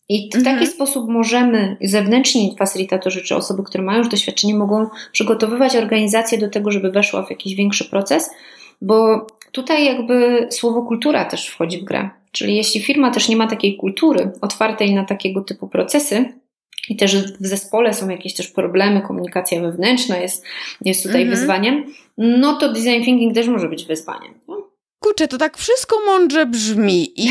I 0.08 0.30
w 0.32 0.36
mhm. 0.36 0.56
taki 0.56 0.70
sposób 0.70 1.08
możemy, 1.08 1.76
zewnętrzni 1.80 2.56
facylitatorzy 2.58 3.22
czy 3.22 3.36
osoby, 3.36 3.62
które 3.62 3.84
mają 3.84 3.98
już 3.98 4.08
doświadczenie, 4.08 4.54
mogą 4.54 4.86
przygotowywać 5.12 5.76
organizację 5.76 6.38
do 6.38 6.50
tego, 6.50 6.70
żeby 6.70 6.90
weszła 6.90 7.26
w 7.26 7.30
jakiś 7.30 7.54
większy 7.54 7.84
proces, 7.90 8.30
bo 8.82 9.26
tutaj 9.52 9.84
jakby 9.84 10.46
słowo 10.50 10.82
kultura 10.82 11.24
też 11.24 11.48
wchodzi 11.48 11.80
w 11.80 11.84
grę. 11.84 12.10
Czyli 12.34 12.56
jeśli 12.56 12.80
firma 12.80 13.10
też 13.10 13.28
nie 13.28 13.36
ma 13.36 13.46
takiej 13.46 13.76
kultury 13.76 14.32
otwartej 14.40 14.94
na 14.94 15.04
takiego 15.04 15.40
typu 15.40 15.68
procesy, 15.68 16.24
i 16.88 16.96
też 16.96 17.16
w 17.40 17.46
zespole 17.46 17.94
są 17.94 18.08
jakieś 18.08 18.34
też 18.34 18.48
problemy, 18.48 19.02
komunikacja 19.02 19.60
wewnętrzna 19.60 20.16
jest, 20.16 20.44
jest 20.80 21.02
tutaj 21.02 21.22
mhm. 21.22 21.38
wyzwaniem, 21.38 21.84
no 22.18 22.56
to 22.56 22.72
design 22.72 23.04
thinking 23.04 23.34
też 23.34 23.48
może 23.48 23.68
być 23.68 23.84
wyzwaniem. 23.84 24.34
No. 24.48 24.70
Kurczę, 25.00 25.28
to 25.28 25.38
tak 25.38 25.58
wszystko 25.58 25.96
mądrze 26.06 26.46
brzmi 26.46 27.20
i 27.20 27.30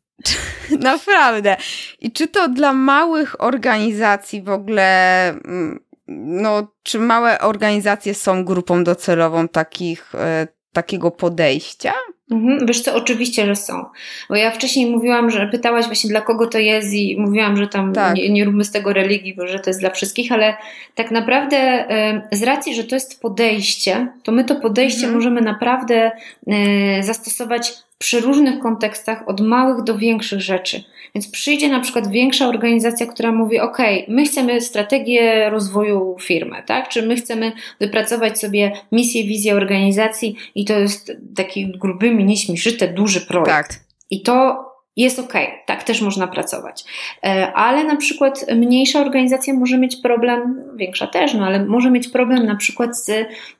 naprawdę. 0.90 1.56
I 2.00 2.12
czy 2.12 2.28
to 2.28 2.48
dla 2.48 2.72
małych 2.72 3.42
organizacji 3.42 4.42
w 4.42 4.50
ogóle, 4.50 5.28
mm, 5.28 5.80
no, 6.08 6.66
czy 6.82 6.98
małe 6.98 7.38
organizacje 7.38 8.14
są 8.14 8.44
grupą 8.44 8.84
docelową 8.84 9.48
takich, 9.48 10.14
e, 10.14 10.48
takiego 10.72 11.10
podejścia? 11.10 11.92
Mhm, 12.30 12.66
wiesz 12.66 12.80
co, 12.80 12.94
oczywiście, 12.94 13.46
że 13.46 13.56
są. 13.56 13.84
Bo 14.28 14.36
ja 14.36 14.50
wcześniej 14.50 14.90
mówiłam, 14.90 15.30
że 15.30 15.46
pytałaś 15.46 15.86
właśnie 15.86 16.10
dla 16.10 16.20
kogo 16.20 16.46
to 16.46 16.58
jest 16.58 16.92
i 16.92 17.16
mówiłam, 17.20 17.56
że 17.56 17.68
tam 17.68 17.92
tak. 17.92 18.14
nie, 18.14 18.30
nie 18.30 18.44
róbmy 18.44 18.64
z 18.64 18.70
tego 18.70 18.92
religii, 18.92 19.34
bo 19.34 19.46
że 19.46 19.58
to 19.58 19.70
jest 19.70 19.80
dla 19.80 19.90
wszystkich, 19.90 20.32
ale 20.32 20.56
tak 20.94 21.10
naprawdę 21.10 21.84
z 22.32 22.42
racji, 22.42 22.74
że 22.74 22.84
to 22.84 22.94
jest 22.94 23.20
podejście, 23.20 24.08
to 24.22 24.32
my 24.32 24.44
to 24.44 24.56
podejście 24.56 25.06
mhm. 25.06 25.14
możemy 25.14 25.40
naprawdę 25.40 26.12
e, 26.46 27.02
zastosować 27.02 27.72
przy 27.98 28.20
różnych 28.20 28.58
kontekstach, 28.58 29.28
od 29.28 29.40
małych 29.40 29.84
do 29.84 29.98
większych 29.98 30.40
rzeczy. 30.40 30.84
Więc 31.14 31.30
przyjdzie 31.30 31.68
na 31.68 31.80
przykład 31.80 32.10
większa 32.10 32.48
organizacja, 32.48 33.06
która 33.06 33.32
mówi: 33.32 33.60
OK, 33.60 33.78
my 34.08 34.24
chcemy 34.24 34.60
strategię 34.60 35.50
rozwoju 35.50 36.16
firmy, 36.20 36.62
tak? 36.66 36.88
Czy 36.88 37.02
my 37.02 37.16
chcemy 37.16 37.52
wypracować 37.80 38.40
sobie 38.40 38.72
misję, 38.92 39.24
wizję 39.24 39.54
organizacji 39.54 40.36
i 40.54 40.64
to 40.64 40.78
jest 40.78 41.12
taki 41.36 41.72
grubymi 41.78 42.24
nićmi 42.24 42.58
szyte 42.58 42.88
duży 42.88 43.20
projekt. 43.20 43.48
Tak. 43.48 43.80
I 44.10 44.22
to 44.22 44.64
jest 44.96 45.18
ok, 45.18 45.32
tak 45.66 45.84
też 45.84 46.02
można 46.02 46.26
pracować. 46.26 46.84
E, 47.24 47.52
ale 47.52 47.84
na 47.84 47.96
przykład 47.96 48.46
mniejsza 48.56 49.00
organizacja 49.00 49.54
może 49.54 49.78
mieć 49.78 49.96
problem, 49.96 50.64
większa 50.76 51.06
też, 51.06 51.34
no 51.34 51.46
ale 51.46 51.64
może 51.64 51.90
mieć 51.90 52.08
problem 52.08 52.46
na 52.46 52.56
przykład 52.56 52.98
z 52.98 53.10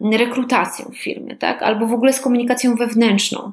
rekrutacją 0.00 0.86
w 0.86 0.98
firmie, 0.98 1.36
tak? 1.36 1.62
Albo 1.62 1.86
w 1.86 1.92
ogóle 1.92 2.12
z 2.12 2.20
komunikacją 2.20 2.74
wewnętrzną. 2.76 3.52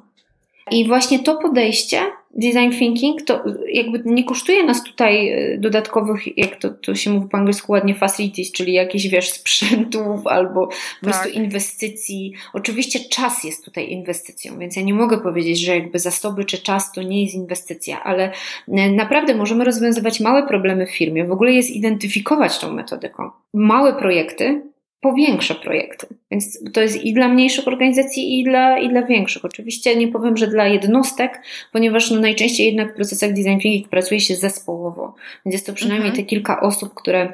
I 0.72 0.88
właśnie 0.88 1.20
to 1.20 1.36
podejście, 1.36 2.02
design 2.36 2.72
thinking, 2.80 3.22
to 3.22 3.44
jakby 3.74 4.02
nie 4.06 4.24
kosztuje 4.24 4.64
nas 4.64 4.84
tutaj 4.84 5.30
e, 5.30 5.58
dodatkowych, 5.58 6.38
jak 6.38 6.56
to, 6.56 6.70
to 6.70 6.96
się 6.96 7.10
mówi 7.10 7.30
po 7.30 7.38
angielsku 7.38 7.72
ładnie, 7.72 7.96
facilities, 7.96 8.52
czyli 8.52 8.74
jakichś, 8.74 9.08
wiesz, 9.08 9.30
sprzętów 9.32 10.28
albo 10.28 10.68
po 10.68 10.74
tak. 10.74 11.02
prostu 11.02 11.30
inwestycji. 11.30 12.34
Oczywiście 12.54 13.00
czas 13.00 13.44
jest 13.44 13.66
tutaj 13.66 13.92
inwestycją, 13.92 14.60
więc 14.60 14.76
ja 14.76 14.82
nie 14.82 14.94
mogę 14.94 15.18
powiedzieć, 15.18 15.60
że 15.60 15.76
jakby 15.76 16.00
zasoby 16.00 16.46
czy 16.46 16.58
czas 16.58 16.92
to 16.92 17.02
nie 17.02 17.24
jest 17.24 17.36
inwestycja, 17.36 18.04
ale 18.04 18.32
e, 18.68 18.90
naprawdę 18.90 19.36
możemy 19.36 19.64
rozwiązywać 19.64 20.20
małe 20.20 20.48
problemy 20.48 20.88
w 20.88 20.96
firmie. 20.96 21.26
W 21.26 21.32
ogóle 21.32 21.52
jest 21.52 21.70
identyfikować 21.70 22.60
tą 22.60 22.74
metodyką. 22.74 23.30
Małe 23.54 23.94
projekty 23.94 24.71
powiększe 25.02 25.56
projekty. 25.56 26.08
Więc 26.32 26.60
to 26.74 26.82
jest 26.82 27.04
i 27.04 27.14
dla 27.14 27.28
mniejszych 27.28 27.68
organizacji, 27.68 28.40
i 28.40 28.44
dla, 28.44 28.80
i 28.80 28.90
dla 28.90 29.02
większych. 29.02 29.46
Oczywiście 29.46 29.96
nie 29.96 30.08
powiem, 30.08 30.38
że 30.38 30.48
dla 30.48 30.68
jednostek, 30.68 31.42
ponieważ 31.72 32.12
no 32.12 32.20
najczęściej 32.20 32.66
jednak 32.66 32.92
w 32.92 32.96
procesach 32.96 33.34
design 33.34 33.60
thinking 33.60 33.90
pracuje 33.90 34.20
się 34.20 34.36
zespołowo. 34.36 35.16
Więc 35.46 35.54
jest 35.54 35.66
to 35.66 35.74
przynajmniej 35.74 36.10
mhm. 36.10 36.26
te 36.26 36.30
kilka 36.30 36.62
osób, 36.62 36.94
które 36.94 37.34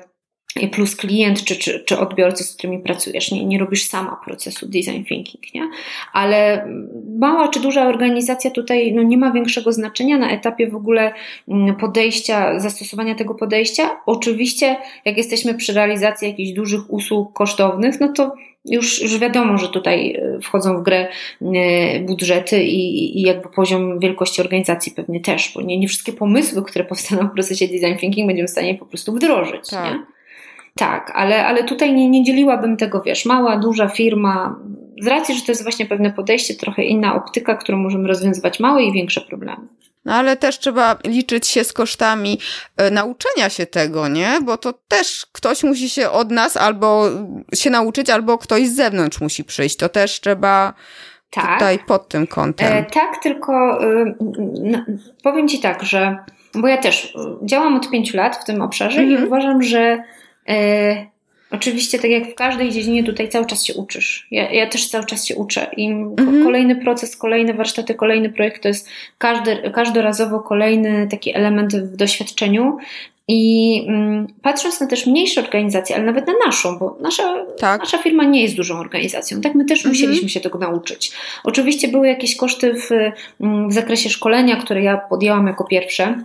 plus 0.71 0.95
klient 0.95 1.43
czy, 1.43 1.55
czy, 1.55 1.83
czy 1.85 1.97
odbiorcy, 1.99 2.43
z 2.43 2.55
którymi 2.55 2.79
pracujesz. 2.79 3.31
Nie, 3.31 3.45
nie 3.45 3.59
robisz 3.59 3.83
sama 3.83 4.19
procesu 4.25 4.67
design 4.67 5.03
thinking, 5.03 5.53
nie? 5.53 5.69
Ale 6.13 6.67
mała 7.19 7.47
czy 7.47 7.59
duża 7.59 7.87
organizacja 7.87 8.51
tutaj 8.51 8.93
no, 8.93 9.03
nie 9.03 9.17
ma 9.17 9.31
większego 9.31 9.71
znaczenia 9.71 10.17
na 10.17 10.31
etapie 10.31 10.69
w 10.69 10.75
ogóle 10.75 11.13
mm, 11.47 11.75
podejścia, 11.75 12.59
zastosowania 12.59 13.15
tego 13.15 13.35
podejścia. 13.35 13.89
Oczywiście, 14.05 14.75
jak 15.05 15.17
jesteśmy 15.17 15.53
przy 15.53 15.73
realizacji 15.73 16.27
jakichś 16.27 16.51
dużych 16.51 16.93
usług 16.93 17.33
kosztownych, 17.33 17.99
no 17.99 18.07
to 18.07 18.33
już, 18.69 19.01
już 19.01 19.19
wiadomo, 19.19 19.57
że 19.57 19.69
tutaj 19.69 20.11
e, 20.11 20.39
wchodzą 20.41 20.79
w 20.79 20.83
grę 20.83 21.07
e, 21.41 21.99
budżety 21.99 22.63
i, 22.63 23.19
i 23.19 23.21
jakby 23.21 23.49
poziom 23.49 23.99
wielkości 23.99 24.41
organizacji 24.41 24.91
pewnie 24.91 25.21
też, 25.21 25.51
bo 25.55 25.61
nie, 25.61 25.79
nie 25.79 25.87
wszystkie 25.87 26.13
pomysły, 26.13 26.63
które 26.63 26.85
powstaną 26.85 27.27
w 27.27 27.33
procesie 27.33 27.67
design 27.67 27.99
thinking 27.99 28.27
będziemy 28.27 28.47
w 28.47 28.51
stanie 28.51 28.75
po 28.75 28.85
prostu 28.85 29.13
wdrożyć. 29.13 29.69
Tak. 29.69 29.93
Nie? 29.93 30.16
Tak, 30.77 31.11
ale, 31.15 31.45
ale 31.45 31.63
tutaj 31.63 31.93
nie, 31.93 32.09
nie 32.09 32.23
dzieliłabym 32.23 32.77
tego, 32.77 33.01
wiesz, 33.01 33.25
mała, 33.25 33.57
duża 33.57 33.87
firma, 33.87 34.55
z 35.01 35.07
racji, 35.07 35.35
że 35.35 35.41
to 35.41 35.51
jest 35.51 35.63
właśnie 35.63 35.85
pewne 35.85 36.11
podejście, 36.11 36.55
trochę 36.55 36.83
inna 36.83 37.15
optyka, 37.15 37.55
którą 37.55 37.77
możemy 37.77 38.07
rozwiązywać 38.07 38.59
małe 38.59 38.83
i 38.83 38.93
większe 38.93 39.21
problemy. 39.21 39.67
No 40.05 40.13
ale 40.13 40.37
też 40.37 40.59
trzeba 40.59 40.97
liczyć 41.03 41.47
się 41.47 41.63
z 41.63 41.73
kosztami 41.73 42.39
e, 42.77 42.91
nauczenia 42.91 43.49
się 43.49 43.65
tego, 43.65 44.07
nie? 44.07 44.39
Bo 44.43 44.57
to 44.57 44.73
też 44.87 45.25
ktoś 45.31 45.63
musi 45.63 45.89
się 45.89 46.09
od 46.09 46.31
nas 46.31 46.57
albo 46.57 47.03
się 47.53 47.69
nauczyć, 47.69 48.09
albo 48.09 48.37
ktoś 48.37 48.67
z 48.67 48.75
zewnątrz 48.75 49.21
musi 49.21 49.43
przyjść. 49.43 49.77
To 49.77 49.89
też 49.89 50.21
trzeba 50.21 50.73
tak. 51.31 51.53
tutaj 51.53 51.79
pod 51.79 52.07
tym 52.07 52.27
kątem. 52.27 52.73
E, 52.73 52.85
tak, 52.85 53.23
tylko 53.23 53.83
y, 53.83 54.15
no, 54.63 54.85
powiem 55.23 55.47
Ci 55.47 55.59
tak, 55.59 55.83
że 55.83 56.17
bo 56.55 56.67
ja 56.67 56.77
też 56.77 57.13
działam 57.43 57.75
od 57.75 57.89
pięciu 57.89 58.17
lat 58.17 58.37
w 58.37 58.45
tym 58.45 58.61
obszarze 58.61 59.01
mhm. 59.01 59.23
i 59.23 59.27
uważam, 59.27 59.63
że 59.63 59.79
E, 59.89 60.03
oczywiście, 61.51 61.99
tak 61.99 62.11
jak 62.11 62.31
w 62.31 62.35
każdej 62.35 62.71
dziedzinie, 62.71 63.03
tutaj 63.03 63.29
cały 63.29 63.45
czas 63.45 63.65
się 63.65 63.73
uczysz. 63.73 64.27
Ja, 64.31 64.51
ja 64.51 64.67
też 64.67 64.89
cały 64.89 65.05
czas 65.05 65.25
się 65.25 65.35
uczę. 65.35 65.67
I 65.77 65.87
mhm. 65.87 66.43
kolejny 66.43 66.75
proces, 66.75 67.17
kolejne 67.17 67.53
warsztaty, 67.53 67.95
kolejny 67.95 68.29
projekt 68.29 68.61
to 68.61 68.67
jest 68.67 68.89
każdy, 69.17 69.71
każdorazowo 69.73 70.39
kolejny 70.39 71.07
taki 71.11 71.35
element 71.35 71.75
w 71.75 71.95
doświadczeniu. 71.95 72.77
I 73.29 73.83
mm, 73.87 74.27
patrząc 74.41 74.79
na 74.79 74.87
też 74.87 75.07
mniejsze 75.07 75.41
organizacje, 75.41 75.95
ale 75.95 76.05
nawet 76.05 76.27
na 76.27 76.33
naszą, 76.45 76.77
bo 76.77 76.97
nasza, 77.01 77.45
tak. 77.59 77.81
nasza 77.81 77.97
firma 77.97 78.23
nie 78.23 78.41
jest 78.41 78.55
dużą 78.55 78.79
organizacją, 78.79 79.41
tak? 79.41 79.55
My 79.55 79.65
też 79.65 79.79
mhm. 79.79 79.95
musieliśmy 79.95 80.29
się 80.29 80.39
tego 80.39 80.59
nauczyć. 80.59 81.11
Oczywiście 81.43 81.87
były 81.87 82.07
jakieś 82.07 82.35
koszty 82.35 82.73
w, 82.73 82.89
w 83.69 83.73
zakresie 83.73 84.09
szkolenia, 84.09 84.55
które 84.55 84.83
ja 84.83 84.97
podjęłam 84.97 85.47
jako 85.47 85.63
pierwsze 85.63 86.23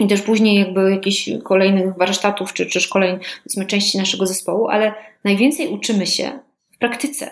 i 0.00 0.06
też 0.06 0.22
później 0.22 0.58
jakby 0.58 0.90
jakichś 0.90 1.30
kolejnych 1.44 1.96
warsztatów 1.96 2.52
czy, 2.52 2.66
czy 2.66 2.80
szkoleń, 2.80 3.18
powiedzmy, 3.44 3.66
części 3.66 3.98
naszego 3.98 4.26
zespołu, 4.26 4.68
ale 4.68 4.94
najwięcej 5.24 5.68
uczymy 5.68 6.06
się 6.06 6.38
w 6.70 6.78
praktyce. 6.78 7.30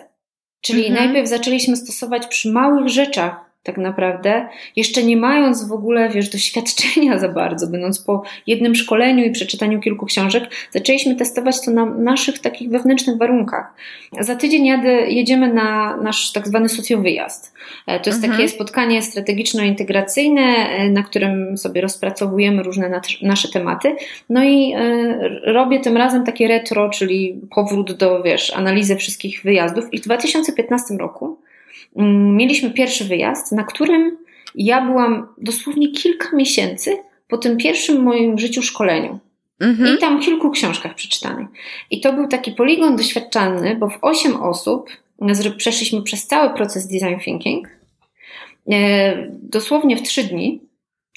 Czyli 0.61 0.87
mhm. 0.87 1.05
najpierw 1.05 1.29
zaczęliśmy 1.29 1.77
stosować 1.77 2.27
przy 2.27 2.53
małych 2.53 2.89
rzeczach 2.89 3.50
tak 3.63 3.79
naprawdę, 3.79 4.49
jeszcze 4.77 5.03
nie 5.03 5.17
mając 5.17 5.69
w 5.69 5.73
ogóle, 5.73 6.09
wiesz, 6.09 6.29
doświadczenia 6.29 7.19
za 7.19 7.29
bardzo, 7.29 7.67
będąc 7.67 7.99
po 7.99 8.23
jednym 8.47 8.75
szkoleniu 8.75 9.25
i 9.25 9.31
przeczytaniu 9.31 9.81
kilku 9.81 10.07
książek, 10.07 10.45
zaczęliśmy 10.71 11.17
testować 11.17 11.65
to 11.65 11.71
na 11.71 11.87
naszych 11.87 12.39
takich 12.39 12.71
wewnętrznych 12.71 13.19
warunkach. 13.19 13.75
Za 14.21 14.37
tydzień 14.37 14.67
jadę, 14.67 14.91
jedziemy 14.91 15.55
na 15.55 15.97
nasz 15.97 16.33
tak 16.33 16.49
zwany 16.49 16.69
socjowyjazd. 16.69 17.55
E, 17.87 18.01
to 18.01 18.11
jest 18.11 18.25
mhm. 18.25 18.33
takie 18.33 18.49
spotkanie 18.49 19.03
strategiczno-integracyjne, 19.03 20.41
e, 20.41 20.91
na 20.91 21.03
którym 21.03 21.59
sobie 21.59 21.81
rozpracowujemy 21.81 22.63
różne 22.63 23.01
nasze 23.23 23.49
tematy. 23.49 23.97
No 24.29 24.45
i 24.45 24.73
e, 24.77 25.19
robię 25.53 25.81
tym 25.81 25.97
razem 25.97 26.25
takie 26.25 26.49
retro, 26.49 26.91
czyli 26.91 27.41
powrót 27.55 27.93
do, 27.93 28.23
wiesz, 28.23 28.53
analizy 28.57 28.97
wszystkich 28.97 29.43
wyjazdów. 29.43 29.93
I 29.93 29.99
w 29.99 30.03
2015 30.03 30.95
roku 30.95 31.40
mieliśmy 32.37 32.71
pierwszy 32.71 33.05
wyjazd, 33.05 33.53
na 33.53 33.65
którym 33.65 34.17
ja 34.55 34.87
byłam 34.87 35.27
dosłownie 35.39 35.93
kilka 35.93 36.37
miesięcy 36.37 36.99
po 37.29 37.39
tym 37.39 37.57
pierwszym 37.57 38.03
moim 38.03 38.39
życiu 38.39 38.63
szkoleniu. 38.63 39.19
Mhm. 39.61 39.97
I 39.97 40.01
tam 40.01 40.21
kilku 40.21 40.51
książkach 40.51 40.95
przeczytanych. 40.95 41.49
I 41.91 42.01
to 42.01 42.13
był 42.13 42.29
taki 42.29 42.53
poligon 42.53 42.97
doświadczalny, 42.97 43.77
bo 43.77 43.89
w 43.89 43.99
osiem 44.03 44.37
osób 44.37 44.91
przeszliśmy 45.57 46.03
przez 46.03 46.27
cały 46.27 46.55
proces 46.55 46.89
design 46.89 47.21
thinking. 47.25 47.69
E, 48.71 49.17
dosłownie 49.43 49.97
w 49.97 50.03
trzy 50.03 50.25
dni. 50.25 50.61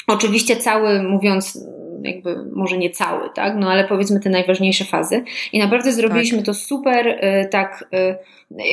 Oczywiście 0.08 0.56
cały, 0.56 1.04
mówiąc 1.04 1.60
jakby 2.04 2.46
może 2.56 2.78
nie 2.78 2.90
cały, 2.90 3.30
tak, 3.36 3.56
no 3.60 3.72
ale 3.72 3.88
powiedzmy 3.88 4.20
te 4.20 4.30
najważniejsze 4.30 4.86
fazy 4.86 5.24
i 5.54 5.60
naprawdę 5.60 5.92
zrobiliśmy 5.92 6.38
tak. 6.38 6.46
to 6.46 6.54
super, 6.54 7.08
y, 7.08 7.50
tak, 7.52 7.86
y, 7.94 8.16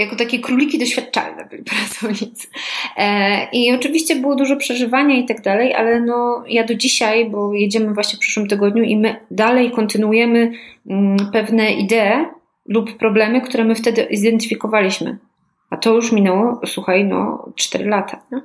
jako 0.00 0.16
takie 0.16 0.38
króliki 0.38 0.78
doświadczalne 0.78 1.44
byli 1.44 1.62
pracownicy. 1.70 2.48
E, 2.96 3.48
I 3.52 3.72
oczywiście 3.72 4.16
było 4.16 4.36
dużo 4.36 4.56
przeżywania 4.56 5.16
i 5.16 5.24
tak 5.24 5.42
dalej, 5.42 5.74
ale 5.74 6.00
no 6.00 6.44
ja 6.48 6.64
do 6.64 6.74
dzisiaj, 6.74 7.30
bo 7.30 7.54
jedziemy 7.54 7.94
właśnie 7.94 8.16
w 8.16 8.20
przyszłym 8.20 8.48
tygodniu 8.48 8.82
i 8.82 8.96
my 8.96 9.16
dalej 9.30 9.70
kontynuujemy 9.70 10.52
mm, 10.90 11.16
pewne 11.32 11.72
idee 11.72 12.26
lub 12.66 12.96
problemy, 12.96 13.40
które 13.40 13.64
my 13.64 13.74
wtedy 13.74 14.08
zidentyfikowaliśmy. 14.10 15.18
A 15.70 15.76
to 15.76 15.94
już 15.94 16.12
minęło, 16.12 16.60
słuchaj, 16.66 17.04
no 17.04 17.48
4 17.56 17.84
lata. 17.84 18.22
Nie? 18.32 18.40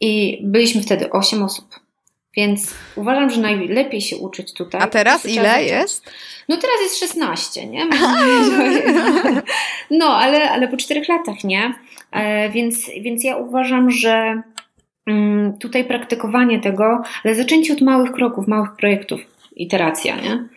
I 0.00 0.40
byliśmy 0.44 0.82
wtedy 0.82 1.10
8 1.10 1.42
osób. 1.42 1.83
Więc 2.36 2.74
uważam, 2.96 3.30
że 3.30 3.40
najlepiej 3.40 4.00
się 4.00 4.16
uczyć 4.16 4.52
tutaj. 4.52 4.80
A 4.80 4.86
teraz 4.86 5.26
ile 5.26 5.64
jest? 5.64 6.10
No 6.48 6.56
teraz 6.56 6.76
jest 6.82 6.98
16, 6.98 7.66
nie? 7.66 7.86
No, 9.90 10.06
ale, 10.06 10.50
ale 10.50 10.68
po 10.68 10.76
4 10.76 11.02
latach, 11.08 11.44
nie? 11.44 11.74
E, 12.12 12.50
więc, 12.50 12.90
więc 13.00 13.24
ja 13.24 13.36
uważam, 13.36 13.90
że 13.90 14.42
mm, 15.06 15.58
tutaj 15.58 15.84
praktykowanie 15.84 16.60
tego, 16.60 17.02
ale 17.24 17.34
zaczęcie 17.34 17.72
od 17.72 17.80
małych 17.80 18.12
kroków, 18.12 18.48
małych 18.48 18.76
projektów, 18.76 19.20
iteracja, 19.56 20.16
nie? 20.16 20.48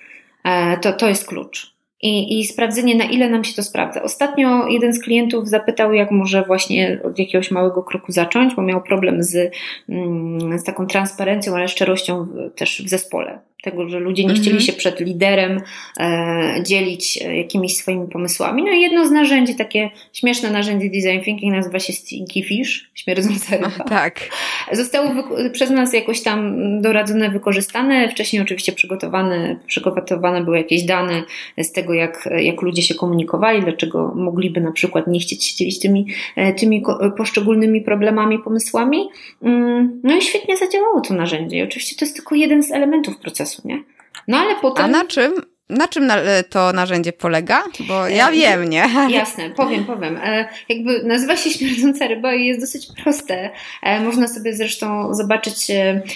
E, 0.43 0.77
to, 0.77 0.93
to 0.93 1.07
jest 1.07 1.27
klucz 1.27 1.76
i, 2.01 2.39
i 2.39 2.45
sprawdzenie, 2.45 2.95
na 2.95 3.05
ile 3.05 3.29
nam 3.29 3.43
się 3.43 3.55
to 3.55 3.63
sprawdza. 3.63 4.03
Ostatnio 4.03 4.67
jeden 4.67 4.93
z 4.93 5.03
klientów 5.03 5.49
zapytał, 5.49 5.93
jak 5.93 6.11
może 6.11 6.43
właśnie 6.43 6.99
od 7.03 7.19
jakiegoś 7.19 7.51
małego 7.51 7.83
kroku 7.83 8.11
zacząć, 8.11 8.55
bo 8.55 8.61
miał 8.61 8.81
problem 8.81 9.23
z, 9.23 9.51
mm, 9.89 10.59
z 10.59 10.63
taką 10.63 10.87
transparencją, 10.87 11.55
ale 11.55 11.67
szczerością 11.67 12.27
też 12.55 12.83
w 12.85 12.89
zespole 12.89 13.39
tego, 13.63 13.89
że 13.89 13.99
ludzie 13.99 14.25
nie 14.25 14.33
chcieli 14.33 14.49
mm 14.49 14.61
-hmm. 14.61 14.65
się 14.65 14.73
przed 14.73 14.99
liderem 14.99 15.61
e, 15.99 16.63
dzielić 16.63 17.19
e, 17.21 17.37
jakimiś 17.37 17.77
swoimi 17.77 18.07
pomysłami. 18.07 18.63
No 18.63 18.71
i 18.71 18.81
jedno 18.81 19.07
z 19.07 19.11
narzędzi, 19.11 19.55
takie 19.55 19.89
śmieszne 20.13 20.51
narzędzie 20.51 20.89
design 20.89 21.23
thinking 21.23 21.55
nazywa 21.55 21.79
się 21.79 21.93
Stinky 21.93 22.43
Fish, 22.43 22.89
śmierdząca 22.93 23.55
ryba. 23.55 23.67
Ach, 23.67 23.89
tak. 23.89 24.29
Zostało 24.71 25.09
przez 25.53 25.69
nas 25.69 25.93
jakoś 25.93 26.21
tam 26.21 26.57
doradzone, 26.81 27.29
wykorzystane. 27.29 28.09
Wcześniej 28.09 28.41
oczywiście 28.41 28.71
przygotowane, 28.71 29.59
przygotowane 29.67 30.43
były 30.43 30.57
jakieś 30.57 30.83
dane 30.83 31.23
z 31.57 31.71
tego, 31.71 31.93
jak, 31.93 32.29
jak 32.37 32.61
ludzie 32.61 32.81
się 32.81 32.95
komunikowali, 32.95 33.61
dlaczego 33.61 34.13
mogliby 34.15 34.61
na 34.61 34.71
przykład 34.71 35.07
nie 35.07 35.19
chcieć 35.19 35.45
się 35.45 35.55
dzielić 35.55 35.79
tymi, 35.79 36.07
e, 36.35 36.53
tymi 36.53 36.83
poszczególnymi 37.17 37.81
problemami, 37.81 38.39
pomysłami. 38.39 39.09
Mm, 39.41 40.01
no 40.03 40.17
i 40.17 40.21
świetnie 40.21 40.57
zadziałało 40.57 41.01
to 41.01 41.13
narzędzie. 41.13 41.57
I 41.57 41.63
oczywiście 41.63 41.95
to 41.95 42.05
jest 42.05 42.15
tylko 42.15 42.35
jeden 42.35 42.63
z 42.63 42.71
elementów 42.71 43.17
procesu 43.17 43.46
procesu, 43.47 43.67
nie? 43.67 43.83
No 44.27 44.37
ale 44.37 44.55
potem... 44.55 44.85
A 44.85 44.87
na 44.87 45.05
czym? 45.05 45.33
Na 45.69 45.87
czym 45.87 46.11
to 46.49 46.73
narzędzie 46.73 47.13
polega? 47.13 47.63
Bo 47.87 48.07
ja 48.07 48.29
e, 48.29 48.31
wiem, 48.31 48.69
nie? 48.69 48.85
Jasne, 49.09 49.49
powiem, 49.49 49.85
powiem. 49.85 50.17
E, 50.23 50.47
jakby 50.69 51.03
nazywa 51.03 51.35
się 51.35 51.49
Śmierdząca 51.49 52.07
Ryba 52.07 52.33
i 52.33 52.45
jest 52.45 52.59
dosyć 52.59 52.87
proste. 53.03 53.49
E, 53.83 54.01
można 54.01 54.27
sobie 54.27 54.53
zresztą 54.53 55.13
zobaczyć 55.13 55.67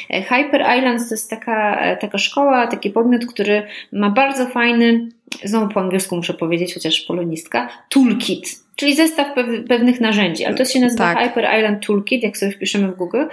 Hyper 0.09 0.65
Islands, 0.77 1.09
to 1.09 1.13
jest 1.15 1.29
taka, 1.29 1.79
taka 1.95 2.17
szkoła, 2.17 2.67
taki 2.67 2.89
podmiot, 2.89 3.25
który 3.25 3.67
ma 3.91 4.09
bardzo 4.09 4.47
fajny, 4.47 5.09
znowu 5.43 5.73
po 5.73 5.79
angielsku 5.79 6.15
muszę 6.15 6.33
powiedzieć, 6.33 6.73
chociaż 6.73 7.01
polonistka, 7.01 7.69
toolkit. 7.89 8.61
Czyli 8.75 8.95
zestaw 8.95 9.27
pewnych 9.67 10.01
narzędzi, 10.01 10.45
ale 10.45 10.55
to 10.55 10.65
się 10.65 10.79
nazywa 10.79 11.13
tak. 11.13 11.27
Hyper 11.27 11.47
Island 11.57 11.85
Toolkit, 11.85 12.23
jak 12.23 12.37
sobie 12.37 12.51
wpiszemy 12.51 12.87
w 12.87 12.95
Google. 12.95 13.23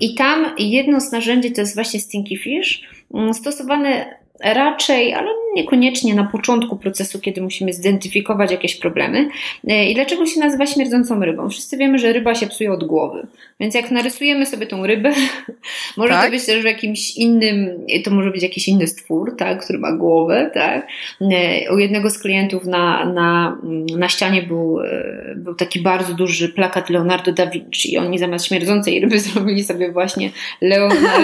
I 0.00 0.14
tam 0.14 0.46
jedno 0.58 1.00
z 1.00 1.12
narzędzi 1.12 1.52
to 1.52 1.60
jest 1.60 1.74
właśnie 1.74 2.00
Stinky 2.00 2.36
Fish, 2.36 2.82
mm, 3.14 3.34
stosowane 3.34 4.17
raczej, 4.40 5.14
ale 5.14 5.28
niekoniecznie 5.54 6.14
na 6.14 6.24
początku 6.24 6.76
procesu, 6.76 7.20
kiedy 7.20 7.42
musimy 7.42 7.72
zidentyfikować 7.72 8.50
jakieś 8.50 8.76
problemy. 8.76 9.28
E, 9.68 9.90
I 9.90 9.94
dlaczego 9.94 10.26
się 10.26 10.40
nazywa 10.40 10.66
śmierdzącą 10.66 11.20
rybą? 11.20 11.50
Wszyscy 11.50 11.76
wiemy, 11.76 11.98
że 11.98 12.12
ryba 12.12 12.34
się 12.34 12.46
psuje 12.46 12.72
od 12.72 12.84
głowy. 12.84 13.26
Więc 13.60 13.74
jak 13.74 13.90
narysujemy 13.90 14.46
sobie 14.46 14.66
tą 14.66 14.86
rybę, 14.86 15.12
może 15.96 16.12
tak. 16.12 16.24
to 16.24 16.30
być 16.30 16.46
też 16.46 16.62
w 16.62 16.64
jakimś 16.64 17.16
innym, 17.16 17.86
to 18.04 18.10
może 18.10 18.30
być 18.30 18.42
jakiś 18.42 18.68
inny 18.68 18.86
stwór, 18.86 19.36
tak, 19.36 19.64
który 19.64 19.78
ma 19.78 19.92
głowę, 19.92 20.50
tak. 20.54 20.86
E, 21.20 21.74
u 21.74 21.78
jednego 21.78 22.10
z 22.10 22.18
klientów 22.18 22.64
na, 22.64 23.04
na, 23.04 23.58
na 23.96 24.08
ścianie 24.08 24.42
był, 24.42 24.80
e, 24.80 25.34
był 25.36 25.54
taki 25.54 25.80
bardzo 25.80 26.14
duży 26.14 26.48
plakat 26.48 26.90
Leonardo 26.90 27.32
da 27.32 27.46
Vinci. 27.46 27.92
I 27.92 27.98
oni 27.98 28.18
zamiast 28.18 28.46
śmierdzącej 28.46 29.00
ryby 29.00 29.20
zrobili 29.28 29.64
sobie 29.64 29.92
właśnie 29.92 30.30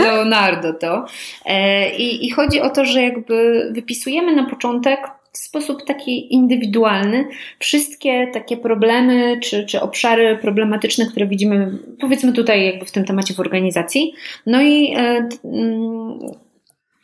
Leonardo 0.04 0.72
to. 0.72 1.04
I, 1.98 2.26
I 2.26 2.30
chodzi 2.30 2.60
o 2.60 2.70
to, 2.70 2.84
że 2.84 3.03
jakby 3.04 3.68
wypisujemy 3.72 4.36
na 4.36 4.44
początek 4.44 4.98
w 5.32 5.38
sposób 5.38 5.84
taki 5.86 6.34
indywidualny 6.34 7.28
wszystkie 7.58 8.30
takie 8.32 8.56
problemy 8.56 9.40
czy, 9.42 9.66
czy 9.66 9.80
obszary 9.80 10.38
problematyczne, 10.42 11.06
które 11.06 11.26
widzimy, 11.26 11.78
powiedzmy 12.00 12.32
tutaj 12.32 12.66
jakby 12.66 12.84
w 12.84 12.92
tym 12.92 13.04
temacie 13.04 13.34
w 13.34 13.40
organizacji. 13.40 14.14
No 14.46 14.62
i 14.62 14.94
e, 14.96 15.28
mm, 15.44 16.18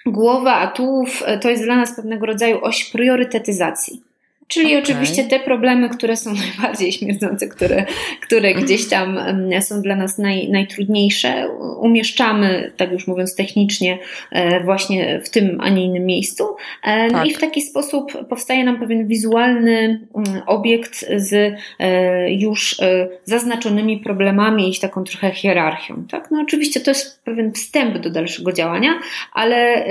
głowa 0.07 0.55
atułów 0.55 1.23
e, 1.27 1.39
to 1.39 1.51
jest 1.51 1.65
dla 1.65 1.77
nas 1.77 1.97
pewnego 1.97 2.27
rodzaju 2.27 2.59
oś 2.63 2.85
priorytetyzacji. 2.85 4.10
Czyli 4.51 4.67
okay. 4.67 4.79
oczywiście 4.79 5.25
te 5.25 5.41
problemy, 5.41 5.89
które 5.89 6.17
są 6.17 6.35
najbardziej 6.45 6.93
śmierdzące, 6.93 7.49
które, 7.49 7.85
które 8.21 8.55
gdzieś 8.55 8.89
tam 8.89 9.19
są 9.61 9.83
dla 9.83 9.97
nas 9.97 10.19
naj, 10.19 10.49
najtrudniejsze, 10.49 11.49
umieszczamy, 11.81 12.73
tak 12.77 12.93
już 12.93 13.07
mówiąc 13.07 13.37
technicznie, 13.37 13.99
e, 14.31 14.65
właśnie 14.65 15.21
w 15.25 15.31
tym, 15.31 15.59
a 15.61 15.69
nie 15.69 15.85
innym 15.85 16.07
miejscu. 16.07 16.45
E, 16.83 17.07
no 17.07 17.19
tak. 17.19 17.27
i 17.27 17.35
w 17.35 17.39
taki 17.39 17.63
sposób 17.63 18.29
powstaje 18.29 18.65
nam 18.65 18.79
pewien 18.79 19.07
wizualny 19.07 20.01
obiekt 20.47 21.07
z 21.17 21.55
e, 21.79 22.33
już 22.33 22.77
zaznaczonymi 23.25 23.99
problemami 23.99 24.71
i 24.71 24.81
taką 24.81 25.05
trochę 25.05 25.31
hierarchią. 25.31 26.05
Tak? 26.11 26.29
No 26.31 26.41
oczywiście 26.41 26.81
to 26.81 26.91
jest 26.91 27.25
pewien 27.25 27.53
wstęp 27.53 27.99
do 27.99 28.11
dalszego 28.11 28.53
działania, 28.53 28.91
ale 29.33 29.85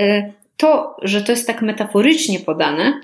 to, 0.56 0.96
że 1.02 1.22
to 1.22 1.32
jest 1.32 1.46
tak 1.46 1.62
metaforycznie 1.62 2.40
podane, 2.40 3.00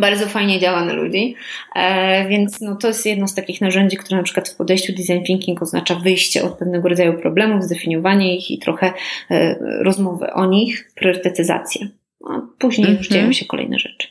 bardzo 0.00 0.26
fajnie 0.26 0.60
działa 0.60 0.84
na 0.84 0.92
ludzi, 0.92 1.34
e, 1.74 2.28
więc 2.28 2.60
no, 2.60 2.76
to 2.76 2.88
jest 2.88 3.06
jedno 3.06 3.28
z 3.28 3.34
takich 3.34 3.60
narzędzi, 3.60 3.96
które 3.96 4.16
na 4.16 4.22
przykład 4.22 4.48
w 4.48 4.56
podejściu 4.56 4.92
design 4.92 5.24
thinking 5.24 5.62
oznacza 5.62 5.94
wyjście 5.94 6.42
od 6.44 6.58
pewnego 6.58 6.88
rodzaju 6.88 7.20
problemów, 7.20 7.64
zdefiniowanie 7.64 8.36
ich 8.36 8.50
i 8.50 8.58
trochę 8.58 8.92
e, 9.30 9.56
rozmowy 9.82 10.32
o 10.32 10.46
nich, 10.46 10.90
priorytetyzację. 10.94 11.88
A 12.30 12.40
później 12.58 12.86
mm 12.86 12.96
-hmm. 12.96 12.98
już 12.98 13.06
mhm. 13.06 13.20
dzieją 13.20 13.32
się 13.32 13.44
kolejne 13.44 13.78
rzeczy. 13.78 14.08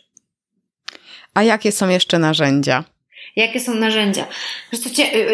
A 1.34 1.44
jakie 1.44 1.72
są 1.72 1.90
jeszcze 1.90 2.20
narzędzia? 2.20 2.84
Jakie 3.40 3.60
są 3.60 3.76
narzędzia? 3.76 4.26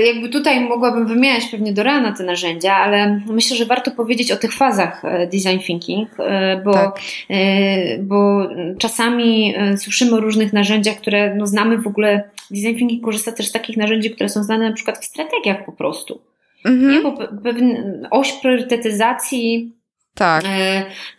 Jakby 0.05 0.29
tutaj 0.29 0.61
mogłabym 0.61 1.07
wymieniać 1.07 1.45
pewnie 1.45 1.73
do 1.73 1.83
rana 1.83 2.11
te 2.11 2.23
narzędzia, 2.23 2.75
ale 2.75 3.21
myślę, 3.27 3.57
że 3.57 3.65
warto 3.65 3.91
powiedzieć 3.91 4.31
o 4.31 4.35
tych 4.35 4.53
fazach 4.53 5.05
e, 5.05 5.27
design 5.27 5.59
thinking, 5.59 6.09
e, 6.19 6.61
bo, 6.65 6.73
tak. 6.73 6.99
E, 7.29 7.97
bo 7.97 8.49
czasami 8.77 9.55
słyszymy 9.77 10.15
o 10.15 10.19
różnych 10.19 10.53
narzędziach, 10.53 10.95
które 10.97 11.35
no, 11.35 11.47
znamy 11.47 11.77
w 11.77 11.87
ogóle. 11.87 12.29
Design 12.51 12.77
thinking 12.77 13.05
korzysta 13.05 13.31
też 13.31 13.47
z 13.47 13.51
takich 13.51 13.77
narzędzi, 13.77 14.11
które 14.11 14.29
są 14.29 14.43
znane 14.43 14.69
na 14.69 14.75
przykład 14.75 14.97
w 14.97 15.05
strategiach 15.05 15.65
po 15.65 15.71
prostu. 15.71 16.21
Mhm. 16.65 16.93
Nie, 16.93 17.01
bo 17.01 17.17
pewien 17.43 18.07
oś 18.11 18.33
priorytetyzacji, 18.33 19.71
tak. 20.15 20.43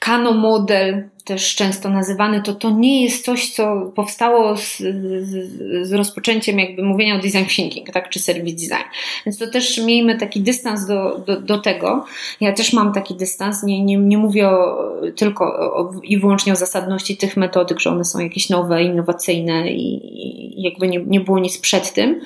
Kano 0.00 0.32
model, 0.32 1.08
też 1.24 1.54
często 1.54 1.88
nazywany, 1.88 2.42
to 2.42 2.54
to 2.54 2.70
nie 2.70 3.04
jest 3.04 3.24
coś, 3.24 3.50
co 3.50 3.92
powstało 3.94 4.56
z, 4.56 4.78
z, 4.78 5.88
z, 5.88 5.92
rozpoczęciem 5.92 6.58
jakby 6.58 6.82
mówienia 6.82 7.14
o 7.14 7.18
design 7.18 7.44
thinking, 7.48 7.90
tak, 7.90 8.08
czy 8.08 8.18
service 8.18 8.56
design. 8.56 8.88
Więc 9.26 9.38
to 9.38 9.46
też 9.46 9.78
miejmy 9.78 10.18
taki 10.18 10.40
dystans 10.40 10.86
do, 10.86 11.18
do, 11.18 11.40
do 11.40 11.58
tego. 11.58 12.04
Ja 12.40 12.52
też 12.52 12.72
mam 12.72 12.92
taki 12.92 13.14
dystans, 13.14 13.62
nie, 13.62 13.84
nie, 13.84 13.96
nie 13.96 14.18
mówię 14.18 14.48
o, 14.48 14.92
tylko 15.16 15.44
o, 15.44 15.92
i 16.02 16.18
wyłącznie 16.18 16.52
o 16.52 16.56
zasadności 16.56 17.16
tych 17.16 17.36
metodyk, 17.36 17.80
że 17.80 17.90
one 17.90 18.04
są 18.04 18.18
jakieś 18.18 18.50
nowe, 18.50 18.82
innowacyjne 18.82 19.70
i, 19.70 20.58
i 20.58 20.62
jakby 20.62 20.88
nie, 20.88 20.98
nie 21.06 21.20
było 21.20 21.38
nic 21.38 21.58
przed 21.58 21.92
tym, 21.92 22.20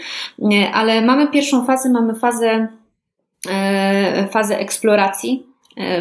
ale 0.73 1.03
mamy 1.03 1.29
pierwszą 1.29 1.65
fazę, 1.65 1.91
mamy 1.91 2.15
fazę, 2.15 2.69
e, 3.51 4.29
fazę 4.29 4.59
eksploracji, 4.59 5.50
E, 5.50 5.50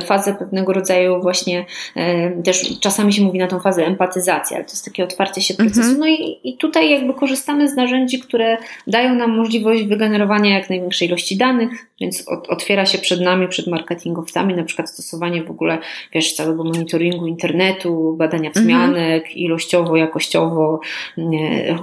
fazę 0.02 0.36
pewnego 0.36 0.74
rodzaju 0.74 1.22
właśnie, 1.22 1.66
e, 1.96 2.32
też 2.44 2.80
czasami 2.80 3.14
się 3.14 3.22
mówi 3.22 3.40
na 3.40 3.48
tą 3.48 3.60
fazę 3.60 3.86
empatyzacji, 3.86 4.56
ale 4.56 4.66
to 4.66 4.72
jest 4.72 4.86
takie 4.86 5.04
otwarcie 5.04 5.42
się 5.42 5.54
procesu. 5.54 5.80
Mhm. 5.80 6.00
No 6.00 6.08
i, 6.08 6.40
i 6.44 6.58
tutaj 6.58 6.92
jakby 6.92 7.14
korzystamy 7.14 7.70
z 7.70 7.76
narzędzi, 7.76 8.20
które 8.20 8.58
dają 8.88 9.16
nam 9.16 9.38
możliwość 9.38 9.84
wygenerowania 9.84 10.58
jak 10.58 10.70
największej 10.70 11.08
ilości 11.08 11.38
danych, 11.38 11.70
więc 12.02 12.26
otwiera 12.28 12.86
się 12.86 12.98
przed 12.98 13.22
nami, 13.22 13.48
przed 13.48 13.68
marketingowcami, 13.68 14.54
na 14.54 14.64
przykład 14.64 14.90
stosowanie 14.90 15.44
w 15.44 15.52
ogóle, 15.52 15.78
wiesz, 16.14 16.34
całego 16.34 16.64
monitoringu 16.64 17.28
internetu, 17.28 18.16
badania 18.18 18.48
mhm. 18.48 18.66
wzmianek, 18.66 19.24
mhm. 19.24 19.38
ilościowo, 19.38 19.96
jakościowo, 19.96 20.80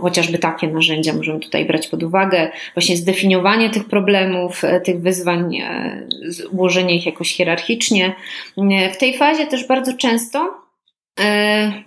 chociażby 0.01 0.38
takie 0.38 0.68
narzędzia 0.68 1.12
możemy 1.12 1.40
tutaj 1.40 1.64
brać 1.64 1.86
pod 1.86 2.03
uwagę. 2.03 2.51
Właśnie 2.74 2.97
zdefiniowanie 2.97 3.70
tych 3.70 3.84
problemów, 3.84 4.64
e, 4.64 4.80
tych 4.80 5.01
wyzwań, 5.01 5.59
ułożenie 6.53 6.97
ich 6.97 7.07
jakoś 7.07 7.36
hierarchicznie. 7.36 7.86
W 8.93 8.97
tej 8.97 9.18
fazie 9.18 9.47
też 9.47 9.66
bardzo 9.66 9.97
często 9.97 10.66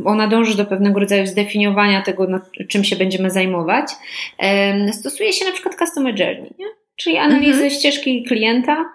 ona 0.06 0.28
dąży 0.28 0.58
do 0.58 0.66
pewnego 0.66 1.00
rodzaju 1.00 1.28
zdefiniowania 1.28 2.02
tego, 2.02 2.28
czym 2.70 2.84
się 2.84 2.96
będziemy 2.96 3.32
zajmować, 3.32 3.92
stosuje 4.94 5.34
się 5.34 5.46
na 5.46 5.52
przykład 5.52 5.76
Customer 5.76 6.20
Journey. 6.20 6.52
Nie? 6.58 6.66
Czyli 7.00 7.18
analizę 7.18 7.52
mhm. 7.52 7.70
ścieżki 7.70 8.24
klienta, 8.24 8.86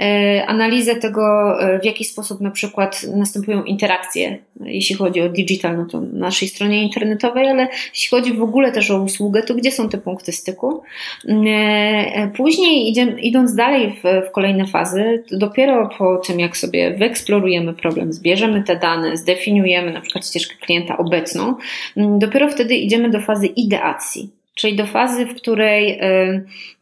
e, 0.00 0.46
analizę 0.46 0.96
tego, 0.96 1.56
e, 1.60 1.78
w 1.78 1.84
jaki 1.84 2.04
sposób 2.04 2.40
na 2.40 2.50
przykład 2.50 3.02
następują 3.16 3.64
interakcje, 3.64 4.38
jeśli 4.60 4.96
chodzi 4.96 5.20
o 5.20 5.28
digital, 5.28 5.76
no 5.76 5.86
to 5.86 6.00
na 6.00 6.06
naszej 6.18 6.48
stronie 6.48 6.82
internetowej, 6.82 7.48
ale 7.48 7.68
jeśli 7.94 8.08
chodzi 8.08 8.32
w 8.32 8.42
ogóle 8.42 8.72
też 8.72 8.90
o 8.90 9.02
usługę, 9.02 9.42
to 9.42 9.54
gdzie 9.54 9.72
są 9.72 9.88
te 9.88 9.98
punkty 9.98 10.32
styku. 10.32 10.82
E, 11.28 12.30
później 12.36 12.90
idziemy, 12.90 13.20
idąc 13.20 13.54
dalej 13.54 13.90
w, 13.90 14.28
w 14.28 14.32
kolejne 14.32 14.66
fazy, 14.66 15.24
dopiero 15.30 15.90
po 15.98 16.16
tym, 16.16 16.40
jak 16.40 16.56
sobie 16.56 16.90
wyeksplorujemy 16.90 17.74
problem, 17.74 18.12
zbierzemy 18.12 18.62
te 18.62 18.76
dane, 18.76 19.16
zdefiniujemy 19.16 19.92
na 19.92 20.00
przykład 20.00 20.26
ścieżkę 20.26 20.54
klienta 20.60 20.96
obecną, 20.96 21.54
dopiero 21.96 22.48
wtedy 22.48 22.74
idziemy 22.76 23.10
do 23.10 23.20
fazy 23.20 23.46
ideacji 23.46 24.37
czyli 24.58 24.76
do 24.76 24.86
fazy, 24.86 25.26
w 25.26 25.34
której 25.34 26.00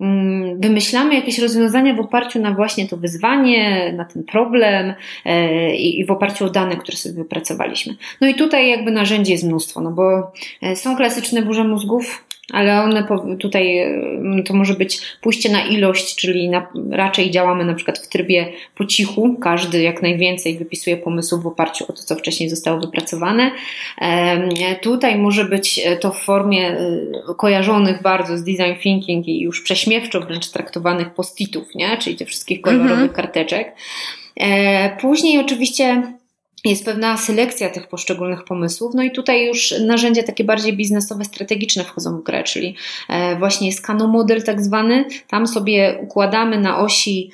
mm, 0.00 0.60
wymyślamy 0.60 1.14
jakieś 1.14 1.38
rozwiązania 1.38 1.94
w 1.94 2.00
oparciu 2.00 2.40
na 2.40 2.52
właśnie 2.52 2.88
to 2.88 2.96
wyzwanie, 2.96 3.92
na 3.92 4.04
ten 4.04 4.24
problem 4.24 4.94
e, 5.24 5.76
i 5.76 6.04
w 6.04 6.10
oparciu 6.10 6.44
o 6.44 6.50
dane, 6.50 6.76
które 6.76 6.96
sobie 6.96 7.14
wypracowaliśmy. 7.14 7.96
No 8.20 8.28
i 8.28 8.34
tutaj 8.34 8.68
jakby 8.68 8.90
narzędzi 8.90 9.32
jest 9.32 9.44
mnóstwo, 9.44 9.80
no 9.80 9.90
bo 9.90 10.32
e, 10.62 10.76
są 10.76 10.96
klasyczne 10.96 11.42
burze 11.42 11.64
mózgów, 11.64 12.24
ale 12.52 12.82
one 12.82 13.06
tutaj 13.40 13.78
mm, 13.78 14.44
to 14.44 14.54
może 14.54 14.74
być 14.74 15.00
pójście 15.20 15.52
na 15.52 15.66
ilość, 15.66 16.16
czyli 16.16 16.48
na, 16.48 16.66
raczej 16.90 17.30
działamy 17.30 17.64
na 17.64 17.74
przykład 17.74 17.98
w 17.98 18.08
trybie 18.08 18.52
po 18.74 18.86
cichu, 18.86 19.36
każdy 19.40 19.82
jak 19.82 20.02
najwięcej 20.02 20.58
wypisuje 20.58 20.96
pomysłów 20.96 21.42
w 21.42 21.46
oparciu 21.46 21.84
o 21.88 21.92
to, 21.92 22.02
co 22.02 22.16
wcześniej 22.16 22.48
zostało 22.48 22.80
wypracowane. 22.80 23.50
Tutaj 24.82 25.18
może 25.18 25.44
być 25.44 25.80
to 26.00 26.12
w 26.12 26.22
formie 26.22 26.70
y, 26.70 27.34
kojarzonych 27.36 28.02
bardzo 28.02 28.38
z 28.38 28.44
design 28.44 28.80
thinking 28.82 29.28
i 29.28 29.40
już 29.40 29.62
prześmiewczo 29.62 30.20
wręcz 30.20 30.50
traktowanych 30.50 31.14
postitów, 31.14 31.74
nie? 31.74 31.96
czyli 31.96 32.16
tych 32.16 32.28
wszystkich 32.28 32.60
kolorowych 32.60 32.92
mhm. 32.92 33.12
karteczek. 33.12 33.74
E, 34.40 34.96
później 34.96 35.38
oczywiście 35.38 36.02
jest 36.70 36.84
pewna 36.84 37.16
selekcja 37.16 37.68
tych 37.68 37.88
poszczególnych 37.88 38.44
pomysłów, 38.44 38.94
no 38.94 39.02
i 39.02 39.10
tutaj 39.10 39.46
już 39.46 39.74
narzędzia 39.86 40.22
takie 40.22 40.44
bardziej 40.44 40.76
biznesowe, 40.76 41.24
strategiczne 41.24 41.84
wchodzą 41.84 42.18
w 42.18 42.22
grę, 42.22 42.44
czyli 42.44 42.76
e, 43.08 43.36
właśnie 43.36 43.66
jest 43.66 43.86
tak 44.42 44.62
zwany, 44.62 45.04
tam 45.28 45.46
sobie 45.46 45.98
układamy 46.02 46.60
na 46.60 46.78
osi 46.78 47.30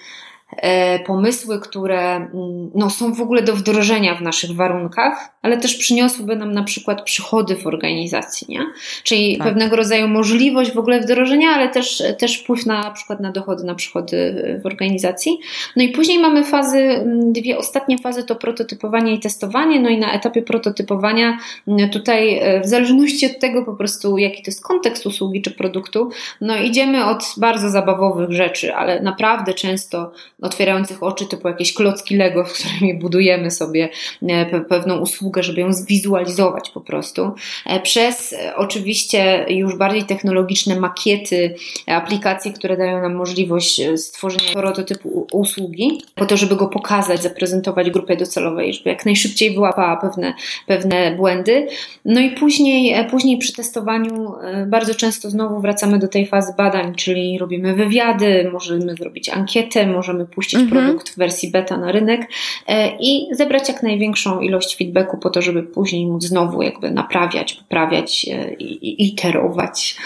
pomysły, 1.06 1.60
które 1.60 2.16
mm, 2.16 2.70
no, 2.74 2.90
są 2.90 3.14
w 3.14 3.20
ogóle 3.20 3.42
do 3.42 3.56
wdrożenia 3.56 4.14
w 4.14 4.22
naszych 4.22 4.52
warunkach, 4.52 5.32
ale 5.42 5.56
też 5.56 5.76
przyniosłyby 5.76 6.36
nam 6.36 6.52
na 6.52 6.62
przykład 6.62 7.02
przychody 7.02 7.56
w 7.56 7.66
organizacji, 7.66 8.46
nie? 8.50 8.60
Czyli 9.02 9.38
tak. 9.38 9.46
pewnego 9.46 9.76
rodzaju 9.76 10.08
możliwość 10.08 10.72
w 10.72 10.78
ogóle 10.78 11.00
wdrożenia, 11.00 11.50
ale 11.50 11.68
też, 11.68 12.02
też 12.18 12.38
wpływ 12.38 12.66
na, 12.66 12.82
na 12.82 12.90
przykład 12.90 13.20
na 13.20 13.32
dochody, 13.32 13.64
na 13.64 13.74
przychody 13.74 14.60
w 14.62 14.66
organizacji. 14.66 15.38
No 15.76 15.82
i 15.82 15.88
później 15.88 16.18
mamy 16.18 16.44
fazy, 16.44 16.78
mm, 16.78 17.32
dwie 17.32 17.58
ostatnie 17.58 17.98
fazy 17.98 18.24
to 18.24 18.36
prototypowanie 18.36 19.14
i 19.14 19.20
testowanie, 19.20 19.80
no 19.80 19.88
i 19.88 19.98
na 19.98 20.12
etapie 20.12 20.42
prototypowania 20.42 21.38
mm, 21.68 21.90
tutaj 21.90 22.38
e, 22.38 22.60
w 22.60 22.66
zależności 22.66 23.26
od 23.26 23.38
tego 23.38 23.64
po 23.64 23.72
prostu 23.72 24.18
jaki 24.18 24.42
to 24.42 24.50
jest 24.50 24.64
kontekst 24.64 25.06
usługi 25.06 25.42
czy 25.42 25.50
produktu, 25.50 26.10
no 26.40 26.56
idziemy 26.56 27.04
od 27.04 27.24
bardzo 27.36 27.70
zabawowych 27.70 28.32
rzeczy, 28.32 28.74
ale 28.74 29.02
naprawdę 29.02 29.54
często 29.54 30.12
otwierających 30.42 31.02
oczy, 31.02 31.26
typu 31.26 31.48
jakieś 31.48 31.74
klocki 31.74 32.16
Lego, 32.16 32.44
w 32.44 32.52
którymi 32.52 32.94
budujemy 32.94 33.50
sobie 33.50 33.88
e, 34.22 34.60
pewną 34.60 34.98
usługę, 34.98 35.42
żeby 35.42 35.60
ją 35.60 35.72
zwizualizować 35.72 36.70
po 36.70 36.80
prostu, 36.80 37.30
e, 37.66 37.80
przez 37.80 38.32
e, 38.32 38.56
oczywiście 38.56 39.46
już 39.48 39.76
bardziej 39.76 40.04
technologiczne 40.04 40.80
makiety, 40.80 41.54
aplikacje, 41.86 42.52
które 42.52 42.76
dają 42.76 43.02
nam 43.02 43.14
możliwość 43.14 43.80
stworzenia 43.96 44.52
prototypu 44.52 45.26
usługi, 45.32 46.02
po 46.14 46.26
to, 46.26 46.36
żeby 46.36 46.56
go 46.56 46.66
pokazać, 46.66 47.22
zaprezentować 47.22 47.90
grupie 47.90 48.16
docelowej, 48.16 48.74
żeby 48.74 48.90
jak 48.90 49.06
najszybciej 49.06 49.54
wyłapała 49.54 49.96
pewne, 49.96 50.34
pewne 50.66 51.16
błędy. 51.16 51.66
No 52.04 52.20
i 52.20 52.30
później, 52.30 53.06
później 53.10 53.38
przy 53.38 53.52
testowaniu 53.52 54.32
bardzo 54.66 54.94
często 54.94 55.30
znowu 55.30 55.60
wracamy 55.60 55.98
do 55.98 56.08
tej 56.08 56.26
fazy 56.26 56.52
badań, 56.56 56.94
czyli 56.94 57.38
robimy 57.38 57.74
wywiady, 57.74 58.50
możemy 58.52 58.94
zrobić 58.94 59.28
ankietę, 59.28 59.86
możemy 59.86 60.26
puścić 60.34 60.60
mhm. 60.60 60.70
produkt 60.70 61.10
w 61.10 61.16
wersji 61.16 61.50
beta 61.50 61.76
na 61.76 61.92
rynek 61.92 62.28
e, 62.66 62.96
i 63.00 63.28
zebrać 63.32 63.68
jak 63.68 63.82
największą 63.82 64.40
ilość 64.40 64.76
feedbacku 64.76 65.18
po 65.18 65.30
to, 65.30 65.42
żeby 65.42 65.62
później 65.62 66.06
móc 66.06 66.24
znowu 66.24 66.62
jakby 66.62 66.90
naprawiać, 66.90 67.54
poprawiać 67.54 68.26
e, 68.30 68.54
i, 68.54 68.88
i 68.88 69.08
iterować. 69.08 69.96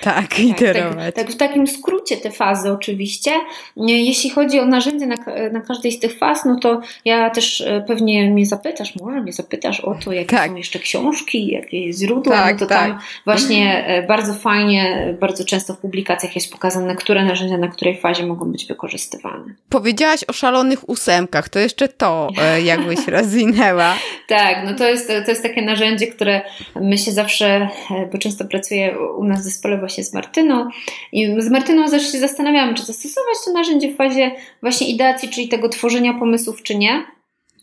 Tak, 0.00 0.14
tak 0.14 0.40
iterować. 0.40 1.14
Tak, 1.14 1.24
tak, 1.24 1.34
w 1.34 1.36
takim 1.36 1.66
skrócie 1.66 2.16
te 2.16 2.30
fazy 2.30 2.72
oczywiście. 2.72 3.30
E, 3.30 3.82
jeśli 3.84 4.30
chodzi 4.30 4.60
o 4.60 4.66
narzędzie 4.66 5.06
na, 5.06 5.16
na 5.52 5.60
każdej 5.60 5.92
z 5.92 6.00
tych 6.00 6.18
faz, 6.18 6.44
no 6.44 6.58
to 6.58 6.80
ja 7.04 7.30
też 7.30 7.64
pewnie 7.86 8.30
mnie 8.30 8.46
zapytasz, 8.46 8.96
może 8.96 9.20
mnie 9.20 9.32
zapytasz 9.32 9.80
o 9.80 9.94
to, 10.04 10.12
jakie 10.12 10.36
tak. 10.36 10.50
są 10.50 10.56
jeszcze 10.56 10.78
książki, 10.78 11.46
jakie 11.46 11.92
źródła, 11.92 12.36
tak, 12.36 12.54
no 12.54 12.58
to 12.58 12.66
tak. 12.66 12.88
tam 12.88 12.98
właśnie 13.24 13.84
bardzo 14.08 14.34
fajnie, 14.34 15.14
bardzo 15.20 15.44
często 15.44 15.74
w 15.74 15.78
publikacjach 15.78 16.34
jest 16.34 16.52
pokazane, 16.52 16.96
które 16.96 17.24
narzędzia 17.24 17.58
na 17.58 17.68
której 17.68 18.00
fazie 18.00 18.26
mogą 18.26 18.52
być 18.52 18.66
wykorzystywane 18.66 19.54
powiedziałaś 19.72 20.24
o 20.28 20.32
szalonych 20.32 20.88
ósemkach, 20.88 21.48
to 21.48 21.58
jeszcze 21.58 21.88
to 21.88 22.28
e, 22.42 22.62
jakbyś 22.62 23.08
rozwinęła. 23.16 23.94
tak, 24.28 24.56
no 24.64 24.74
to 24.74 24.88
jest, 24.88 25.08
to 25.24 25.30
jest 25.30 25.42
takie 25.42 25.62
narzędzie, 25.62 26.06
które 26.06 26.42
my 26.80 26.98
się 26.98 27.12
zawsze, 27.12 27.46
e, 27.90 28.06
bo 28.12 28.18
często 28.18 28.44
pracuję 28.44 28.98
u 29.18 29.24
nas 29.24 29.40
w 29.40 29.44
zespole 29.44 29.78
właśnie 29.82 30.04
z 30.04 30.14
Martyną 30.14 30.68
i 31.12 31.34
z 31.38 31.50
Martyną 31.50 31.88
zawsze 31.88 32.12
się 32.12 32.18
zastanawiałam, 32.18 32.74
czy 32.74 32.84
zastosować 32.84 33.36
to 33.44 33.52
narzędzie 33.52 33.92
w 33.92 33.96
fazie 33.96 34.30
właśnie 34.62 34.88
ideacji, 34.88 35.28
czyli 35.28 35.48
tego 35.48 35.68
tworzenia 35.68 36.14
pomysłów, 36.14 36.62
czy 36.62 36.74
nie. 36.74 37.04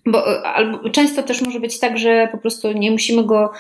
Bo 0.05 0.31
e, 0.31 0.43
albo 0.43 0.89
często 0.89 1.23
też 1.23 1.41
może 1.41 1.59
być 1.59 1.79
tak, 1.79 1.97
że 1.97 2.29
po 2.31 2.37
prostu 2.37 2.71
nie 2.71 2.91
musimy 2.91 3.23
go 3.23 3.51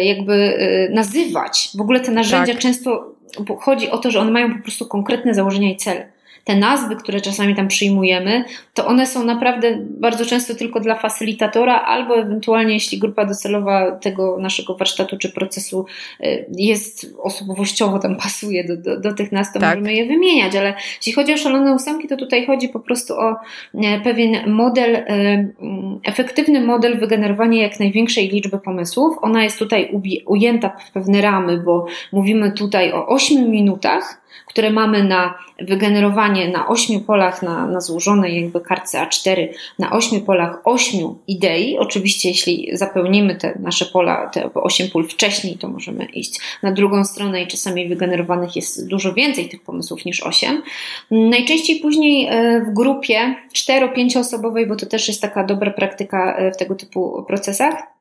jakby 0.00 0.58
nazywać. 0.90 1.70
W 1.74 1.80
ogóle 1.80 2.00
te 2.00 2.12
narzędzia 2.12 2.52
tak. 2.52 2.62
często 2.62 3.14
chodzi 3.60 3.90
o 3.90 3.98
to, 3.98 4.10
że 4.10 4.20
one 4.20 4.30
mają 4.30 4.56
po 4.56 4.62
prostu 4.62 4.86
konkretne 4.86 5.34
założenia 5.34 5.70
i 5.70 5.76
cele 5.76 6.17
te 6.48 6.56
nazwy, 6.56 6.96
które 6.96 7.20
czasami 7.20 7.54
tam 7.54 7.68
przyjmujemy, 7.68 8.44
to 8.74 8.86
one 8.86 9.06
są 9.06 9.24
naprawdę 9.24 9.78
bardzo 9.80 10.26
często 10.26 10.54
tylko 10.54 10.80
dla 10.80 10.94
facylitatora, 10.94 11.80
albo 11.80 12.18
ewentualnie 12.18 12.74
jeśli 12.74 12.98
grupa 12.98 13.26
docelowa 13.26 13.92
tego 13.92 14.38
naszego 14.40 14.74
warsztatu 14.74 15.18
czy 15.18 15.32
procesu 15.32 15.86
y, 16.20 16.46
jest 16.56 17.06
osobowościowo 17.22 17.98
tam 17.98 18.16
pasuje 18.16 18.64
do, 18.64 18.76
do, 18.76 19.00
do 19.00 19.14
tych 19.14 19.32
nazw, 19.32 19.52
to 19.52 19.60
tak. 19.60 19.78
możemy 19.78 19.94
je 19.94 20.06
wymieniać, 20.06 20.56
ale 20.56 20.74
jeśli 20.96 21.12
chodzi 21.12 21.32
o 21.32 21.36
szalone 21.36 21.74
ósemki, 21.74 22.08
to 22.08 22.16
tutaj 22.16 22.46
chodzi 22.46 22.68
po 22.68 22.80
prostu 22.80 23.14
o 23.14 23.36
e, 23.74 24.00
pewien 24.00 24.50
model, 24.52 24.96
e, 24.96 25.04
mm, 25.06 25.98
efektywny 26.04 26.60
model 26.60 26.98
wygenerowania 26.98 27.62
jak 27.62 27.80
największej 27.80 28.28
liczby 28.28 28.58
pomysłów. 28.58 29.16
Ona 29.22 29.44
jest 29.44 29.58
tutaj 29.58 29.90
ujęta 30.26 30.68
w 30.68 30.92
pewne 30.92 31.20
ramy, 31.20 31.58
bo 31.58 31.86
mówimy 32.12 32.52
tutaj 32.52 32.92
o 32.92 33.06
8 33.06 33.50
minutach, 33.50 34.27
które 34.46 34.70
mamy 34.70 35.04
na 35.04 35.34
wygenerowanie 35.60 36.48
na 36.48 36.68
ośmiu 36.68 37.00
polach, 37.00 37.42
na, 37.42 37.66
na 37.66 37.80
złożonej 37.80 38.42
jakby 38.42 38.60
kartce 38.60 38.98
A4, 38.98 39.48
na 39.78 39.92
ośmiu 39.92 40.20
polach 40.20 40.60
ośmiu 40.64 41.18
idei. 41.26 41.78
Oczywiście, 41.78 42.28
jeśli 42.28 42.70
zapełnimy 42.72 43.34
te 43.34 43.58
nasze 43.60 43.86
pola, 43.86 44.26
te 44.28 44.54
osiem 44.54 44.90
pól 44.90 45.08
wcześniej, 45.08 45.58
to 45.58 45.68
możemy 45.68 46.04
iść 46.04 46.40
na 46.62 46.72
drugą 46.72 47.04
stronę 47.04 47.42
i 47.42 47.46
czasami 47.46 47.88
wygenerowanych 47.88 48.56
jest 48.56 48.88
dużo 48.88 49.12
więcej 49.14 49.48
tych 49.48 49.62
pomysłów 49.62 50.04
niż 50.04 50.22
osiem. 50.22 50.62
Najczęściej 51.10 51.80
później 51.80 52.26
e, 52.30 52.60
w 52.60 52.74
grupie 52.74 53.34
cztero-pięcioosobowej, 53.52 54.66
bo 54.66 54.76
to 54.76 54.86
też 54.86 55.08
jest 55.08 55.22
taka 55.22 55.44
dobra 55.44 55.70
praktyka 55.70 56.36
e, 56.36 56.52
w 56.52 56.56
tego 56.56 56.74
typu 56.74 57.24
procesach, 57.28 57.97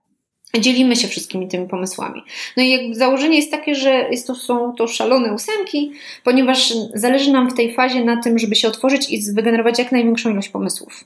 dzielimy 0.60 0.96
się 0.96 1.08
wszystkimi 1.08 1.48
tymi 1.48 1.68
pomysłami. 1.68 2.24
No 2.58 2.64
i 2.64 2.70
jakby 2.70 2.96
założenie 2.96 3.38
jest 3.38 3.52
takie, 3.52 3.76
że 3.76 4.10
jest 4.12 4.28
to, 4.28 4.36
są 4.36 4.74
to 4.78 4.88
szalone 4.88 5.34
ósemki, 5.34 5.92
ponieważ 6.24 6.74
zależy 6.94 7.32
nam 7.32 7.50
w 7.50 7.54
tej 7.54 7.74
fazie 7.74 8.06
na 8.06 8.22
tym, 8.22 8.40
żeby 8.40 8.56
się 8.56 8.68
otworzyć 8.68 9.10
i 9.10 9.34
wygenerować 9.34 9.80
jak 9.80 9.92
największą 9.92 10.30
ilość 10.30 10.50
pomysłów. 10.50 11.04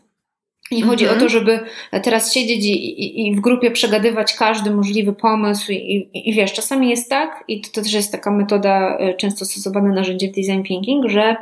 Nie 0.72 0.84
chodzi 0.84 1.04
mhm. 1.04 1.20
o 1.20 1.24
to, 1.24 1.30
żeby 1.30 1.60
teraz 2.04 2.34
siedzieć 2.34 2.66
i, 2.66 3.04
i, 3.04 3.28
i, 3.28 3.36
w 3.36 3.40
grupie 3.40 3.72
przegadywać 3.72 4.34
każdy 4.34 4.72
możliwy 4.72 5.14
pomysł 5.14 5.72
i, 5.72 6.10
i, 6.14 6.34
wiesz, 6.34 6.54
czasami 6.54 6.90
jest 6.90 7.10
tak, 7.10 7.44
i 7.48 7.62
to, 7.62 7.70
to 7.74 7.82
też 7.82 7.94
jest 7.94 8.12
taka 8.12 8.32
metoda 8.32 8.98
e, 8.98 9.14
często 9.14 9.46
stosowane 9.46 9.90
narzędzie 9.90 10.28
w 10.28 10.36
design 10.36 10.64
thinking, 10.64 11.10
że 11.10 11.36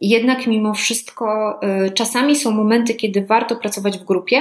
jednak 0.00 0.46
mimo 0.46 0.74
wszystko 0.74 1.58
y, 1.86 1.90
czasami 1.90 2.36
są 2.36 2.50
momenty, 2.50 2.94
kiedy 2.94 3.20
warto 3.20 3.56
pracować 3.56 3.98
w 3.98 4.04
grupie, 4.04 4.40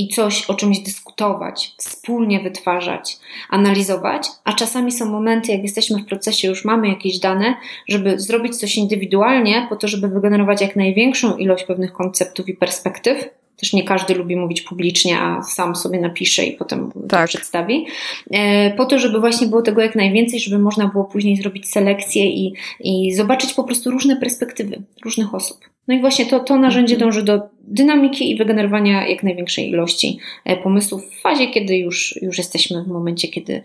i 0.00 0.08
coś 0.08 0.44
o 0.50 0.54
czymś 0.54 0.78
dyskutować, 0.78 1.74
wspólnie 1.76 2.40
wytwarzać, 2.40 3.18
analizować, 3.50 4.28
a 4.44 4.52
czasami 4.52 4.92
są 4.92 5.06
momenty, 5.06 5.52
jak 5.52 5.62
jesteśmy 5.62 5.98
w 5.98 6.06
procesie, 6.06 6.48
już 6.48 6.64
mamy 6.64 6.88
jakieś 6.88 7.18
dane, 7.18 7.54
żeby 7.88 8.20
zrobić 8.20 8.56
coś 8.56 8.76
indywidualnie, 8.76 9.66
po 9.68 9.76
to, 9.76 9.88
żeby 9.88 10.08
wygenerować 10.08 10.60
jak 10.60 10.76
największą 10.76 11.36
ilość 11.36 11.64
pewnych 11.64 11.92
konceptów 11.92 12.48
i 12.48 12.54
perspektyw, 12.54 13.28
też 13.60 13.72
nie 13.72 13.84
każdy 13.84 14.14
lubi 14.14 14.36
mówić 14.36 14.62
publicznie, 14.62 15.18
a 15.18 15.42
sam 15.42 15.76
sobie 15.76 16.00
napisze 16.00 16.44
i 16.44 16.52
potem 16.52 16.92
tak. 17.08 17.28
przedstawi. 17.28 17.86
E, 18.30 18.70
po 18.70 18.84
to, 18.84 18.98
żeby 18.98 19.20
właśnie 19.20 19.46
było 19.46 19.62
tego 19.62 19.82
jak 19.82 19.94
najwięcej, 19.94 20.40
żeby 20.40 20.58
można 20.58 20.88
było 20.88 21.04
później 21.04 21.36
zrobić 21.36 21.70
selekcję 21.70 22.26
i, 22.26 22.54
i 22.80 23.14
zobaczyć 23.14 23.54
po 23.54 23.64
prostu 23.64 23.90
różne 23.90 24.16
perspektywy 24.16 24.82
różnych 25.04 25.34
osób. 25.34 25.58
No 25.88 25.94
i 25.94 26.00
właśnie 26.00 26.26
to, 26.26 26.40
to 26.40 26.58
narzędzie 26.58 26.94
mhm. 26.94 27.10
dąży 27.10 27.22
do 27.22 27.40
dynamiki 27.62 28.30
i 28.30 28.36
wygenerowania 28.36 29.08
jak 29.08 29.22
największej 29.22 29.68
ilości 29.68 30.18
e, 30.44 30.56
pomysłów 30.56 31.06
w 31.06 31.20
fazie, 31.20 31.46
kiedy 31.46 31.76
już, 31.76 32.18
już 32.22 32.38
jesteśmy 32.38 32.84
w 32.84 32.88
momencie, 32.88 33.28
kiedy 33.28 33.62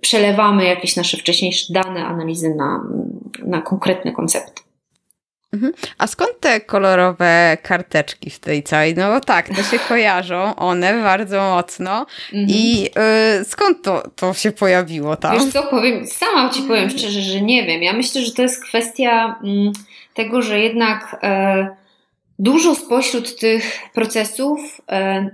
przelewamy 0.00 0.64
jakieś 0.64 0.96
nasze 0.96 1.16
wcześniejsze 1.16 1.72
dane, 1.72 2.04
analizy 2.04 2.54
na, 2.54 2.84
na 3.46 3.60
konkretne 3.60 4.12
koncepty. 4.12 4.62
Mhm. 5.52 5.72
A 5.98 6.06
skąd 6.06 6.40
te 6.40 6.60
kolorowe 6.60 7.56
karteczki 7.62 8.30
w 8.30 8.38
tej 8.38 8.62
całej? 8.62 8.94
No 8.94 9.20
tak, 9.20 9.48
to 9.48 9.62
się 9.62 9.78
kojarzą, 9.78 10.54
one 10.56 11.02
bardzo 11.02 11.42
mocno. 11.42 12.06
Mhm. 12.32 12.48
I 12.48 12.88
y, 13.40 13.44
skąd 13.44 13.82
to, 13.82 14.02
to 14.16 14.34
się 14.34 14.52
pojawiło 14.52 15.16
tam? 15.16 15.34
Wiesz 15.34 15.52
co, 15.52 15.62
powiem, 15.62 16.06
sama 16.06 16.50
ci 16.50 16.62
powiem 16.62 16.90
szczerze, 16.90 17.20
że 17.20 17.40
nie 17.40 17.66
wiem. 17.66 17.82
Ja 17.82 17.92
myślę, 17.92 18.22
że 18.22 18.32
to 18.32 18.42
jest 18.42 18.64
kwestia 18.64 19.40
mm, 19.44 19.72
tego, 20.14 20.42
że 20.42 20.60
jednak 20.60 21.16
e, 21.22 21.76
dużo 22.38 22.74
spośród 22.74 23.38
tych 23.40 23.78
procesów, 23.94 24.80
e, 24.90 25.30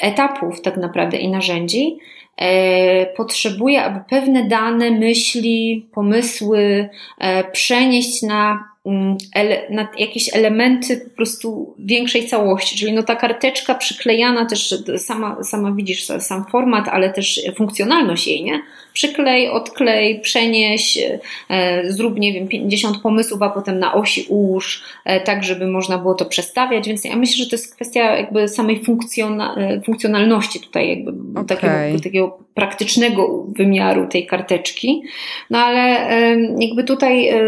etapów 0.00 0.62
tak 0.62 0.76
naprawdę 0.76 1.16
i 1.16 1.28
narzędzi 1.28 1.98
e, 2.36 3.06
potrzebuje, 3.06 3.82
aby 3.82 4.00
pewne 4.10 4.48
dane, 4.48 4.90
myśli, 4.90 5.88
pomysły 5.94 6.88
e, 7.18 7.44
przenieść 7.50 8.22
na 8.22 8.68
ele, 9.34 9.62
na 9.70 9.88
jakieś 9.98 10.34
elementy 10.34 10.96
po 10.96 11.16
prostu 11.16 11.74
większej 11.78 12.26
całości, 12.26 12.78
czyli 12.78 12.92
no 12.92 13.02
ta 13.02 13.16
karteczka 13.16 13.74
przyklejana 13.74 14.46
też, 14.46 14.74
sama, 14.98 15.44
sama 15.44 15.72
widzisz 15.72 16.04
sam 16.04 16.44
format, 16.50 16.88
ale 16.88 17.12
też 17.12 17.40
funkcjonalność 17.56 18.26
jej, 18.26 18.44
nie? 18.44 18.62
Przyklej, 18.92 19.48
odklej, 19.48 20.20
przenieś, 20.20 20.98
e, 21.50 21.92
zrób, 21.92 22.18
nie 22.18 22.32
wiem, 22.32 22.48
50 22.48 22.98
pomysłów, 22.98 23.42
a 23.42 23.50
potem 23.50 23.78
na 23.78 23.94
osi 23.94 24.26
ułóż, 24.28 24.82
e, 25.04 25.20
tak 25.20 25.44
żeby 25.44 25.66
można 25.66 25.98
było 25.98 26.14
to 26.14 26.24
przestawiać, 26.24 26.88
więc 26.88 27.04
ja 27.04 27.16
myślę, 27.16 27.44
że 27.44 27.50
to 27.50 27.56
jest 27.56 27.74
kwestia 27.74 28.16
jakby 28.16 28.48
samej 28.48 28.84
funkcjona, 28.84 29.54
e, 29.54 29.80
funkcjonalności 29.80 30.60
tutaj 30.60 30.88
jakby 30.88 31.40
okay. 31.40 31.44
takiego, 31.44 32.02
takiego 32.02 32.38
praktycznego 32.54 33.44
wymiaru 33.48 34.06
tej 34.06 34.26
karteczki, 34.26 35.02
no 35.50 35.58
ale 35.58 36.10
e, 36.10 36.36
jakby 36.60 36.84
tutaj 36.84 37.28
e, 37.28 37.38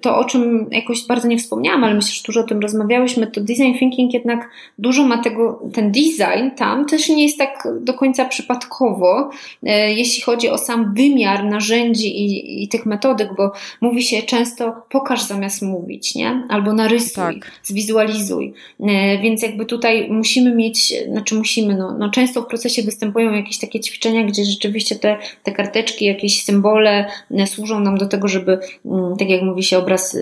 to, 0.00 0.18
o 0.18 0.24
czym 0.24 0.57
jakoś 0.70 1.06
bardzo 1.06 1.28
nie 1.28 1.38
wspomniałam, 1.38 1.84
ale 1.84 1.94
myślę, 1.94 2.12
że 2.12 2.22
dużo 2.26 2.40
o 2.40 2.44
tym 2.44 2.60
rozmawiałyśmy, 2.60 3.26
to 3.26 3.40
design 3.40 3.78
thinking 3.78 4.14
jednak 4.14 4.50
dużo 4.78 5.04
ma 5.04 5.22
tego, 5.22 5.62
ten 5.72 5.92
design 5.92 6.50
tam 6.56 6.86
też 6.86 7.08
nie 7.08 7.22
jest 7.22 7.38
tak 7.38 7.68
do 7.80 7.94
końca 7.94 8.24
przypadkowo, 8.24 9.30
e, 9.62 9.94
jeśli 9.94 10.22
chodzi 10.22 10.48
o 10.48 10.58
sam 10.58 10.94
wymiar 10.94 11.44
narzędzi 11.44 12.24
i, 12.24 12.62
i 12.62 12.68
tych 12.68 12.86
metodyk, 12.86 13.28
bo 13.36 13.52
mówi 13.80 14.02
się 14.02 14.22
często 14.22 14.82
pokaż 14.90 15.22
zamiast 15.22 15.62
mówić, 15.62 16.14
nie? 16.14 16.42
Albo 16.48 16.72
narysuj, 16.72 17.40
tak. 17.40 17.52
zwizualizuj. 17.62 18.52
E, 18.80 19.18
więc 19.18 19.42
jakby 19.42 19.66
tutaj 19.66 20.08
musimy 20.10 20.54
mieć, 20.54 20.94
znaczy 21.10 21.34
musimy, 21.34 21.76
no, 21.76 21.98
no 21.98 22.10
często 22.10 22.42
w 22.42 22.46
procesie 22.46 22.82
występują 22.82 23.32
jakieś 23.32 23.58
takie 23.58 23.80
ćwiczenia, 23.80 24.24
gdzie 24.24 24.44
rzeczywiście 24.44 24.96
te, 24.96 25.16
te 25.42 25.52
karteczki, 25.52 26.04
jakieś 26.04 26.44
symbole 26.44 27.06
e, 27.30 27.46
służą 27.46 27.80
nam 27.80 27.98
do 27.98 28.06
tego, 28.06 28.28
żeby, 28.28 28.58
mm, 28.86 29.16
tak 29.16 29.30
jak 29.30 29.42
mówi 29.42 29.62
się, 29.62 29.78
obraz 29.78 30.16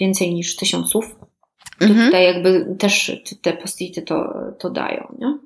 więcej 0.00 0.34
niż 0.34 0.56
tysiąc 0.56 0.90
słów, 0.90 1.16
mhm. 1.80 2.06
tutaj 2.06 2.24
jakby 2.24 2.76
też 2.78 3.22
te 3.42 3.52
postity 3.52 4.02
to, 4.02 4.34
to 4.58 4.70
dają, 4.70 5.14
nie? 5.18 5.38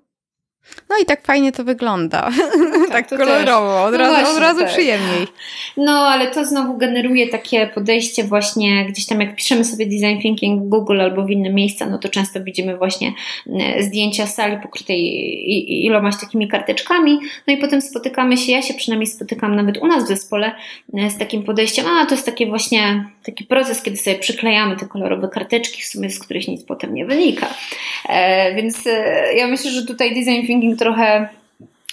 No 0.91 0.97
i 1.03 1.07
tak 1.07 1.27
fajnie 1.27 1.53
to 1.53 1.65
wygląda. 1.65 2.31
Tak, 2.93 3.09
tak 3.09 3.19
kolorowo, 3.19 3.85
od, 3.85 3.93
no 3.93 3.99
razu, 3.99 4.13
właśnie, 4.13 4.31
od 4.31 4.39
razu 4.39 4.61
tak. 4.61 4.69
przyjemniej. 4.69 5.27
No, 5.77 5.93
ale 5.93 6.31
to 6.31 6.45
znowu 6.45 6.77
generuje 6.77 7.29
takie 7.29 7.67
podejście 7.67 8.25
właśnie 8.25 8.87
gdzieś 8.87 9.07
tam, 9.07 9.21
jak 9.21 9.37
piszemy 9.37 9.65
sobie 9.65 9.87
design 9.87 10.23
thinking 10.23 10.63
w 10.63 10.69
Google 10.69 11.01
albo 11.01 11.23
w 11.23 11.31
inne 11.31 11.51
miejsca, 11.51 11.87
no 11.87 11.99
to 11.99 12.09
często 12.09 12.45
widzimy 12.45 12.77
właśnie 12.77 13.13
e, 13.61 13.83
zdjęcia 13.83 14.27
sali 14.27 14.57
pokrytej 14.63 15.85
ilomaś 15.85 16.21
takimi 16.21 16.49
karteczkami, 16.49 17.19
no 17.47 17.55
i 17.55 17.57
potem 17.57 17.83
spotykamy 17.83 18.37
się, 18.37 18.53
ja 18.53 18.63
się 18.63 18.75
przynajmniej 18.75 19.07
spotykam 19.07 19.57
nawet 19.57 19.79
u 19.79 19.87
nas 19.87 20.05
w 20.05 20.09
zespole 20.09 20.53
e, 20.95 21.11
z 21.11 21.19
takim 21.19 21.43
podejściem, 21.43 21.87
a 21.87 22.07
to 22.07 22.15
jest 22.15 22.27
taki 22.27 22.47
właśnie 22.47 23.05
taki 23.25 23.45
proces, 23.45 23.83
kiedy 23.83 23.97
sobie 23.97 24.19
przyklejamy 24.19 24.77
te 24.77 24.87
kolorowe 24.87 25.29
karteczki, 25.29 25.83
w 25.83 25.87
sumie 25.87 26.11
z 26.11 26.19
których 26.19 26.49
nic 26.49 26.65
potem 26.65 26.95
nie 26.95 27.07
wynika. 27.07 27.47
E, 28.09 28.55
więc 28.55 28.87
e, 28.87 29.35
ja 29.35 29.47
myślę, 29.47 29.71
że 29.71 29.87
tutaj 29.87 30.15
design 30.15 30.47
thinking 30.47 30.52
trochę 30.77 31.29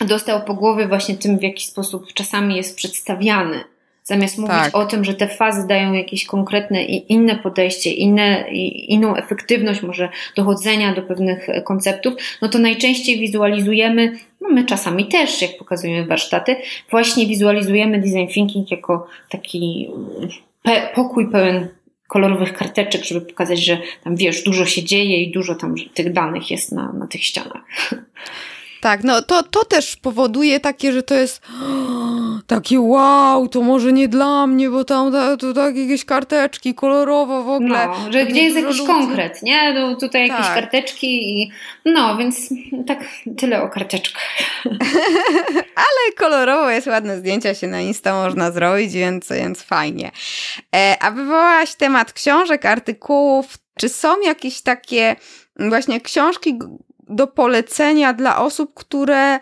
dostał 0.07 0.41
po 0.41 0.53
głowie 0.53 0.87
właśnie 0.87 1.15
tym, 1.15 1.39
w 1.39 1.43
jaki 1.43 1.65
sposób 1.65 2.13
czasami 2.13 2.55
jest 2.55 2.75
przedstawiany. 2.75 3.63
Zamiast 4.03 4.37
mówić 4.37 4.55
tak. 4.55 4.75
o 4.75 4.85
tym, 4.85 5.03
że 5.05 5.13
te 5.13 5.27
fazy 5.27 5.67
dają 5.67 5.93
jakieś 5.93 6.25
konkretne 6.25 6.83
i 6.83 7.13
inne 7.13 7.35
podejście, 7.35 7.91
inne, 7.91 8.45
inną 8.87 9.15
efektywność 9.15 9.81
może 9.81 10.09
dochodzenia 10.35 10.95
do 10.95 11.01
pewnych 11.01 11.47
konceptów, 11.63 12.13
no 12.41 12.49
to 12.49 12.59
najczęściej 12.59 13.19
wizualizujemy, 13.19 14.11
no 14.41 14.49
my 14.49 14.65
czasami 14.65 15.05
też, 15.05 15.41
jak 15.41 15.57
pokazujemy 15.57 16.07
warsztaty, 16.07 16.55
właśnie 16.91 17.27
wizualizujemy 17.27 17.99
design 17.99 18.27
thinking 18.33 18.71
jako 18.71 19.07
taki 19.29 19.89
pe 20.63 20.89
pokój 20.95 21.31
pełen 21.31 21.67
kolorowych 22.09 22.53
karteczek, 22.53 23.03
żeby 23.03 23.21
pokazać, 23.21 23.65
że 23.65 23.77
tam 24.03 24.15
wiesz, 24.15 24.43
dużo 24.43 24.65
się 24.65 24.83
dzieje 24.83 25.23
i 25.23 25.31
dużo 25.31 25.55
tam 25.55 25.75
tych 25.93 26.13
danych 26.13 26.51
jest 26.51 26.71
na, 26.71 26.93
na 26.93 27.07
tych 27.07 27.23
ścianach. 27.23 27.63
Tak, 28.81 29.03
no 29.03 29.21
to, 29.21 29.43
to 29.43 29.65
też 29.65 29.95
powoduje 29.95 30.59
takie, 30.59 30.93
że 30.93 31.03
to 31.03 31.15
jest 31.15 31.41
takie 32.47 32.79
wow, 32.79 33.47
to 33.47 33.61
może 33.61 33.93
nie 33.93 34.07
dla 34.07 34.47
mnie, 34.47 34.69
bo 34.69 34.83
tam 34.83 35.11
to, 35.39 35.53
tak 35.53 35.75
jakieś 35.75 36.05
karteczki 36.05 36.75
kolorowo 36.75 37.43
w 37.43 37.49
ogóle. 37.49 37.87
No, 37.87 38.11
że 38.11 38.25
gdzie 38.25 38.43
jest 38.43 38.55
jakiś 38.55 38.81
konkret, 38.81 39.43
nie? 39.43 39.73
No, 39.73 39.95
tutaj 39.95 40.27
jakieś 40.27 40.45
tak. 40.45 40.55
karteczki 40.55 41.41
i 41.41 41.51
no, 41.85 42.17
więc 42.17 42.53
tak 42.87 42.99
tyle 43.37 43.61
o 43.61 43.69
karteczkach. 43.69 44.37
Ale 45.85 46.13
kolorowo 46.17 46.69
jest 46.69 46.87
ładne 46.87 47.17
zdjęcia 47.17 47.53
się 47.53 47.67
na 47.67 47.81
Insta 47.81 48.13
można 48.13 48.51
zrobić, 48.51 48.93
więc, 48.93 49.29
więc 49.29 49.61
fajnie. 49.61 50.11
E, 50.75 50.97
a 51.01 51.11
wywołałaś 51.11 51.75
temat 51.75 52.13
książek, 52.13 52.65
artykułów. 52.65 53.57
Czy 53.79 53.89
są 53.89 54.21
jakieś 54.21 54.61
takie 54.61 55.15
właśnie 55.55 56.01
książki, 56.01 56.59
do 57.09 57.27
polecenia 57.27 58.13
dla 58.13 58.37
osób, 58.37 58.73
które 58.73 59.39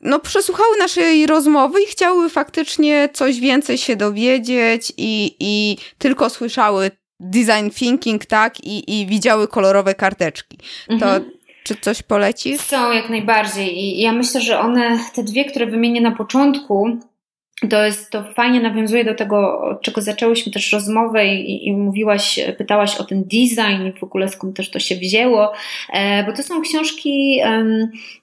no, 0.00 0.20
przesłuchały 0.20 0.78
naszej 0.78 1.26
rozmowy 1.26 1.82
i 1.82 1.86
chciały 1.86 2.30
faktycznie 2.30 3.08
coś 3.12 3.40
więcej 3.40 3.78
się 3.78 3.96
dowiedzieć 3.96 4.92
i, 4.96 5.36
i 5.40 5.76
tylko 5.98 6.30
słyszały 6.30 6.90
design 7.20 7.70
thinking, 7.70 8.26
tak, 8.26 8.60
i, 8.64 9.00
i 9.00 9.06
widziały 9.06 9.48
kolorowe 9.48 9.94
karteczki. 9.94 10.58
Mhm. 10.88 11.22
To 11.24 11.30
czy 11.66 11.76
coś 11.76 12.02
polecisz? 12.02 12.60
Są 12.60 12.92
jak 12.92 13.10
najbardziej. 13.10 13.78
I 13.78 14.00
ja 14.00 14.12
myślę, 14.12 14.40
że 14.40 14.60
one, 14.60 14.98
te 15.14 15.22
dwie, 15.22 15.44
które 15.44 15.66
wymienię 15.66 16.00
na 16.00 16.12
początku, 16.12 16.98
to 17.70 17.84
jest, 17.84 18.10
to 18.10 18.24
fajnie 18.24 18.60
nawiązuje 18.60 19.04
do 19.04 19.14
tego, 19.14 19.60
od 19.60 19.82
czego 19.82 20.02
zaczęłyśmy 20.02 20.52
też 20.52 20.72
rozmowę 20.72 21.26
i, 21.26 21.68
i 21.68 21.72
mówiłaś, 21.72 22.40
pytałaś 22.58 22.96
o 22.96 23.04
ten 23.04 23.24
design 23.24 23.86
i 23.88 23.92
w 23.92 24.02
ogóle 24.04 24.28
skąd 24.28 24.56
też 24.56 24.70
to 24.70 24.78
się 24.78 24.94
wzięło, 24.94 25.52
e, 25.92 26.24
bo 26.24 26.32
to 26.32 26.42
są 26.42 26.62
książki 26.62 27.40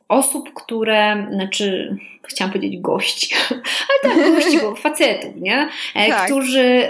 osób, 0.07 0.53
które, 0.53 1.27
znaczy, 1.31 1.97
chciałam 2.23 2.53
powiedzieć 2.53 2.81
gości, 2.81 3.36
ale 4.03 4.15
tak, 4.15 4.36
gości, 4.36 4.59
bo 4.61 4.75
facetów, 4.75 5.36
nie? 5.36 5.69
E, 5.95 6.09
tak. 6.09 6.25
Którzy, 6.25 6.89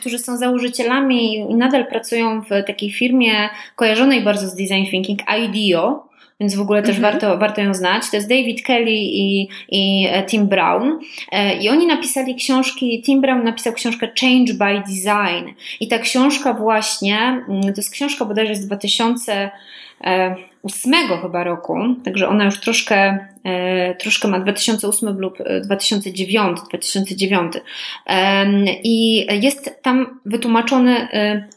którzy 0.00 0.18
są 0.18 0.36
założycielami 0.36 1.34
i 1.34 1.54
nadal 1.54 1.86
pracują 1.86 2.42
w 2.42 2.48
takiej 2.66 2.90
firmie 2.90 3.48
kojarzonej 3.76 4.20
bardzo 4.22 4.48
z 4.48 4.54
design 4.54 4.90
thinking, 4.90 5.20
IDEO, 5.38 6.09
więc 6.40 6.54
w 6.54 6.60
ogóle 6.60 6.82
też 6.82 6.96
mhm. 6.96 7.12
warto, 7.12 7.38
warto 7.38 7.60
ją 7.60 7.74
znać. 7.74 8.10
To 8.10 8.16
jest 8.16 8.28
David 8.28 8.62
Kelly 8.62 8.90
i, 8.90 9.48
i 9.68 10.06
e, 10.10 10.26
Tim 10.26 10.46
Brown. 10.46 10.98
E, 11.32 11.54
I 11.54 11.68
oni 11.68 11.86
napisali 11.86 12.34
książki, 12.34 13.02
Tim 13.06 13.20
Brown 13.20 13.44
napisał 13.44 13.72
książkę 13.72 14.08
Change 14.20 14.54
by 14.54 14.82
Design. 14.88 15.50
I 15.80 15.88
ta 15.88 15.98
książka 15.98 16.54
właśnie, 16.54 17.18
mm, 17.18 17.62
to 17.62 17.76
jest 17.76 17.90
książka 17.90 18.24
bodajże 18.24 18.54
z 18.54 18.66
2000 18.66 19.50
ósmego 20.62 21.16
chyba 21.16 21.44
roku, 21.44 21.78
także 22.04 22.28
ona 22.28 22.44
już 22.44 22.60
troszkę, 22.60 23.26
e, 23.44 23.94
troszkę 23.94 24.28
ma 24.28 24.40
2008 24.40 25.18
lub 25.18 25.38
2009, 25.62 26.58
2009. 26.68 27.52
I 28.84 29.26
jest 29.42 29.82
tam 29.82 30.20
wytłumaczone 30.26 31.08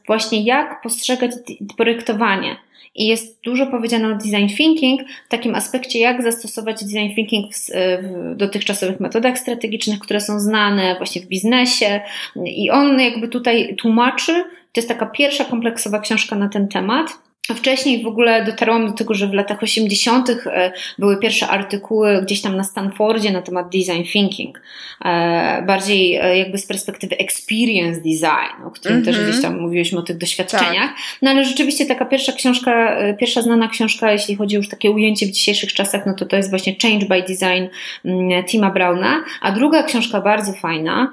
właśnie 0.07 0.43
jak 0.43 0.81
postrzegać 0.81 1.31
projektowanie. 1.77 2.55
I 2.95 3.07
jest 3.07 3.41
dużo 3.43 3.67
powiedziane 3.67 4.07
o 4.07 4.15
design 4.15 4.47
thinking, 4.57 5.01
w 5.25 5.29
takim 5.29 5.55
aspekcie, 5.55 5.99
jak 5.99 6.23
zastosować 6.23 6.83
design 6.83 7.15
thinking 7.15 7.55
w, 7.55 7.57
w 8.03 8.35
dotychczasowych 8.35 8.99
metodach 8.99 9.39
strategicznych, 9.39 9.99
które 9.99 10.21
są 10.21 10.39
znane 10.39 10.95
właśnie 10.97 11.21
w 11.21 11.25
biznesie. 11.25 12.01
I 12.45 12.71
on 12.71 12.99
jakby 12.99 13.27
tutaj 13.27 13.75
tłumaczy, 13.75 14.43
to 14.43 14.79
jest 14.79 14.87
taka 14.87 15.05
pierwsza 15.05 15.45
kompleksowa 15.45 15.99
książka 15.99 16.35
na 16.35 16.49
ten 16.49 16.67
temat. 16.67 17.07
Wcześniej 17.49 18.03
w 18.03 18.07
ogóle 18.07 18.45
dotarłam 18.45 18.87
do 18.87 18.93
tego, 18.93 19.13
że 19.13 19.27
w 19.27 19.33
latach 19.33 19.63
80. 19.63 20.29
E, 20.29 20.71
były 20.99 21.19
pierwsze 21.19 21.47
artykuły 21.47 22.21
gdzieś 22.21 22.41
tam 22.41 22.55
na 22.55 22.63
Stanfordzie 22.63 23.31
na 23.31 23.41
temat 23.41 23.69
design 23.69 24.03
thinking. 24.11 24.61
E, 25.05 25.63
bardziej 25.67 26.15
e, 26.15 26.37
jakby 26.37 26.57
z 26.57 26.65
perspektywy 26.65 27.17
experience 27.17 28.01
design, 28.01 28.63
o 28.65 28.71
którym 28.71 28.97
mm 28.97 29.03
-hmm. 29.03 29.05
też 29.05 29.15
mhm. 29.15 29.31
gdzieś 29.31 29.43
tam 29.43 29.59
mówiliśmy 29.59 29.99
o 29.99 30.01
tych 30.01 30.17
doświadczeniach. 30.17 30.89
Tak. 30.89 30.95
No 31.21 31.31
ale 31.31 31.45
rzeczywiście 31.45 31.85
taka 31.85 32.05
pierwsza 32.05 32.31
książka, 32.31 32.97
pierwsza 33.19 33.41
znana 33.41 33.67
książka, 33.67 34.11
jeśli 34.11 34.35
chodzi 34.35 34.55
już 34.55 34.69
takie 34.69 34.91
ujęcie 34.91 35.25
w 35.25 35.31
dzisiejszych 35.31 35.73
czasach, 35.73 36.05
no 36.05 36.13
to 36.13 36.25
to 36.25 36.35
jest 36.35 36.49
właśnie 36.49 36.75
Change 36.81 37.05
by 37.05 37.21
Design 37.21 37.67
mm, 38.05 38.43
Tima 38.43 38.71
Browna. 38.71 39.23
A 39.41 39.51
druga 39.51 39.83
książka 39.83 40.21
bardzo 40.21 40.53
fajna, 40.53 41.11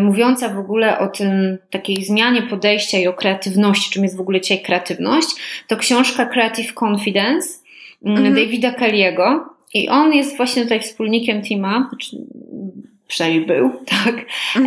mówiąca 0.00 0.48
w 0.48 0.58
ogóle 0.58 0.98
o 0.98 1.06
tym 1.06 1.58
takiej 1.70 2.04
zmianie 2.04 2.42
podejścia 2.42 2.98
i 2.98 3.06
o 3.06 3.12
kreatywności, 3.12 3.90
czym 3.90 4.02
jest 4.02 4.16
w 4.16 4.20
ogóle 4.20 4.40
dzisiaj 4.40 4.62
kreatywność 4.62 5.35
to 5.68 5.76
książka 5.76 6.26
Creative 6.26 6.74
Confidence 6.74 7.48
mm, 8.04 8.16
mhm. 8.16 8.34
Davida 8.34 8.72
Kelly'ego 8.72 9.40
i 9.74 9.88
on 9.88 10.12
jest 10.12 10.36
właśnie 10.36 10.62
tutaj 10.62 10.80
wspólnikiem 10.80 11.42
teama, 11.42 11.88
znaczy 11.88 12.16
przynajmniej 13.08 13.46
był, 13.46 13.70
tak, 14.04 14.14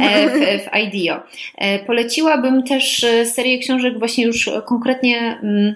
e, 0.02 0.30
w, 0.30 0.64
w 0.64 0.76
IDEO. 0.76 1.24
E, 1.58 1.80
poleciłabym 1.80 2.64
też 2.64 3.04
e, 3.04 3.26
serię 3.26 3.60
książek 3.60 4.00
właśnie 4.00 4.26
już 4.26 4.50
konkretnie 4.66 5.40
mm, 5.44 5.76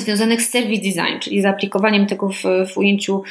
związanych 0.00 0.42
z 0.42 0.50
service 0.50 0.82
design, 0.82 1.18
czyli 1.20 1.40
zaaplikowaniem 1.42 2.06
tego 2.06 2.28
w, 2.28 2.42
w 2.72 2.78
ujęciu, 2.78 3.22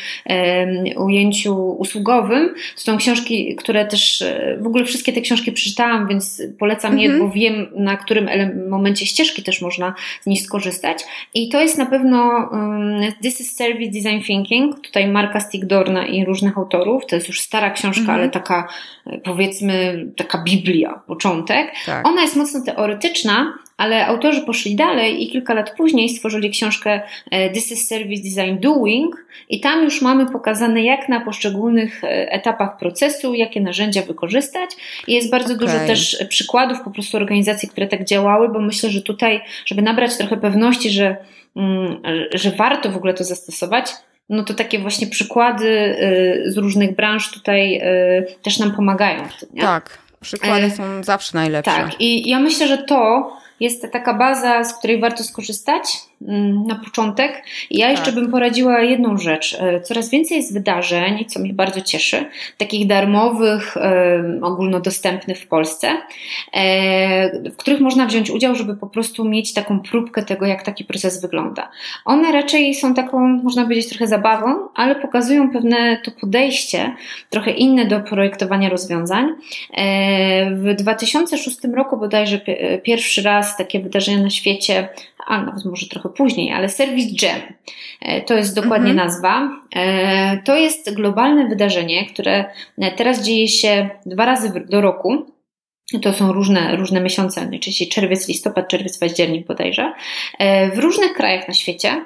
ujęciu 0.98 1.56
usługowym. 1.72 2.54
To 2.76 2.82
są 2.82 2.98
książki, 2.98 3.56
które 3.56 3.86
też, 3.86 4.22
e, 4.22 4.58
w 4.62 4.68
ogóle 4.68 4.86
wszystkie 4.86 5.14
te 5.14 5.22
książki 5.22 5.52
przeczytałam, 5.52 6.08
więc 6.08 6.42
polecam 6.60 7.00
je, 7.00 7.10
mm 7.10 7.20
-hmm. 7.20 7.28
bo 7.28 7.34
wiem, 7.34 7.68
na 7.76 7.98
którym 7.98 8.30
momencie 8.70 9.06
ścieżki 9.06 9.44
też 9.44 9.62
można 9.62 9.94
z 10.22 10.26
nich 10.26 10.42
skorzystać. 10.42 10.98
I 11.34 11.50
to 11.50 11.62
jest 11.62 11.78
na 11.78 11.86
pewno 11.86 12.50
um, 12.52 13.02
This 13.22 13.42
is 13.42 13.56
Service 13.56 13.92
Design 13.92 14.26
Thinking, 14.28 14.82
tutaj 14.82 15.08
Marka 15.08 15.40
Stigdorna 15.40 16.06
i 16.06 16.26
różnych 16.26 16.58
autorów. 16.58 17.06
To 17.06 17.16
jest 17.16 17.28
już 17.28 17.42
stara 17.42 17.70
książka, 17.70 18.02
mm 18.02 18.16
-hmm. 18.16 18.20
ale 18.20 18.30
taka, 18.30 18.68
e, 19.08 19.18
powiedzmy, 19.18 20.06
taka 20.18 20.44
Biblia, 20.44 21.02
początek. 21.08 21.72
Tak. 21.86 22.08
Ona 22.08 22.22
jest 22.22 22.36
mocno 22.36 22.62
teoretyczna, 22.66 23.54
ale 23.82 24.06
autorzy 24.08 24.42
poszli 24.42 24.76
dalej 24.76 25.24
i 25.24 25.30
kilka 25.30 25.54
lat 25.54 25.76
później 25.78 26.10
stworzyli 26.10 26.50
książkę 26.50 27.02
e, 27.32 27.50
This 27.50 27.72
is 27.72 27.88
Service 27.88 28.24
Design 28.24 28.60
Doing 28.60 29.26
i 29.50 29.60
tam 29.60 29.84
już 29.84 30.02
mamy 30.02 30.26
pokazane, 30.26 30.84
jak 30.84 31.10
na 31.10 31.20
poszczególnych 31.20 32.04
e, 32.04 32.32
etapach 32.32 32.78
procesu, 32.78 33.34
jakie 33.34 33.62
narzędzia 33.62 34.02
wykorzystać. 34.02 34.70
I 35.08 35.14
jest 35.14 35.32
bardzo 35.32 35.54
okay. 35.54 35.68
dużo 35.68 35.80
też 35.88 36.26
przykładów 36.30 36.82
po 36.82 36.92
prostu 36.92 37.18
organizacji, 37.18 37.70
które 37.70 37.88
tak 37.88 38.06
działały, 38.06 38.50
bo 38.50 38.60
myślę, 38.60 38.90
że 38.90 39.02
tutaj, 39.02 39.42
żeby 39.66 39.82
nabrać 39.82 40.18
trochę 40.18 40.38
pewności, 40.38 40.90
że, 40.90 41.16
mm, 41.56 42.02
że 42.34 42.52
warto 42.52 42.92
w 42.92 42.98
ogóle 42.98 43.14
to 43.14 43.24
zastosować, 43.24 43.92
no 44.30 44.44
to 44.44 44.54
takie 44.54 44.80
właśnie 44.80 45.08
przykłady 45.08 45.70
e, 45.70 46.52
z 46.52 46.58
różnych 46.58 46.96
branż 46.96 47.32
tutaj 47.32 47.82
też 48.44 48.60
nam 48.60 48.76
pomagają 48.76 49.30
w 49.30 49.40
tym. 49.40 49.50
Nie? 49.54 49.62
Tak, 49.62 49.98
przykłady 50.22 50.72
są 50.72 51.04
zawsze 51.04 51.32
najlepsze. 51.34 51.72
Tak, 51.72 52.02
i 52.02 52.30
ja 52.30 52.40
myślę, 52.40 52.68
że 52.68 52.78
to 52.78 53.32
jest 53.62 53.88
taka 53.92 54.14
baza, 54.14 54.64
z 54.64 54.78
której 54.78 55.00
warto 55.00 55.24
skorzystać 55.24 56.11
na 56.68 56.76
początek. 56.76 57.44
Ja 57.72 57.90
jeszcze 57.90 58.06
tak. 58.06 58.16
bym 58.16 58.32
poradziła 58.32 58.82
jedną 58.82 59.18
rzecz. 59.18 59.58
E, 59.60 59.82
coraz 59.82 60.10
więcej 60.10 60.38
jest 60.38 60.54
wydarzeń, 60.54 61.26
co 61.26 61.40
mnie 61.40 61.54
bardzo 61.54 61.82
cieszy, 61.82 62.26
takich 62.58 62.88
darmowych, 62.88 63.78
ogólnodostępnych 64.42 65.38
w 65.40 65.48
Polsce, 65.48 65.88
e, 66.54 67.50
w 67.50 67.58
których 67.58 67.80
można 67.80 68.06
wziąć 68.06 68.30
udział, 68.30 68.56
żeby 68.56 68.76
po 68.76 68.88
prostu 68.88 69.26
mieć 69.26 69.54
taką 69.54 69.80
próbkę 69.80 70.24
tego, 70.24 70.46
jak 70.46 70.64
taki 70.64 70.86
proces 70.86 71.22
wygląda. 71.22 71.70
One 72.06 72.32
raczej 72.32 72.76
są 72.76 72.94
taką, 72.94 73.20
można 73.28 73.64
powiedzieć, 73.64 73.90
trochę 73.90 74.08
zabawą, 74.08 74.70
ale 74.76 74.96
pokazują 74.96 75.52
pewne 75.52 76.02
to 76.06 76.12
podejście, 76.12 76.96
trochę 77.30 77.52
inne 77.52 77.86
do 77.86 78.00
projektowania 78.00 78.70
rozwiązań. 78.70 79.30
E, 79.74 80.52
w 80.52 80.76
2006 80.76 81.58
roku 81.76 81.98
bodajże 81.98 82.42
pierwszy 82.84 83.22
raz 83.22 83.58
takie 83.58 83.80
wydarzenia 83.80 84.24
na 84.24 84.30
świecie, 84.30 84.90
a 85.28 85.42
nawet 85.42 85.66
może 85.66 85.88
trochę 85.88 86.10
później, 86.12 86.52
ale 86.52 86.70
Service 86.70 87.26
Jam. 87.26 87.42
E, 88.02 88.22
to 88.22 88.34
jest 88.34 88.56
dokładnie 88.56 88.92
mhm. 88.92 89.08
nazwa. 89.08 89.50
E, 89.76 90.38
to 90.38 90.56
jest 90.56 90.94
globalne 90.94 91.48
wydarzenie, 91.48 92.06
które 92.06 92.46
teraz 92.98 93.26
dzieje 93.26 93.48
się 93.48 93.90
dwa 94.06 94.26
razy 94.26 94.66
do 94.70 94.82
roku. 94.82 95.26
To 96.02 96.14
są 96.14 96.34
różne, 96.34 96.76
różne 96.76 97.02
miesiące, 97.02 97.48
najczęściej 97.48 97.88
czerwiec, 97.88 98.28
listopad, 98.28 98.68
czerwiec, 98.68 98.98
październik 98.98 99.48
bodajże, 99.48 99.94
e, 100.40 100.72
w 100.72 100.78
różnych 100.78 101.14
krajach 101.14 101.48
na 101.48 101.54
świecie. 101.54 102.06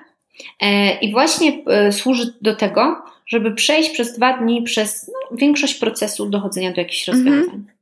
I 1.01 1.11
właśnie 1.11 1.63
służy 1.91 2.33
do 2.41 2.55
tego, 2.55 3.01
żeby 3.27 3.51
przejść 3.51 3.89
przez 3.89 4.17
dwa 4.17 4.37
dni 4.37 4.61
przez 4.61 5.11
no, 5.13 5.37
większość 5.37 5.75
procesu 5.75 6.29
dochodzenia 6.29 6.71
do 6.71 6.81
jakichś 6.81 7.09
mhm. 7.09 7.25
rozwiązań. 7.25 7.55
Mhm. 7.55 7.75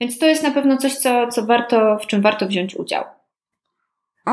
Więc 0.00 0.18
to 0.18 0.26
jest 0.26 0.42
na 0.42 0.50
pewno 0.50 0.76
coś, 0.76 0.94
co, 0.94 1.26
co 1.26 1.46
warto, 1.46 1.98
w 1.98 2.06
czym 2.06 2.22
warto 2.22 2.46
wziąć 2.46 2.76
udział. 2.76 3.04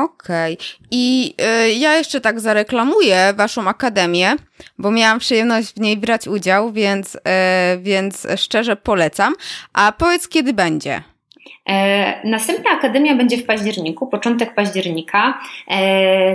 Okej. 0.04 0.54
Okay. 0.54 0.66
I 0.90 1.34
y, 1.66 1.72
ja 1.72 1.96
jeszcze 1.96 2.20
tak 2.20 2.40
zareklamuję 2.40 3.32
Waszą 3.36 3.68
akademię, 3.68 4.36
bo 4.78 4.90
miałam 4.90 5.18
przyjemność 5.18 5.74
w 5.74 5.80
niej 5.80 5.96
brać 5.96 6.28
udział, 6.28 6.72
więc, 6.72 7.14
y, 7.14 7.20
więc 7.80 8.26
szczerze 8.36 8.76
polecam. 8.76 9.34
A 9.72 9.92
powiedz, 9.98 10.28
kiedy 10.28 10.52
będzie? 10.52 11.02
E, 11.68 12.28
następna 12.28 12.70
akademia 12.70 13.14
będzie 13.14 13.36
w 13.36 13.46
październiku, 13.46 14.06
początek 14.06 14.54
października, 14.54 15.38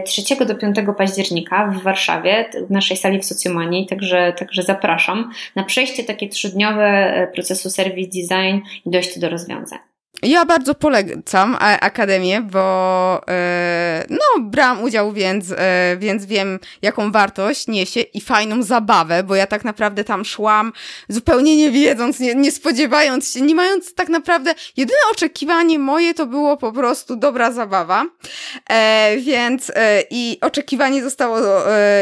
3 0.05 0.35
e, 0.41 0.45
do 0.45 0.55
5 0.55 0.75
października 0.97 1.67
w 1.67 1.83
Warszawie, 1.83 2.49
w 2.67 2.71
naszej 2.71 2.97
sali 2.97 3.19
w 3.19 3.25
Socjomanii, 3.25 3.87
także, 3.87 4.33
także 4.37 4.63
zapraszam 4.63 5.31
na 5.55 5.63
przejście 5.63 6.03
takie 6.03 6.29
trzydniowe 6.29 6.87
e, 6.87 7.27
procesu 7.27 7.69
Service 7.69 8.09
Design 8.09 8.65
i 8.85 8.89
dojście 8.89 9.19
do 9.19 9.29
rozwiązań. 9.29 9.79
Ja 10.21 10.45
bardzo 10.45 10.75
polecam 10.75 11.57
Akademię, 11.59 12.41
bo 12.41 13.21
e, 13.27 14.05
no, 14.09 14.43
brałam 14.43 14.83
udział, 14.83 15.13
więc, 15.13 15.51
e, 15.57 15.97
więc 15.99 16.25
wiem, 16.25 16.59
jaką 16.81 17.11
wartość 17.11 17.67
niesie 17.67 17.99
i 17.99 18.21
fajną 18.21 18.63
zabawę, 18.63 19.23
bo 19.23 19.35
ja 19.35 19.47
tak 19.47 19.65
naprawdę 19.65 20.03
tam 20.03 20.25
szłam 20.25 20.73
zupełnie 21.09 21.57
nie 21.57 21.71
wiedząc, 21.71 22.19
nie, 22.19 22.35
nie 22.35 22.51
spodziewając 22.51 23.33
się, 23.33 23.41
nie 23.41 23.55
mając 23.55 23.93
tak 23.93 24.09
naprawdę, 24.09 24.53
jedyne 24.77 24.99
oczekiwanie 25.11 25.79
moje 25.79 26.13
to 26.13 26.25
było 26.25 26.57
po 26.57 26.71
prostu 26.71 27.15
dobra 27.15 27.51
zabawa, 27.51 28.05
e, 28.69 29.17
więc 29.17 29.71
i 30.09 30.37
oczekiwanie 30.41 31.03
zostało 31.03 31.37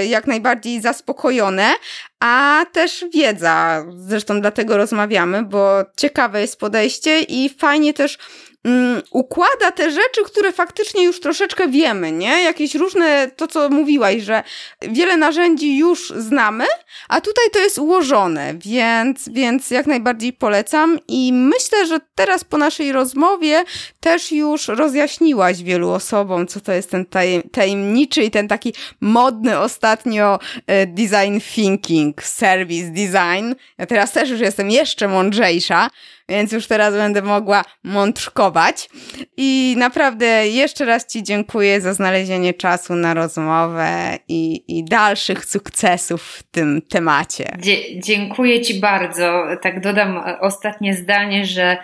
jak 0.08 0.28
najbardziej 0.28 0.82
zaspokojone, 0.82 1.74
a 2.20 2.66
też 2.72 3.06
wiedza. 3.14 3.86
Zresztą 3.96 4.42
dlatego 4.42 4.78
rozmawiamy, 4.78 5.44
bo 5.44 5.86
ciekawe 5.98 6.42
jest 6.42 6.60
podejście 6.60 7.22
i 7.22 7.50
fajnie 7.50 7.94
też 7.94 8.18
mm, 8.64 9.02
układa 9.12 9.72
te 9.72 9.92
rzeczy, 9.92 10.24
które 10.26 10.52
faktycznie 10.52 11.04
już 11.04 11.20
troszeczkę 11.20 11.68
wiemy, 11.68 12.12
nie? 12.12 12.44
Jakieś 12.44 12.76
różne, 12.76 13.32
to 13.36 13.48
co 13.48 13.70
mówiłaś, 13.70 14.22
że 14.22 14.44
wiele 14.82 15.18
narzędzi 15.18 15.78
już 15.78 16.14
znamy, 16.18 16.66
a 17.10 17.22
tutaj 17.22 17.46
to 17.54 17.60
jest 17.60 17.78
ułożone, 17.78 18.54
więc, 18.58 19.30
więc 19.30 19.72
jak 19.72 19.88
najbardziej 19.88 20.34
polecam 20.34 21.00
i 21.08 21.34
myślę, 21.34 21.88
że 21.88 22.00
teraz 22.16 22.44
po 22.44 22.58
naszej 22.58 22.92
rozmowie 22.92 23.64
też 24.00 24.32
już 24.32 24.68
rozjaśniłaś 24.68 25.64
wielu 25.64 25.92
osobom, 25.92 26.48
co 26.48 26.60
to 26.60 26.72
jest 26.72 26.92
ten 26.92 27.06
tajemniczy 27.52 28.24
i 28.24 28.32
ten 28.32 28.48
taki 28.48 28.74
modny 29.02 29.60
ostatnio 29.60 30.40
e, 30.68 30.88
design 30.88 31.40
thinking, 31.54 32.24
service 32.24 32.90
design. 32.90 33.54
Ja 33.78 33.86
teraz 33.86 34.12
też 34.12 34.30
już 34.30 34.40
jestem 34.40 34.72
jeszcze 34.72 35.08
mądrzejsza, 35.08 35.90
więc 36.30 36.52
już 36.52 36.68
teraz 36.68 36.94
będę 36.94 37.22
mogła 37.22 37.64
mątrzkować. 37.84 38.90
I 39.38 39.76
naprawdę 39.78 40.48
jeszcze 40.48 40.86
raz 40.86 41.08
Ci 41.08 41.24
dziękuję 41.24 41.82
za 41.82 41.94
znalezienie 41.94 42.54
czasu 42.54 42.96
na 42.96 43.14
rozmowę 43.14 44.18
i, 44.28 44.64
i 44.78 44.84
dalszych 44.84 45.46
sukcesów 45.46 46.22
w 46.24 46.44
tym 46.44 46.82
temacie. 46.90 47.58
Dzie 47.60 48.00
dziękuję 48.00 48.62
Ci 48.62 48.80
bardzo. 48.80 49.44
Tak 49.62 49.82
dodam 49.82 50.24
ostatnie 50.40 50.96
zdanie, 50.96 51.46
że 51.46 51.78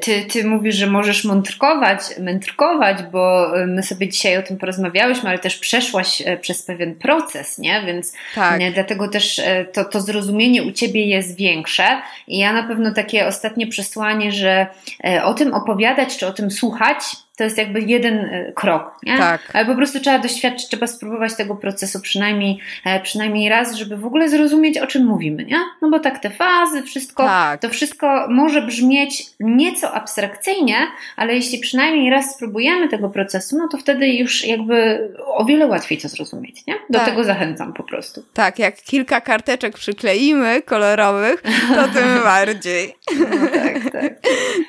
ty, 0.00 0.24
ty 0.32 0.44
mówisz, 0.44 0.74
że 0.74 0.86
możesz 0.86 1.24
mątrkować, 1.24 2.00
mędrkować, 2.20 3.02
bo 3.12 3.52
my 3.66 3.82
sobie 3.82 4.08
dzisiaj 4.08 4.38
o 4.38 4.42
tym 4.42 4.58
porozmawiałyśmy, 4.58 5.28
ale 5.28 5.38
też 5.38 5.58
przeszłaś 5.58 6.22
e, 6.24 6.36
przez 6.36 6.62
pewien 6.62 6.94
proces, 6.94 7.58
nie? 7.58 7.82
Więc 7.86 8.12
tak. 8.34 8.60
dlatego 8.74 9.08
też 9.08 9.38
e, 9.38 9.64
to, 9.64 9.84
to 9.84 10.00
zrozumienie 10.00 10.62
u 10.62 10.72
Ciebie 10.72 11.06
jest 11.06 11.36
większe. 11.36 11.84
I 12.26 12.38
ja 12.38 12.52
na 12.52 12.62
pewno 12.62 12.94
takie 12.94 13.26
ostatnie 13.26 13.57
przesłanie, 13.66 14.32
że 14.32 14.66
e, 15.04 15.24
o 15.24 15.34
tym 15.34 15.54
opowiadać 15.54 16.16
czy 16.16 16.26
o 16.26 16.32
tym 16.32 16.50
słuchać 16.50 16.98
to 17.38 17.44
jest 17.44 17.58
jakby 17.58 17.80
jeden 17.80 18.18
e, 18.18 18.52
krok, 18.52 18.96
nie? 19.02 19.18
Tak. 19.18 19.50
Ale 19.52 19.66
po 19.66 19.74
prostu 19.74 20.00
trzeba 20.00 20.18
doświadczyć, 20.18 20.68
trzeba 20.68 20.86
spróbować 20.86 21.36
tego 21.36 21.56
procesu 21.56 22.00
przynajmniej, 22.00 22.58
e, 22.84 23.00
przynajmniej 23.00 23.48
raz, 23.48 23.74
żeby 23.74 23.96
w 23.96 24.06
ogóle 24.06 24.28
zrozumieć, 24.28 24.78
o 24.78 24.86
czym 24.86 25.06
mówimy, 25.06 25.44
nie? 25.44 25.58
No 25.82 25.90
bo 25.90 26.00
tak 26.00 26.18
te 26.18 26.30
fazy, 26.30 26.82
wszystko, 26.82 27.24
Tak. 27.24 27.60
to 27.60 27.68
wszystko 27.68 28.26
może 28.30 28.62
brzmieć 28.62 29.26
nieco 29.40 29.92
abstrakcyjnie, 29.94 30.76
ale 31.16 31.34
jeśli 31.34 31.58
przynajmniej 31.58 32.10
raz 32.10 32.34
spróbujemy 32.34 32.88
tego 32.88 33.10
procesu, 33.10 33.58
no 33.58 33.68
to 33.68 33.78
wtedy 33.78 34.08
już 34.08 34.44
jakby 34.44 35.08
o 35.26 35.44
wiele 35.44 35.66
łatwiej 35.66 35.98
to 35.98 36.08
zrozumieć, 36.08 36.66
nie? 36.66 36.74
Do 36.90 36.98
Tak. 36.98 37.08
tego 37.08 37.24
zachęcam 37.24 37.72
po 37.72 37.82
prostu. 37.82 38.24
Tak, 38.34 38.58
jak 38.58 38.76
kilka 38.76 39.20
karteczek 39.20 39.74
przykleimy 39.74 40.62
kolorowych, 40.62 41.42
to 41.74 41.88
tym 41.88 42.22
bardziej. 42.24 42.94
No 43.18 43.46
tak, 43.48 43.92
tak. 43.92 44.14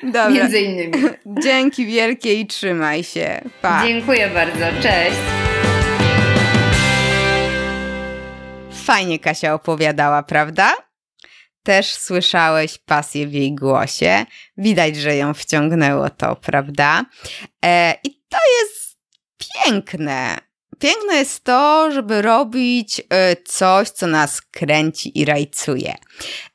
Dobra. 0.02 0.30
Między 0.30 0.60
innymi. 0.60 0.92
Dzięki 1.26 1.86
wielkie 1.86 2.40
i 2.40 2.46
trzymaj 2.60 3.04
się. 3.04 3.40
Pa. 3.62 3.86
Dziękuję 3.86 4.30
bardzo. 4.30 4.82
Cześć. 4.82 5.16
Fajnie 8.84 9.18
Kasia 9.18 9.54
opowiadała, 9.54 10.22
prawda? 10.22 10.72
Też 11.62 11.94
słyszałeś 11.94 12.78
pasję 12.78 13.26
w 13.26 13.32
jej 13.32 13.54
głosie. 13.54 14.26
Widać, 14.56 14.96
że 14.96 15.16
ją 15.16 15.34
wciągnęło 15.34 16.10
to, 16.10 16.36
prawda? 16.36 17.04
E, 17.64 17.94
I 18.04 18.10
to 18.28 18.38
jest 18.60 18.98
piękne. 19.38 20.36
Piękne 20.80 21.16
jest 21.16 21.44
to, 21.44 21.90
żeby 21.92 22.22
robić 22.22 23.02
e, 23.10 23.36
coś, 23.36 23.90
co 23.90 24.06
nas 24.06 24.42
kręci 24.42 25.18
i 25.18 25.24
rajcuje. 25.24 25.94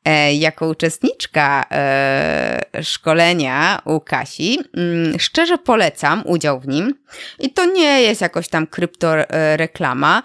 E, 0.05 0.33
jako 0.33 0.67
uczestniczka 0.67 1.65
e, 1.71 2.83
szkolenia 2.83 3.81
u 3.85 3.99
Kasi, 3.99 4.59
mm, 4.77 5.19
szczerze 5.19 5.57
polecam 5.57 6.23
udział 6.25 6.59
w 6.59 6.67
nim. 6.67 6.93
I 7.39 7.53
to 7.53 7.65
nie 7.65 8.01
jest 8.01 8.21
jakoś 8.21 8.47
tam 8.47 8.67
kryptoreklama. 8.67 10.23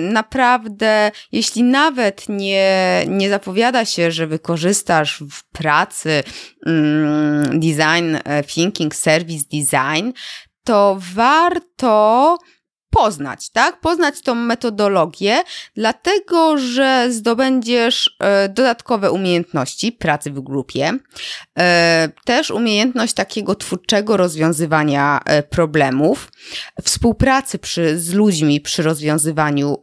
Naprawdę, 0.00 1.10
jeśli 1.32 1.62
nawet 1.62 2.28
nie, 2.28 3.04
nie 3.08 3.30
zapowiada 3.30 3.84
się, 3.84 4.10
że 4.10 4.26
wykorzystasz 4.26 5.22
w 5.30 5.44
pracy 5.44 6.22
mm, 6.66 7.60
design 7.60 8.16
thinking, 8.46 8.94
service 8.94 9.44
design, 9.52 10.10
to 10.64 10.98
warto 11.14 12.38
poznać, 12.94 13.50
tak? 13.50 13.80
Poznać 13.80 14.20
tą 14.20 14.34
metodologię, 14.34 15.42
dlatego 15.74 16.58
że 16.58 17.06
zdobędziesz 17.10 18.16
e, 18.20 18.48
dodatkowe 18.48 19.10
umiejętności 19.10 19.92
pracy 19.92 20.30
w 20.30 20.40
grupie, 20.40 20.92
e, 21.58 22.08
też 22.24 22.50
umiejętność 22.50 23.14
takiego 23.14 23.54
twórczego 23.54 24.16
rozwiązywania 24.16 25.20
e, 25.24 25.42
problemów, 25.42 26.32
współpracy 26.82 27.58
przy, 27.58 28.00
z 28.00 28.12
ludźmi 28.12 28.60
przy 28.60 28.82
rozwiązywaniu 28.82 29.76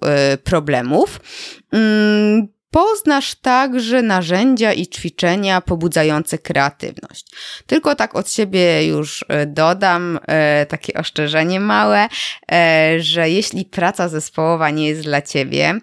problemów. 0.43 1.19
Poznasz 2.71 3.35
także 3.35 4.01
narzędzia 4.01 4.73
i 4.73 4.87
ćwiczenia 4.87 5.61
pobudzające 5.61 6.37
kreatywność. 6.37 7.25
Tylko 7.65 7.95
tak 7.95 8.15
od 8.15 8.31
siebie 8.31 8.87
już 8.87 9.25
e, 9.27 9.45
dodam 9.45 10.19
e, 10.27 10.65
takie 10.65 10.93
oszczędzenie 10.93 11.59
małe, 11.59 12.07
e, 12.51 12.95
że 12.99 13.29
jeśli 13.29 13.65
praca 13.65 14.09
zespołowa 14.09 14.69
nie 14.69 14.87
jest 14.87 15.01
dla 15.01 15.21
ciebie, 15.21 15.79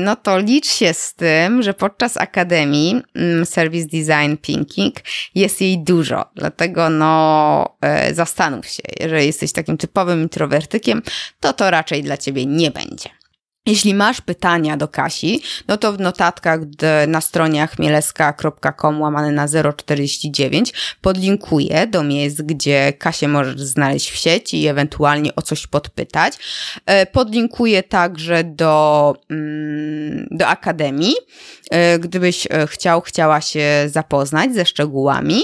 no 0.00 0.16
to 0.16 0.38
licz 0.38 0.68
się 0.68 0.94
z 0.94 1.14
tym, 1.14 1.62
że 1.62 1.74
podczas 1.74 2.16
akademii 2.16 3.02
mm, 3.14 3.46
Service 3.46 3.88
Design 3.88 4.36
Thinking 4.42 4.94
jest 5.34 5.60
jej 5.60 5.78
dużo. 5.78 6.24
Dlatego 6.34 6.90
no 6.90 7.76
zastanów 8.12 8.66
się, 8.66 8.82
jeżeli 9.00 9.26
jesteś 9.26 9.52
takim 9.52 9.76
typowym 9.76 10.22
introwertykiem, 10.22 11.02
to 11.40 11.52
to 11.52 11.70
raczej 11.70 12.02
dla 12.02 12.16
ciebie 12.16 12.46
nie 12.46 12.70
będzie. 12.70 13.19
Jeśli 13.70 13.94
masz 13.94 14.20
pytania 14.20 14.76
do 14.76 14.88
Kasi, 14.88 15.42
no 15.68 15.76
to 15.76 15.92
w 15.92 16.00
notatkach 16.00 16.60
na 17.08 17.20
stronie 17.20 17.66
chmielewska.com 17.66 19.00
łamane 19.00 19.32
na 19.32 19.46
049 19.76 20.72
podlinkuję 21.00 21.86
do 21.86 22.02
miejsc, 22.02 22.40
gdzie 22.40 22.92
Kasię 22.98 23.28
możesz 23.28 23.60
znaleźć 23.60 24.10
w 24.10 24.16
sieci 24.16 24.62
i 24.62 24.68
ewentualnie 24.68 25.34
o 25.34 25.42
coś 25.42 25.66
podpytać. 25.66 26.34
E, 26.86 27.06
Podlinkuję 27.06 27.82
także 27.82 28.44
do, 28.44 29.14
mm, 29.30 30.28
do 30.30 30.46
Akademii, 30.46 31.14
e, 31.70 31.98
gdybyś 31.98 32.46
e, 32.50 32.66
chciał, 32.66 33.00
chciała 33.00 33.40
się 33.40 33.64
zapoznać 33.86 34.54
ze 34.54 34.64
szczegółami. 34.64 35.42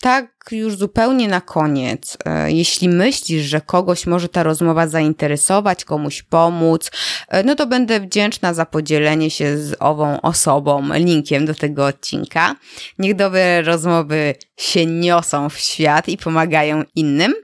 Tak, 0.00 0.30
już 0.50 0.76
zupełnie 0.76 1.28
na 1.28 1.40
koniec. 1.40 2.16
e, 2.24 2.52
Jeśli 2.52 2.88
myślisz, 2.88 3.42
że 3.46 3.60
kogoś 3.60 4.06
może 4.06 4.28
ta 4.28 4.42
rozmowa 4.42 4.88
zainteresować, 4.88 5.84
komuś 5.84 6.22
pomóc, 6.22 6.90
e, 7.28 7.42
no 7.42 7.54
to 7.54 7.66
będę 7.66 8.00
wdzięczna 8.00 8.54
za 8.54 8.66
podzielenie 8.66 9.30
się 9.30 9.58
z 9.58 9.76
ową 9.80 10.20
osobą 10.20 10.88
linkiem 10.94 11.46
do 11.46 11.54
tego 11.54 11.86
odcinka. 11.86 12.56
Niech 12.98 13.16
dobre 13.16 13.62
rozmowy 13.62 14.34
się 14.56 14.86
niosą 14.86 15.48
w 15.48 15.58
świat 15.58 16.08
i 16.08 16.16
pomagają 16.16 16.82
innym. 16.94 17.34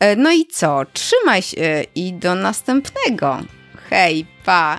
E, 0.00 0.16
No 0.16 0.32
i 0.32 0.46
co? 0.46 0.80
Trzymaj 0.92 1.42
się 1.42 1.84
i 1.94 2.12
do 2.12 2.34
następnego. 2.34 3.38
Hej, 3.90 4.26
pa! 4.44 4.78